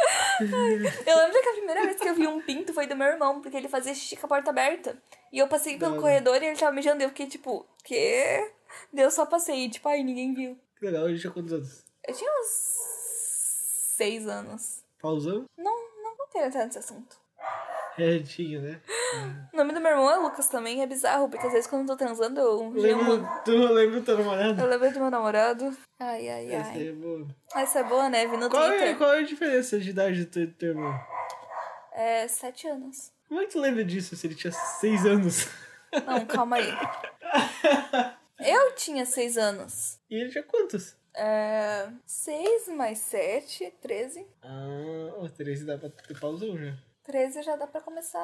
eu 0.40 1.16
lembro 1.18 1.40
que 1.42 1.48
a 1.48 1.52
primeira 1.52 1.82
vez 1.84 1.96
que 2.00 2.08
eu 2.08 2.14
vi 2.14 2.26
um 2.26 2.40
pinto 2.40 2.72
foi 2.72 2.86
do 2.86 2.96
meu 2.96 3.06
irmão, 3.08 3.40
porque 3.40 3.56
ele 3.56 3.68
fazia 3.68 3.94
xixi 3.94 4.16
com 4.16 4.26
a 4.26 4.28
porta 4.28 4.50
aberta. 4.50 4.96
E 5.32 5.38
eu 5.38 5.48
passei 5.48 5.78
pelo 5.78 5.94
Da- 5.96 6.00
corredor 6.00 6.42
e 6.42 6.46
ele 6.46 6.56
tava 6.58 6.72
mijando. 6.72 7.02
Eu 7.02 7.08
fiquei 7.10 7.26
tipo, 7.26 7.66
que? 7.84 8.50
Deu 8.92 9.10
só 9.10 9.26
passei. 9.26 9.68
Tipo, 9.68 9.88
ai, 9.88 10.02
ninguém 10.02 10.34
viu. 10.34 10.58
Que 10.78 10.86
legal, 10.86 11.04
a 11.04 11.08
gente 11.10 11.20
tinha 11.20 11.32
quantos 11.32 11.52
anos? 11.52 11.84
Eu 12.06 12.14
tinha 12.14 12.30
uns 12.30 12.48
seis 13.96 14.26
anos. 14.26 14.82
Pausão? 15.00 15.44
Não, 15.56 16.02
não 16.02 16.16
vou 16.16 16.26
querer 16.28 16.46
entrar 16.46 16.64
nesse 16.66 16.78
assunto. 16.78 17.16
É, 17.98 18.18
tinha, 18.20 18.60
né? 18.60 18.80
O 19.52 19.56
nome 19.56 19.74
do 19.74 19.80
meu 19.80 19.90
irmão 19.90 20.10
é 20.10 20.16
Lucas 20.16 20.48
também, 20.48 20.80
é 20.80 20.86
bizarro, 20.86 21.28
porque 21.28 21.46
às 21.46 21.52
vezes 21.52 21.66
quando 21.68 21.82
eu 21.82 21.88
tô 21.88 21.96
transando 21.96 22.40
eu 22.40 22.70
Lembra, 22.70 23.04
gemo. 23.04 23.28
tu 23.44 23.50
lembra 23.50 24.00
do 24.00 24.04
teu 24.06 24.16
namorado? 24.16 24.60
Eu 24.62 24.66
lembrei 24.68 24.92
do 24.92 25.00
meu 25.00 25.10
namorado. 25.10 25.76
Ai, 25.98 26.28
ai, 26.28 26.52
Essa 26.54 26.70
ai. 26.70 26.88
é 26.88 26.92
boa. 26.92 27.26
Essa 27.54 27.78
é 27.80 27.84
boa, 27.84 28.08
né? 28.08 28.26
Vi 28.26 28.36
no 28.36 28.48
Qual 28.48 28.62
é, 28.62 28.68
Twitter. 28.68 28.96
qual 28.98 29.12
é 29.14 29.18
a 29.18 29.22
diferença 29.22 29.78
de 29.78 29.90
idade 29.90 30.24
do 30.24 30.30
teu, 30.30 30.46
do 30.46 30.52
teu 30.54 30.68
irmão? 30.70 30.98
É, 31.92 32.26
sete 32.28 32.68
anos. 32.68 33.12
Como 33.28 33.40
é 33.40 33.44
que 33.46 33.52
tu 33.52 33.60
lembra 33.60 33.84
disso 33.84 34.16
se 34.16 34.26
ele 34.26 34.34
tinha 34.34 34.52
seis 34.52 35.04
anos? 35.04 35.48
Não, 36.06 36.24
calma 36.26 36.56
aí. 36.56 36.72
Eu 38.40 38.74
tinha 38.74 39.04
seis 39.04 39.36
anos. 39.36 39.98
E 40.08 40.14
ele 40.14 40.30
tinha 40.30 40.44
quantos? 40.44 40.96
É. 41.14 41.88
Seis 42.06 42.68
mais 42.68 42.98
sete, 42.98 43.70
treze. 43.82 44.26
Ah, 44.42 45.14
o 45.18 45.28
13 45.28 45.66
dá 45.66 45.76
pra 45.76 45.90
ter 45.90 46.18
pausão 46.18 46.56
já. 46.56 46.72
Treze 47.10 47.42
já 47.42 47.56
dá 47.56 47.66
pra 47.66 47.80
começar 47.80 48.18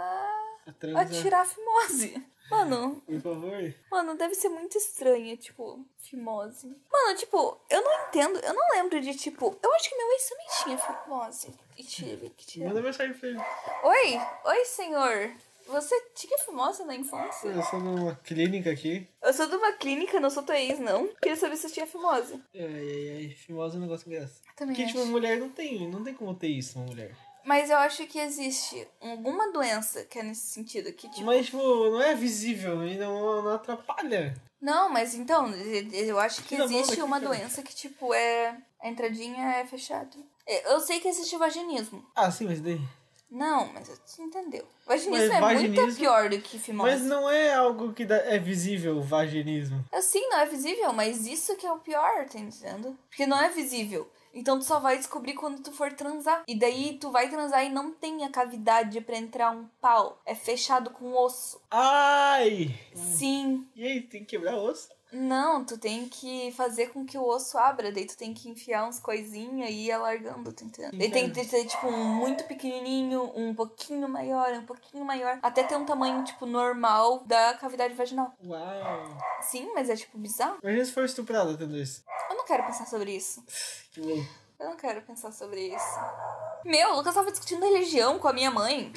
A 0.66 0.70
a 0.70 0.72
transar. 0.72 1.10
tirar 1.10 1.40
a 1.40 1.44
fimose. 1.44 2.24
Mano, 2.48 3.02
Por 3.04 3.20
favor. 3.20 3.74
mano, 3.90 4.14
deve 4.16 4.32
ser 4.36 4.48
muito 4.48 4.78
estranha, 4.78 5.36
tipo, 5.36 5.84
fimose. 5.98 6.68
Mano, 6.92 7.16
tipo, 7.18 7.60
eu 7.68 7.82
não 7.82 8.06
entendo, 8.06 8.38
eu 8.38 8.54
não 8.54 8.68
lembro 8.70 9.00
de, 9.00 9.16
tipo, 9.16 9.58
eu 9.60 9.74
acho 9.74 9.88
que 9.88 9.96
meu 9.96 10.12
ex 10.12 10.28
também 10.28 10.46
tinha 10.62 10.78
fimose. 10.78 11.52
E 11.76 11.82
tive 11.82 12.30
que 12.30 12.46
tirar. 12.46 12.68
Manda 12.68 12.82
mensagem 12.82 13.14
pra 13.14 13.28
ele. 13.30 13.40
Oi, 13.82 14.20
oi, 14.44 14.64
senhor. 14.64 15.32
Você 15.66 16.00
tinha 16.14 16.38
fimose 16.38 16.84
na 16.84 16.94
infância? 16.94 17.48
Eu 17.48 17.60
sou 17.64 17.80
numa 17.80 18.14
clínica 18.14 18.70
aqui. 18.70 19.08
Eu 19.20 19.32
sou 19.32 19.48
de 19.48 19.56
uma 19.56 19.72
clínica, 19.72 20.20
não 20.20 20.30
sou 20.30 20.44
tua 20.44 20.56
ex, 20.56 20.78
não. 20.78 21.08
Queria 21.20 21.34
saber 21.36 21.56
se 21.56 21.62
você 21.68 21.74
tinha 21.74 21.86
fimose. 21.88 22.40
Ai, 22.54 22.62
ai, 22.62 23.16
ai. 23.26 23.28
Fimose 23.30 23.74
é 23.74 23.78
um 23.78 23.82
negócio 23.82 24.06
engraçado. 24.08 24.40
Também 24.54 24.76
Porque, 24.76 24.82
acho. 24.84 24.92
tipo, 24.92 25.02
uma 25.02 25.10
mulher 25.10 25.36
não 25.40 25.48
tem, 25.48 25.88
não 25.90 26.04
tem 26.04 26.14
como 26.14 26.32
ter 26.36 26.46
isso, 26.46 26.78
uma 26.78 26.86
mulher. 26.86 27.16
Mas 27.46 27.70
eu 27.70 27.78
acho 27.78 28.04
que 28.06 28.18
existe 28.18 28.86
alguma 29.00 29.52
doença 29.52 30.02
que 30.04 30.18
é 30.18 30.22
nesse 30.24 30.48
sentido, 30.48 30.92
que 30.92 31.08
tipo... 31.08 31.24
Mas, 31.24 31.46
tipo, 31.46 31.58
não 31.90 32.02
é 32.02 32.12
visível 32.14 32.84
e 32.86 32.96
não, 32.98 33.40
não 33.42 33.54
atrapalha. 33.54 34.34
Não, 34.60 34.88
mas 34.90 35.14
então, 35.14 35.48
eu 35.92 36.18
acho 36.18 36.42
que 36.42 36.56
existe 36.56 37.00
uma 37.00 37.20
cara. 37.20 37.32
doença 37.36 37.62
que, 37.62 37.74
tipo, 37.74 38.12
é... 38.12 38.56
A 38.82 38.88
entradinha 38.88 39.46
é 39.58 39.64
fechada. 39.64 40.10
Eu 40.64 40.80
sei 40.80 40.98
que 41.00 41.08
existe 41.08 41.36
vaginismo. 41.36 42.04
Ah, 42.14 42.30
sim, 42.30 42.46
mas 42.46 42.60
daí. 42.60 42.80
Não, 43.30 43.72
mas 43.72 43.88
você 43.88 44.22
entendeu. 44.22 44.64
Vaginismo 44.86 45.16
Mas 45.16 45.30
é 45.30 45.40
muito 45.40 45.74
vaginismo- 45.76 46.00
pior 46.00 46.28
do 46.30 46.38
que 46.40 46.58
fimose. 46.58 46.90
Mas 46.92 47.02
não 47.02 47.28
é 47.28 47.52
algo 47.54 47.92
que 47.92 48.04
dá- 48.04 48.16
é 48.24 48.38
visível, 48.38 48.96
o 48.98 49.02
vaginismo. 49.02 49.84
Assim, 49.92 50.20
não 50.28 50.38
é 50.38 50.46
visível, 50.46 50.92
mas 50.92 51.26
isso 51.26 51.56
que 51.56 51.66
é 51.66 51.72
o 51.72 51.78
pior, 51.80 52.26
tá 52.28 52.38
entendendo? 52.38 52.96
Porque 53.08 53.26
não 53.26 53.40
é 53.40 53.48
visível. 53.48 54.08
Então 54.36 54.58
tu 54.58 54.66
só 54.66 54.78
vai 54.78 54.98
descobrir 54.98 55.32
quando 55.32 55.62
tu 55.62 55.72
for 55.72 55.90
transar. 55.94 56.42
E 56.46 56.54
daí 56.54 56.98
tu 57.00 57.10
vai 57.10 57.30
transar 57.30 57.64
e 57.64 57.70
não 57.70 57.90
tem 57.90 58.22
a 58.22 58.30
cavidade 58.30 59.00
pra 59.00 59.16
entrar 59.16 59.50
um 59.50 59.66
pau. 59.80 60.20
É 60.26 60.34
fechado 60.34 60.90
com 60.90 61.12
osso. 61.14 61.58
Ai! 61.70 62.78
Sim. 62.94 63.66
E 63.74 63.86
aí, 63.86 64.02
tem 64.02 64.20
que 64.20 64.36
quebrar 64.36 64.56
osso? 64.56 64.94
Não, 65.12 65.64
tu 65.64 65.78
tem 65.78 66.08
que 66.08 66.52
fazer 66.52 66.88
com 66.88 67.06
que 67.06 67.16
o 67.16 67.24
osso 67.26 67.56
abra. 67.56 67.92
Daí 67.92 68.04
tu 68.04 68.16
tem 68.16 68.34
que 68.34 68.50
enfiar 68.50 68.86
uns 68.86 68.98
coisinhas 68.98 69.70
e 69.70 69.86
ir 69.86 69.92
alargando, 69.92 70.52
tá 70.52 70.64
entendendo? 70.64 70.98
Daí 70.98 71.10
tem 71.10 71.30
que 71.30 71.46
ter, 71.46 71.64
tipo, 71.64 71.86
um 71.86 72.04
muito 72.04 72.44
pequenininho, 72.44 73.32
um 73.34 73.54
pouquinho 73.54 74.08
maior, 74.08 74.52
um 74.52 74.66
pouquinho 74.66 75.04
maior. 75.04 75.38
Até 75.42 75.62
ter 75.62 75.76
um 75.76 75.86
tamanho, 75.86 76.24
tipo, 76.24 76.44
normal 76.44 77.22
da 77.24 77.54
cavidade 77.54 77.94
vaginal. 77.94 78.34
Uau! 78.44 79.16
Sim, 79.40 79.70
mas 79.74 79.88
é, 79.88 79.96
tipo, 79.96 80.18
bizarro. 80.18 80.58
Imagina 80.62 80.84
se 80.84 80.92
for 80.92 81.04
estuprada 81.04 81.56
tendo 81.56 81.76
isso. 81.78 82.02
Eu 82.48 82.50
não 82.50 82.58
quero 82.58 82.64
pensar 82.64 82.86
sobre 82.86 83.10
isso. 83.16 83.44
Louco. 83.96 84.26
Eu 84.58 84.70
não 84.70 84.76
quero 84.76 85.02
pensar 85.02 85.32
sobre 85.32 85.60
isso. 85.68 86.00
Meu, 86.64 86.90
o 86.92 86.96
Lucas 86.96 87.14
tava 87.14 87.30
discutindo 87.30 87.62
religião 87.64 88.18
com 88.18 88.26
a 88.28 88.32
minha 88.32 88.50
mãe. 88.50 88.90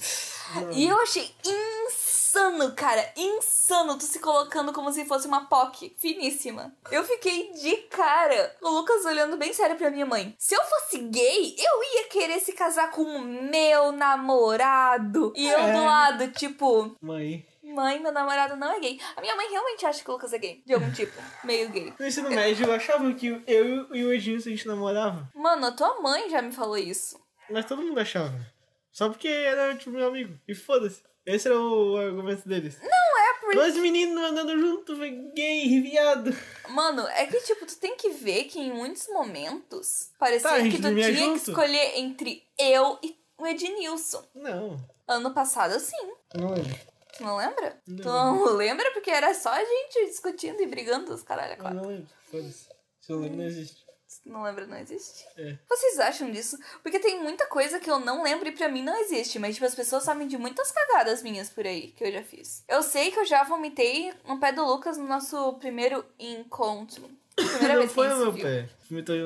E 0.72 0.88
eu 0.88 0.98
achei 1.02 1.36
insano, 1.46 2.74
cara. 2.74 3.12
Insano 3.18 3.98
tu 3.98 4.06
se 4.06 4.20
colocando 4.20 4.72
como 4.72 4.92
se 4.94 5.04
fosse 5.06 5.28
uma 5.28 5.46
POC 5.48 5.96
finíssima. 5.98 6.74
Eu 6.92 7.04
fiquei 7.04 7.52
de 7.54 7.76
cara. 7.90 8.56
O 8.62 8.70
Lucas 8.70 9.04
olhando 9.06 9.36
bem 9.38 9.52
sério 9.54 9.76
pra 9.76 9.92
minha 9.92 10.06
mãe. 10.06 10.34
Se 10.40 10.56
eu 10.56 10.64
fosse 10.64 10.98
gay, 11.00 11.56
eu 11.60 11.84
ia 11.96 12.08
querer 12.08 12.40
se 12.40 12.54
casar 12.54 12.92
com 12.92 13.02
o 13.04 13.20
meu 13.22 13.92
namorado. 13.92 15.34
E 15.36 15.48
eu 15.48 15.60
É. 15.60 15.74
do 15.74 15.84
lado, 15.86 16.32
tipo, 16.32 16.96
Mãe. 17.02 17.46
Mãe, 17.74 18.00
meu 18.00 18.12
namorado 18.12 18.56
não 18.56 18.72
é 18.72 18.80
gay. 18.80 19.00
A 19.16 19.22
minha 19.22 19.36
mãe 19.36 19.50
realmente 19.50 19.86
acha 19.86 20.04
que 20.04 20.10
o 20.10 20.14
Lucas 20.14 20.34
é 20.34 20.38
gay. 20.38 20.62
De 20.66 20.74
algum 20.74 20.92
tipo. 20.92 21.14
Meio 21.44 21.70
gay. 21.70 21.94
No 22.00 22.06
ensino 22.06 22.30
médio, 22.30 22.72
achavam 22.72 23.14
que 23.14 23.28
eu 23.48 23.96
e 23.96 24.04
o 24.06 24.14
Edilson 24.14 24.50
a 24.50 24.52
gente 24.52 24.68
namorava. 24.68 25.30
Mano, 25.36 25.68
a 25.68 25.72
tua 25.72 26.02
mãe 26.02 26.30
já 26.30 26.42
me 26.42 26.52
falou 26.52 26.78
isso. 26.78 27.20
Mas 27.50 27.66
todo 27.66 27.82
mundo 27.82 28.00
achava. 28.00 28.34
Só 28.92 29.08
porque 29.10 29.28
era, 29.28 29.76
tipo, 29.76 29.92
meu 29.92 30.08
amigo. 30.08 30.38
E 30.48 30.54
foda-se. 30.56 31.02
Esse 31.26 31.48
era 31.48 31.60
o 31.60 31.96
argumento 31.98 32.48
deles. 32.48 32.78
É 32.82 33.34
porque. 33.40 33.56
Dois 33.56 33.76
meninos 33.78 34.24
andando 34.24 34.58
junto, 34.60 34.96
gay, 35.36 35.82
viado. 35.82 36.36
Mano, 36.70 37.06
é 37.10 37.26
que, 37.28 37.40
tipo, 37.42 37.66
tu 37.66 37.78
tem 37.78 37.96
que 37.96 38.10
ver 38.10 38.46
que 38.46 38.60
em 38.60 38.72
muitos 38.74 39.08
momentos 39.10 40.10
parecia 40.18 40.50
Tá, 40.50 40.58
que 40.62 40.72
tu 40.82 40.94
tinha 40.94 41.14
junto. 41.14 41.44
que 41.44 41.50
escolher 41.52 41.98
entre 42.00 42.44
eu 42.58 42.98
e 43.04 43.16
o 43.38 43.46
Ednilson. 43.48 44.24
Não, 44.36 44.80
Ano 45.08 45.32
passado, 45.34 45.80
sim. 45.80 45.96
não 46.36 46.54
lembro. 46.54 46.76
Tu 47.20 47.24
não 47.26 47.36
lembra? 47.36 47.78
Não. 47.86 47.98
Tu 47.98 48.08
não 48.08 48.46
lembra? 48.56 48.90
Porque 48.92 49.12
era 49.12 49.34
só 49.34 49.50
a 49.50 49.60
gente 49.60 50.06
discutindo 50.08 50.62
e 50.62 50.66
brigando 50.66 51.14
os 51.14 51.22
caralho. 51.22 51.62
a 51.62 51.70
Eu 51.70 51.74
não 51.76 51.86
lembro. 51.86 52.08
Foda-se. 52.32 52.70
Se 53.02 53.12
eu 53.12 53.20
lembro, 53.20 53.38
não 53.40 53.44
existe. 53.46 53.86
Não 54.26 54.42
lembra, 54.44 54.65
não 54.65 54.78
existe? 54.78 55.26
É. 55.38 55.58
Vocês 55.70 56.00
acham 56.00 56.32
disso? 56.32 56.58
Porque 56.82 56.98
tem 56.98 57.22
muita 57.22 57.46
coisa 57.48 57.78
que 57.80 57.92
eu 57.92 58.00
não 58.00 58.24
lembro 58.24 58.48
e 58.48 58.54
pra 58.54 58.70
mim 58.70 58.82
não 58.82 58.96
existe. 59.02 59.38
Mas, 59.38 59.56
tipo, 59.56 59.65
as 59.67 59.76
pessoas 59.76 60.04
sabem 60.04 60.28
de 60.30 60.38
muitas 60.38 60.72
cagadas 60.72 61.22
minhas 61.22 61.50
por 61.50 61.67
aí 61.67 61.92
que 61.92 62.06
eu 62.06 62.12
já 62.12 62.24
fiz. 62.24 62.63
Eu 62.70 62.82
sei 62.82 63.12
que 63.12 63.20
eu 63.20 63.26
já 63.26 63.44
vomitei 63.44 64.13
no 64.26 64.40
pé 64.40 64.52
do 64.54 64.65
Lucas 64.65 64.98
no 64.98 65.06
nosso 65.06 65.54
primeiro 65.56 66.04
encontro. 66.17 67.04
Primeira 67.36 67.76
não 67.82 67.88
foi 67.88 68.08
gente 68.10 68.17
meu 68.17 68.32
se 68.32 68.38
viu. 68.38 68.46
pé. 68.46 68.70
Vomitou 68.90 69.15
em 69.15 69.26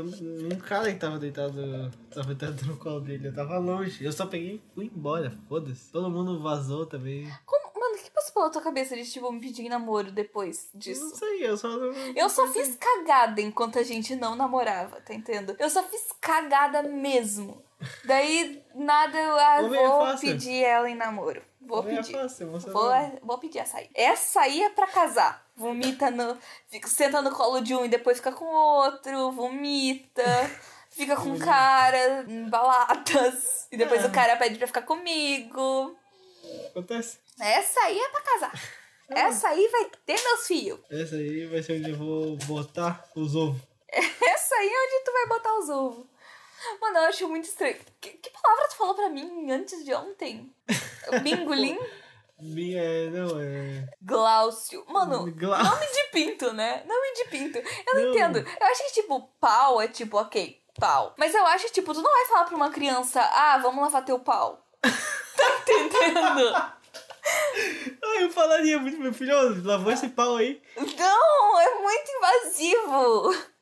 um, 0.53 0.59
cara 0.59 0.91
que 0.91 0.99
tava 0.99 1.17
deitado. 1.19 1.91
Tava 2.13 2.33
deitado 2.33 2.65
no 2.65 2.77
colo 2.77 2.99
dele. 2.99 3.27
Eu 3.29 3.33
tava 3.33 3.57
longe. 3.59 4.03
Eu 4.03 4.11
só 4.11 4.25
peguei 4.25 4.55
e 4.55 4.61
fui 4.75 4.85
embora. 4.93 5.31
Foda-se. 5.47 5.91
Todo 5.91 6.09
mundo 6.09 6.41
vazou 6.41 6.85
também. 6.85 7.31
Como, 7.45 7.62
o 7.95 7.97
que 8.03 8.11
passou 8.11 8.33
pela 8.33 8.49
tua 8.49 8.61
cabeça 8.61 8.95
de, 8.95 9.09
tipo, 9.09 9.31
me 9.31 9.39
pedir 9.39 9.69
namoro 9.69 10.11
depois 10.11 10.69
Não 10.73 10.79
disso? 10.79 11.15
sei, 11.15 11.47
eu 11.47 11.57
só. 11.57 11.67
Eu 12.15 12.29
só 12.29 12.47
fiz 12.47 12.75
cagada 12.75 13.41
enquanto 13.41 13.79
a 13.79 13.83
gente 13.83 14.15
não 14.15 14.35
namorava, 14.35 14.99
tá 15.01 15.13
entendendo? 15.13 15.55
Eu 15.59 15.69
só 15.69 15.83
fiz 15.83 16.01
cagada 16.21 16.83
mesmo. 16.83 17.63
Daí, 18.05 18.63
nada, 18.73 19.17
eu 19.19 19.37
ah, 19.37 19.57
Homem 19.61 19.79
é 19.83 19.87
vou 19.87 19.99
fácil. 20.05 20.29
pedir 20.31 20.63
ela 20.63 20.89
em 20.89 20.95
namoro. 20.95 21.41
Vou 21.59 21.83
Não 21.83 21.91
é 21.91 21.95
pedir. 21.97 22.13
fácil, 22.13 22.49
você 22.51 22.69
Vou, 22.69 22.89
não- 22.89 23.19
vou 23.23 23.37
pedir 23.37 23.59
açaí. 23.59 23.89
Essa 23.93 24.41
aí 24.41 24.61
é 24.63 24.69
pra 24.69 24.87
casar. 24.87 25.45
Vomita 25.55 26.09
no. 26.09 26.37
Fica, 26.67 26.87
senta 26.87 27.21
no 27.21 27.31
colo 27.31 27.59
de 27.61 27.75
um 27.75 27.83
e 27.85 27.89
depois 27.89 28.17
fica 28.17 28.31
com 28.31 28.45
outro. 28.45 29.31
Vomita. 29.31 30.23
Fica 30.89 31.15
com 31.15 31.33
o 31.33 31.39
cara 31.39 32.23
em 32.27 32.47
baladas. 32.49 33.67
E 33.71 33.77
depois 33.77 34.03
É. 34.03 34.07
o 34.07 34.11
cara 34.11 34.35
pede 34.37 34.57
pra 34.57 34.67
ficar 34.67 34.83
comigo. 34.83 35.95
Acontece. 36.69 37.17
Essa 37.39 37.79
aí 37.81 37.99
é 37.99 38.09
pra 38.09 38.21
casar. 38.21 38.53
Essa 39.09 39.49
aí 39.49 39.67
vai 39.67 39.85
ter 40.05 40.21
meus 40.23 40.47
filhos. 40.47 40.79
Essa 40.89 41.15
aí 41.15 41.45
vai 41.47 41.61
ser 41.61 41.73
onde 41.79 41.91
eu 41.91 41.97
vou 41.97 42.35
botar 42.37 43.05
os 43.15 43.35
ovos. 43.35 43.61
Essa 43.91 44.55
aí 44.55 44.67
é 44.69 44.85
onde 44.85 45.03
tu 45.05 45.11
vai 45.11 45.27
botar 45.27 45.57
os 45.59 45.69
ovos. 45.69 46.05
Mano, 46.79 46.97
eu 46.99 47.03
acho 47.03 47.27
muito 47.27 47.43
estranho. 47.45 47.77
Que, 47.99 48.09
que 48.11 48.29
palavra 48.29 48.67
tu 48.69 48.75
falou 48.77 48.95
pra 48.95 49.09
mim 49.09 49.51
antes 49.51 49.83
de 49.83 49.93
ontem? 49.93 50.53
Bingolim? 51.21 51.77
Minha, 52.39 52.81
é, 52.81 53.09
não, 53.09 53.39
é. 53.39 53.87
Glaucio. 54.01 54.83
Mano, 54.87 55.31
Glau- 55.33 55.63
nome 55.63 55.85
de 55.85 56.03
pinto, 56.11 56.51
né? 56.53 56.83
Nome 56.87 57.13
de 57.15 57.25
pinto. 57.25 57.57
Eu 57.57 57.93
não, 57.95 58.01
Não. 58.03 58.09
entendo. 58.11 58.39
Eu 58.39 58.67
acho 58.67 58.85
que, 58.87 58.93
tipo, 58.93 59.21
pau 59.39 59.81
é 59.81 59.87
tipo, 59.89 60.17
ok, 60.17 60.59
pau. 60.79 61.13
Mas 61.17 61.35
eu 61.35 61.45
acho 61.47 61.65
que, 61.65 61.73
tipo, 61.73 61.93
tu 61.93 62.01
não 62.01 62.11
vai 62.11 62.25
falar 62.25 62.45
pra 62.45 62.55
uma 62.55 62.71
criança, 62.71 63.21
ah, 63.21 63.57
vamos 63.59 63.81
lavar 63.83 64.03
teu 64.05 64.19
pau. 64.19 64.65
Tá 65.35 65.73
entendendo? 65.73 66.55
Ah, 68.03 68.21
eu 68.21 68.29
falaria 68.29 68.77
muito 68.79 68.97
meu 68.99 69.13
filho, 69.13 69.33
lavou 69.65 69.91
esse 69.91 70.09
pau 70.09 70.35
aí. 70.37 70.61
Não, 70.77 71.59
é 71.61 71.75
muito 71.79 72.11
invasivo. 72.17 73.53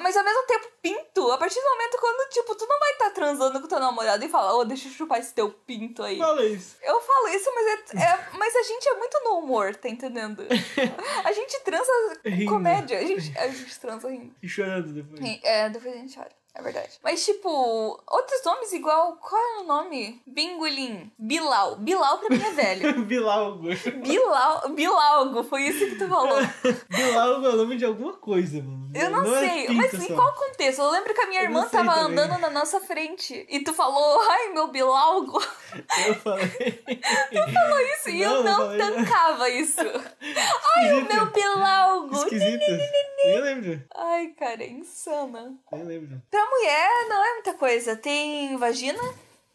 Mas 0.00 0.16
ao 0.16 0.24
mesmo 0.24 0.42
tempo, 0.46 0.66
pinto, 0.82 1.30
a 1.30 1.38
partir 1.38 1.60
do 1.60 1.68
momento 1.68 1.98
quando, 2.00 2.28
tipo, 2.30 2.54
tu 2.56 2.66
não 2.66 2.78
vai 2.80 2.92
estar 2.92 3.10
transando 3.10 3.60
com 3.60 3.68
teu 3.68 3.78
namorado 3.78 4.24
e 4.24 4.28
falar, 4.28 4.54
ô, 4.56 4.64
deixa 4.64 4.88
eu 4.88 4.92
chupar 4.92 5.20
esse 5.20 5.34
teu 5.34 5.50
pinto 5.50 6.02
aí. 6.02 6.18
Fala 6.18 6.44
isso. 6.44 6.76
Eu 6.82 6.98
falo 7.00 7.28
isso, 7.28 7.50
mas, 7.54 7.66
é, 7.66 8.02
é- 8.02 8.28
mas 8.32 8.56
a 8.56 8.62
gente 8.62 8.88
é 8.88 8.94
muito 8.94 9.20
no 9.24 9.38
humor, 9.38 9.76
tá 9.76 9.88
entendendo? 9.88 10.44
A 11.24 11.32
gente 11.32 11.60
transa 11.60 11.92
Rindo. 12.24 12.50
comédia, 12.50 12.98
a 12.98 13.02
gente, 13.04 13.38
a 13.38 13.48
gente 13.48 13.78
transa 13.78 14.08
rindo. 14.08 14.34
E 14.42 14.48
chorando 14.48 14.88
depois. 14.92 15.20
É, 15.44 15.68
depois 15.68 15.94
a 15.94 15.98
gente 15.98 16.18
olha. 16.18 16.32
É 16.58 16.62
verdade. 16.62 16.98
Mas, 17.04 17.22
tipo, 17.22 17.48
outros 18.10 18.42
nomes 18.42 18.72
igual. 18.72 19.18
Qual 19.20 19.40
é 19.40 19.60
o 19.60 19.64
nome? 19.64 20.22
Bingolim. 20.26 21.12
Bilal. 21.18 21.76
Bilal 21.76 22.16
pra 22.18 22.30
mim 22.34 22.42
é 22.42 22.50
velho. 22.50 23.00
Bilalgo. 23.04 23.68
Bilal. 24.02 24.68
Bilalgo, 24.70 25.44
foi 25.44 25.64
isso 25.64 25.84
que 25.86 25.96
tu 25.96 26.08
falou. 26.08 26.38
Bilalgo 26.88 27.46
é 27.46 27.50
o 27.50 27.56
nome 27.56 27.76
de 27.76 27.84
alguma 27.84 28.14
coisa, 28.14 28.62
mano. 28.62 28.90
Eu 28.94 29.10
não, 29.10 29.36
é 29.36 29.46
sei, 29.46 29.66
pinto 29.66 29.74
mas 29.74 29.92
em 29.92 30.14
qual 30.14 30.32
contexto? 30.32 30.80
Eu 30.80 30.90
lembro 30.90 31.12
que 31.12 31.20
a 31.20 31.26
minha 31.26 31.42
irmã 31.42 31.60
não 31.60 31.68
tava 31.68 31.94
também. 31.94 32.18
andando 32.24 32.40
na 32.40 32.48
nossa 32.48 32.80
frente 32.80 33.46
e 33.50 33.60
tu 33.60 33.74
falou, 33.74 34.22
ai, 34.30 34.48
meu 34.54 34.68
Bilalgo. 34.68 35.38
Eu 36.06 36.14
falei. 36.14 36.82
Falou 37.52 37.80
isso 37.80 38.08
e 38.08 38.22
eu 38.22 38.42
Não, 38.42 38.42
não 38.44 38.76
não 38.76 38.78
tancava 38.78 39.50
isso. 39.50 39.80
Ai, 39.80 40.92
o 40.92 41.04
meu 41.06 41.26
Bilalgo. 41.26 42.16
Esquisito. 42.16 42.64
Nem 43.26 43.40
lembro. 43.40 43.82
Ai, 43.94 44.28
cara, 44.38 44.62
é 44.62 44.68
insana. 44.68 45.54
Nem 45.72 45.84
lembro. 45.84 46.22
Pra 46.30 46.44
mulher 46.46 47.08
não 47.08 47.24
é 47.24 47.34
muita 47.34 47.54
coisa. 47.54 47.96
Tem 47.96 48.56
vagina. 48.56 49.00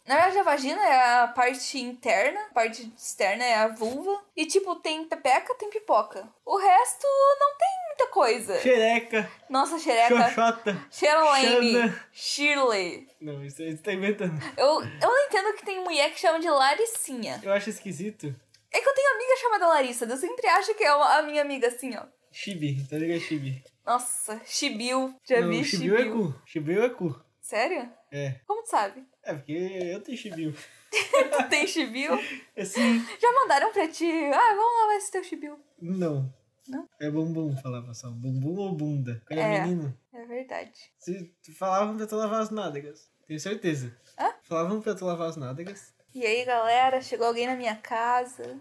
Na 0.05 0.15
verdade, 0.15 0.39
a 0.39 0.43
vagina 0.43 0.84
é 0.84 1.19
a 1.22 1.28
parte 1.28 1.80
interna, 1.80 2.41
a 2.49 2.53
parte 2.53 2.91
externa 2.97 3.43
é 3.43 3.55
a 3.55 3.67
vulva. 3.67 4.19
E, 4.36 4.45
tipo, 4.45 4.76
tem 4.78 5.05
pepeca, 5.05 5.53
tem 5.55 5.69
pipoca. 5.69 6.28
O 6.43 6.57
resto 6.57 7.07
não 7.39 7.57
tem 7.57 7.69
muita 7.88 8.07
coisa. 8.07 8.59
Xereca. 8.59 9.32
Nossa, 9.47 9.78
xereca. 9.78 10.24
Xoxota. 10.30 10.88
Xana. 10.89 12.07
Shirley. 12.11 13.07
Não, 13.22 13.45
isso 13.45 13.61
aí 13.61 13.72
você 13.72 13.84
tá 13.84 13.93
inventando. 13.93 14.34
Eu, 14.57 14.82
eu 14.82 15.09
não 15.09 15.26
entendo 15.26 15.53
que 15.55 15.63
tem 15.65 15.84
mulher 15.84 16.11
que 16.11 16.19
chama 16.19 16.39
de 16.39 16.49
Laricinha. 16.49 17.39
Eu 17.43 17.53
acho 17.53 17.69
esquisito. 17.69 18.36
É 18.74 18.80
que 18.82 18.89
eu 18.89 18.93
tenho 18.93 19.13
amiga 19.15 19.38
chamada 19.38 19.67
Larissa. 19.67 20.05
Eu 20.05 20.17
sempre 20.17 20.47
acho 20.47 20.74
que 20.74 20.84
é 20.84 20.89
a 20.89 21.22
minha 21.22 21.41
amiga 21.41 21.67
assim, 21.67 21.95
ó. 21.95 22.03
Chibi, 22.32 22.86
tá 22.89 22.97
ligado? 22.97 23.19
Chibi. 23.21 23.63
Nossa, 23.86 24.41
Chibiu. 24.45 25.13
Já 25.27 25.41
Não, 25.41 25.49
vi 25.49 25.63
Chibiu 25.63 25.95
é 25.95 26.03
Chibiu. 26.03 26.15
cu. 26.34 26.41
Chibiu 26.45 26.84
é 26.84 26.89
cu. 26.89 27.21
Sério? 27.41 27.89
É. 28.11 28.36
Como 28.47 28.63
tu 28.63 28.69
sabe? 28.69 29.03
É 29.23 29.34
porque 29.34 29.51
eu 29.53 30.01
tenho 30.01 30.17
chibiu. 30.17 30.53
Tu 30.91 31.49
tem 31.49 31.65
Chibiu? 31.67 32.13
Assim, 32.57 33.05
Já 33.21 33.32
mandaram 33.32 33.71
pra 33.71 33.88
ti. 33.88 34.05
Ah, 34.34 34.55
vamos 34.55 34.82
lavar 34.82 34.97
esse 34.97 35.11
teu 35.11 35.23
Chibiu. 35.23 35.57
não. 35.82 36.34
Não? 36.67 36.88
É 37.01 37.09
bumbum, 37.09 37.55
falava 37.57 37.93
só. 37.93 38.09
Bumbum 38.11 38.55
ou 38.59 38.71
bunda? 38.73 39.21
Quando 39.27 39.39
É. 39.39 39.55
é 39.57 39.61
menino. 39.63 39.97
É 40.13 40.25
verdade. 40.25 40.71
Se 40.99 41.34
falavam 41.57 41.97
pra 41.97 42.05
tu 42.05 42.15
lavar 42.15 42.41
as 42.41 42.49
nádegas. 42.51 43.09
Tenho 43.27 43.39
certeza. 43.39 43.93
Hã? 44.17 44.32
Falavam 44.43 44.79
pra 44.79 44.93
tu 44.95 45.03
lavar 45.05 45.27
as 45.29 45.36
nádegas. 45.38 45.93
E 46.13 46.25
aí, 46.25 46.45
galera, 46.45 47.01
chegou 47.01 47.25
alguém 47.27 47.47
na 47.47 47.55
minha 47.55 47.75
casa. 47.75 48.57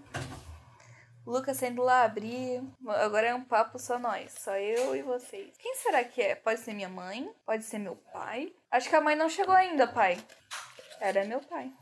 Lucas 1.26 1.56
saindo 1.58 1.82
lá 1.82 2.02
abrir. 2.04 2.62
Agora 2.86 3.28
é 3.28 3.34
um 3.34 3.44
papo 3.44 3.78
só 3.78 3.98
nós, 3.98 4.32
só 4.38 4.56
eu 4.56 4.96
e 4.96 5.02
vocês. 5.02 5.54
Quem 5.58 5.74
será 5.76 6.02
que 6.04 6.20
é? 6.22 6.34
Pode 6.34 6.60
ser 6.60 6.72
minha 6.74 6.88
mãe, 6.88 7.30
pode 7.46 7.64
ser 7.64 7.78
meu 7.78 7.96
pai. 8.12 8.52
Acho 8.70 8.88
que 8.88 8.96
a 8.96 9.00
mãe 9.00 9.14
não 9.16 9.28
chegou 9.28 9.54
ainda, 9.54 9.86
pai. 9.86 10.18
Era 11.00 11.24
meu 11.24 11.40
pai. 11.40 11.72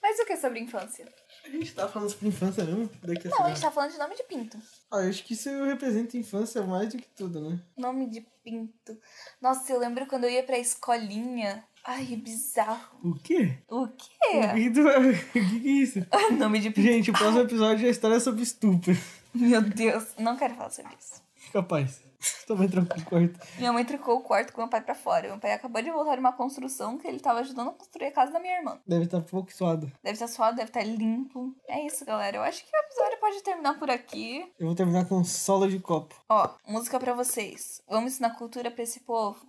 Mas 0.00 0.18
o 0.20 0.26
que 0.26 0.34
é 0.34 0.36
sobre 0.36 0.60
infância? 0.60 1.06
A 1.44 1.48
gente 1.48 1.74
tá 1.74 1.88
falando 1.88 2.10
sobre 2.10 2.28
infância 2.28 2.64
mesmo? 2.64 2.88
Daqui 3.02 3.26
a 3.26 3.30
Não, 3.30 3.36
a 3.36 3.36
semana. 3.38 3.54
gente 3.54 3.62
tá 3.64 3.70
falando 3.70 3.92
de 3.92 3.98
nome 3.98 4.14
de 4.16 4.22
pinto. 4.24 4.58
Ah, 4.90 4.98
eu 5.00 5.08
acho 5.08 5.24
que 5.24 5.32
isso 5.34 5.48
representa 5.64 6.16
infância 6.16 6.62
mais 6.62 6.88
do 6.90 6.98
que 6.98 7.08
tudo, 7.08 7.40
né? 7.50 7.58
Nome 7.76 8.08
de 8.08 8.20
pinto. 8.42 8.98
Nossa, 9.40 9.72
eu 9.72 9.78
lembro 9.78 10.06
quando 10.06 10.24
eu 10.24 10.30
ia 10.30 10.42
pra 10.42 10.58
escolinha. 10.58 11.66
Ai, 11.86 12.08
é 12.12 12.16
bizarro. 12.16 12.96
O 13.02 13.14
quê? 13.14 13.58
O 13.68 13.82
O 13.82 13.88
quê? 13.88 14.08
que, 14.72 14.80
o 14.80 15.32
que 15.32 15.60
que 15.60 15.68
é 15.68 15.70
isso? 15.70 15.98
nome 16.38 16.58
de 16.60 16.70
pinto. 16.70 16.82
Gente, 16.82 17.10
o 17.10 17.14
próximo 17.14 17.40
episódio 17.40 17.84
é 17.84 17.88
a 17.88 17.90
história 17.90 18.18
sobre 18.20 18.42
estupro. 18.42 18.96
Meu 19.34 19.60
Deus, 19.60 20.14
não 20.18 20.36
quero 20.36 20.54
falar 20.54 20.70
sobre 20.70 20.94
isso. 20.98 21.22
Capaz. 21.52 22.02
Tua 22.46 22.56
mãe 22.56 22.68
trancou 22.68 22.98
o 22.98 23.04
quarto. 23.04 23.38
Minha 23.58 23.72
mãe 23.72 23.84
trocou 23.84 24.16
o 24.16 24.20
quarto 24.22 24.52
com 24.52 24.62
meu 24.62 24.70
pai 24.70 24.80
pra 24.80 24.94
fora. 24.94 25.28
Meu 25.28 25.38
pai 25.38 25.52
acabou 25.52 25.82
de 25.82 25.90
voltar 25.90 26.14
de 26.14 26.20
uma 26.20 26.32
construção 26.32 26.96
que 26.96 27.06
ele 27.06 27.20
tava 27.20 27.40
ajudando 27.40 27.68
a 27.68 27.72
construir 27.72 28.06
a 28.06 28.12
casa 28.12 28.32
da 28.32 28.40
minha 28.40 28.56
irmã. 28.56 28.78
Deve 28.86 29.04
estar 29.04 29.20
pouco 29.20 29.52
suado. 29.52 29.92
Deve 30.02 30.14
estar 30.14 30.28
suado, 30.28 30.56
deve 30.56 30.70
estar 30.70 30.82
limpo. 30.82 31.54
É 31.68 31.84
isso, 31.86 32.02
galera. 32.06 32.38
Eu 32.38 32.42
acho 32.42 32.64
que 32.64 32.74
o 32.74 32.80
episódio 32.80 33.20
pode 33.20 33.42
terminar 33.42 33.78
por 33.78 33.90
aqui. 33.90 34.50
Eu 34.58 34.66
vou 34.66 34.74
terminar 34.74 35.04
com 35.06 35.16
um 35.18 35.24
solo 35.24 35.68
de 35.68 35.78
copo. 35.78 36.14
Ó, 36.30 36.48
música 36.66 36.98
pra 36.98 37.12
vocês. 37.12 37.82
Vamos 37.86 38.12
ensinar 38.14 38.30
cultura 38.38 38.70
pra 38.70 38.82
esse 38.82 39.00
povo. 39.00 39.46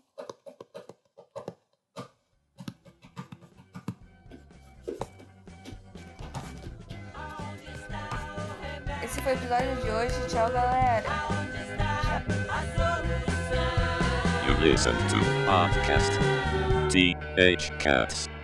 Foi 9.26 9.34
o 9.34 9.38
episódio 9.38 9.76
de 9.82 9.90
hoje. 9.90 10.28
Tchau, 10.28 10.52
galera. 10.52 11.04
You 14.46 14.54
listen 14.62 14.94
to 15.10 15.18
podcast 15.48 16.20
TH 16.92 17.72
Cats. 17.80 18.35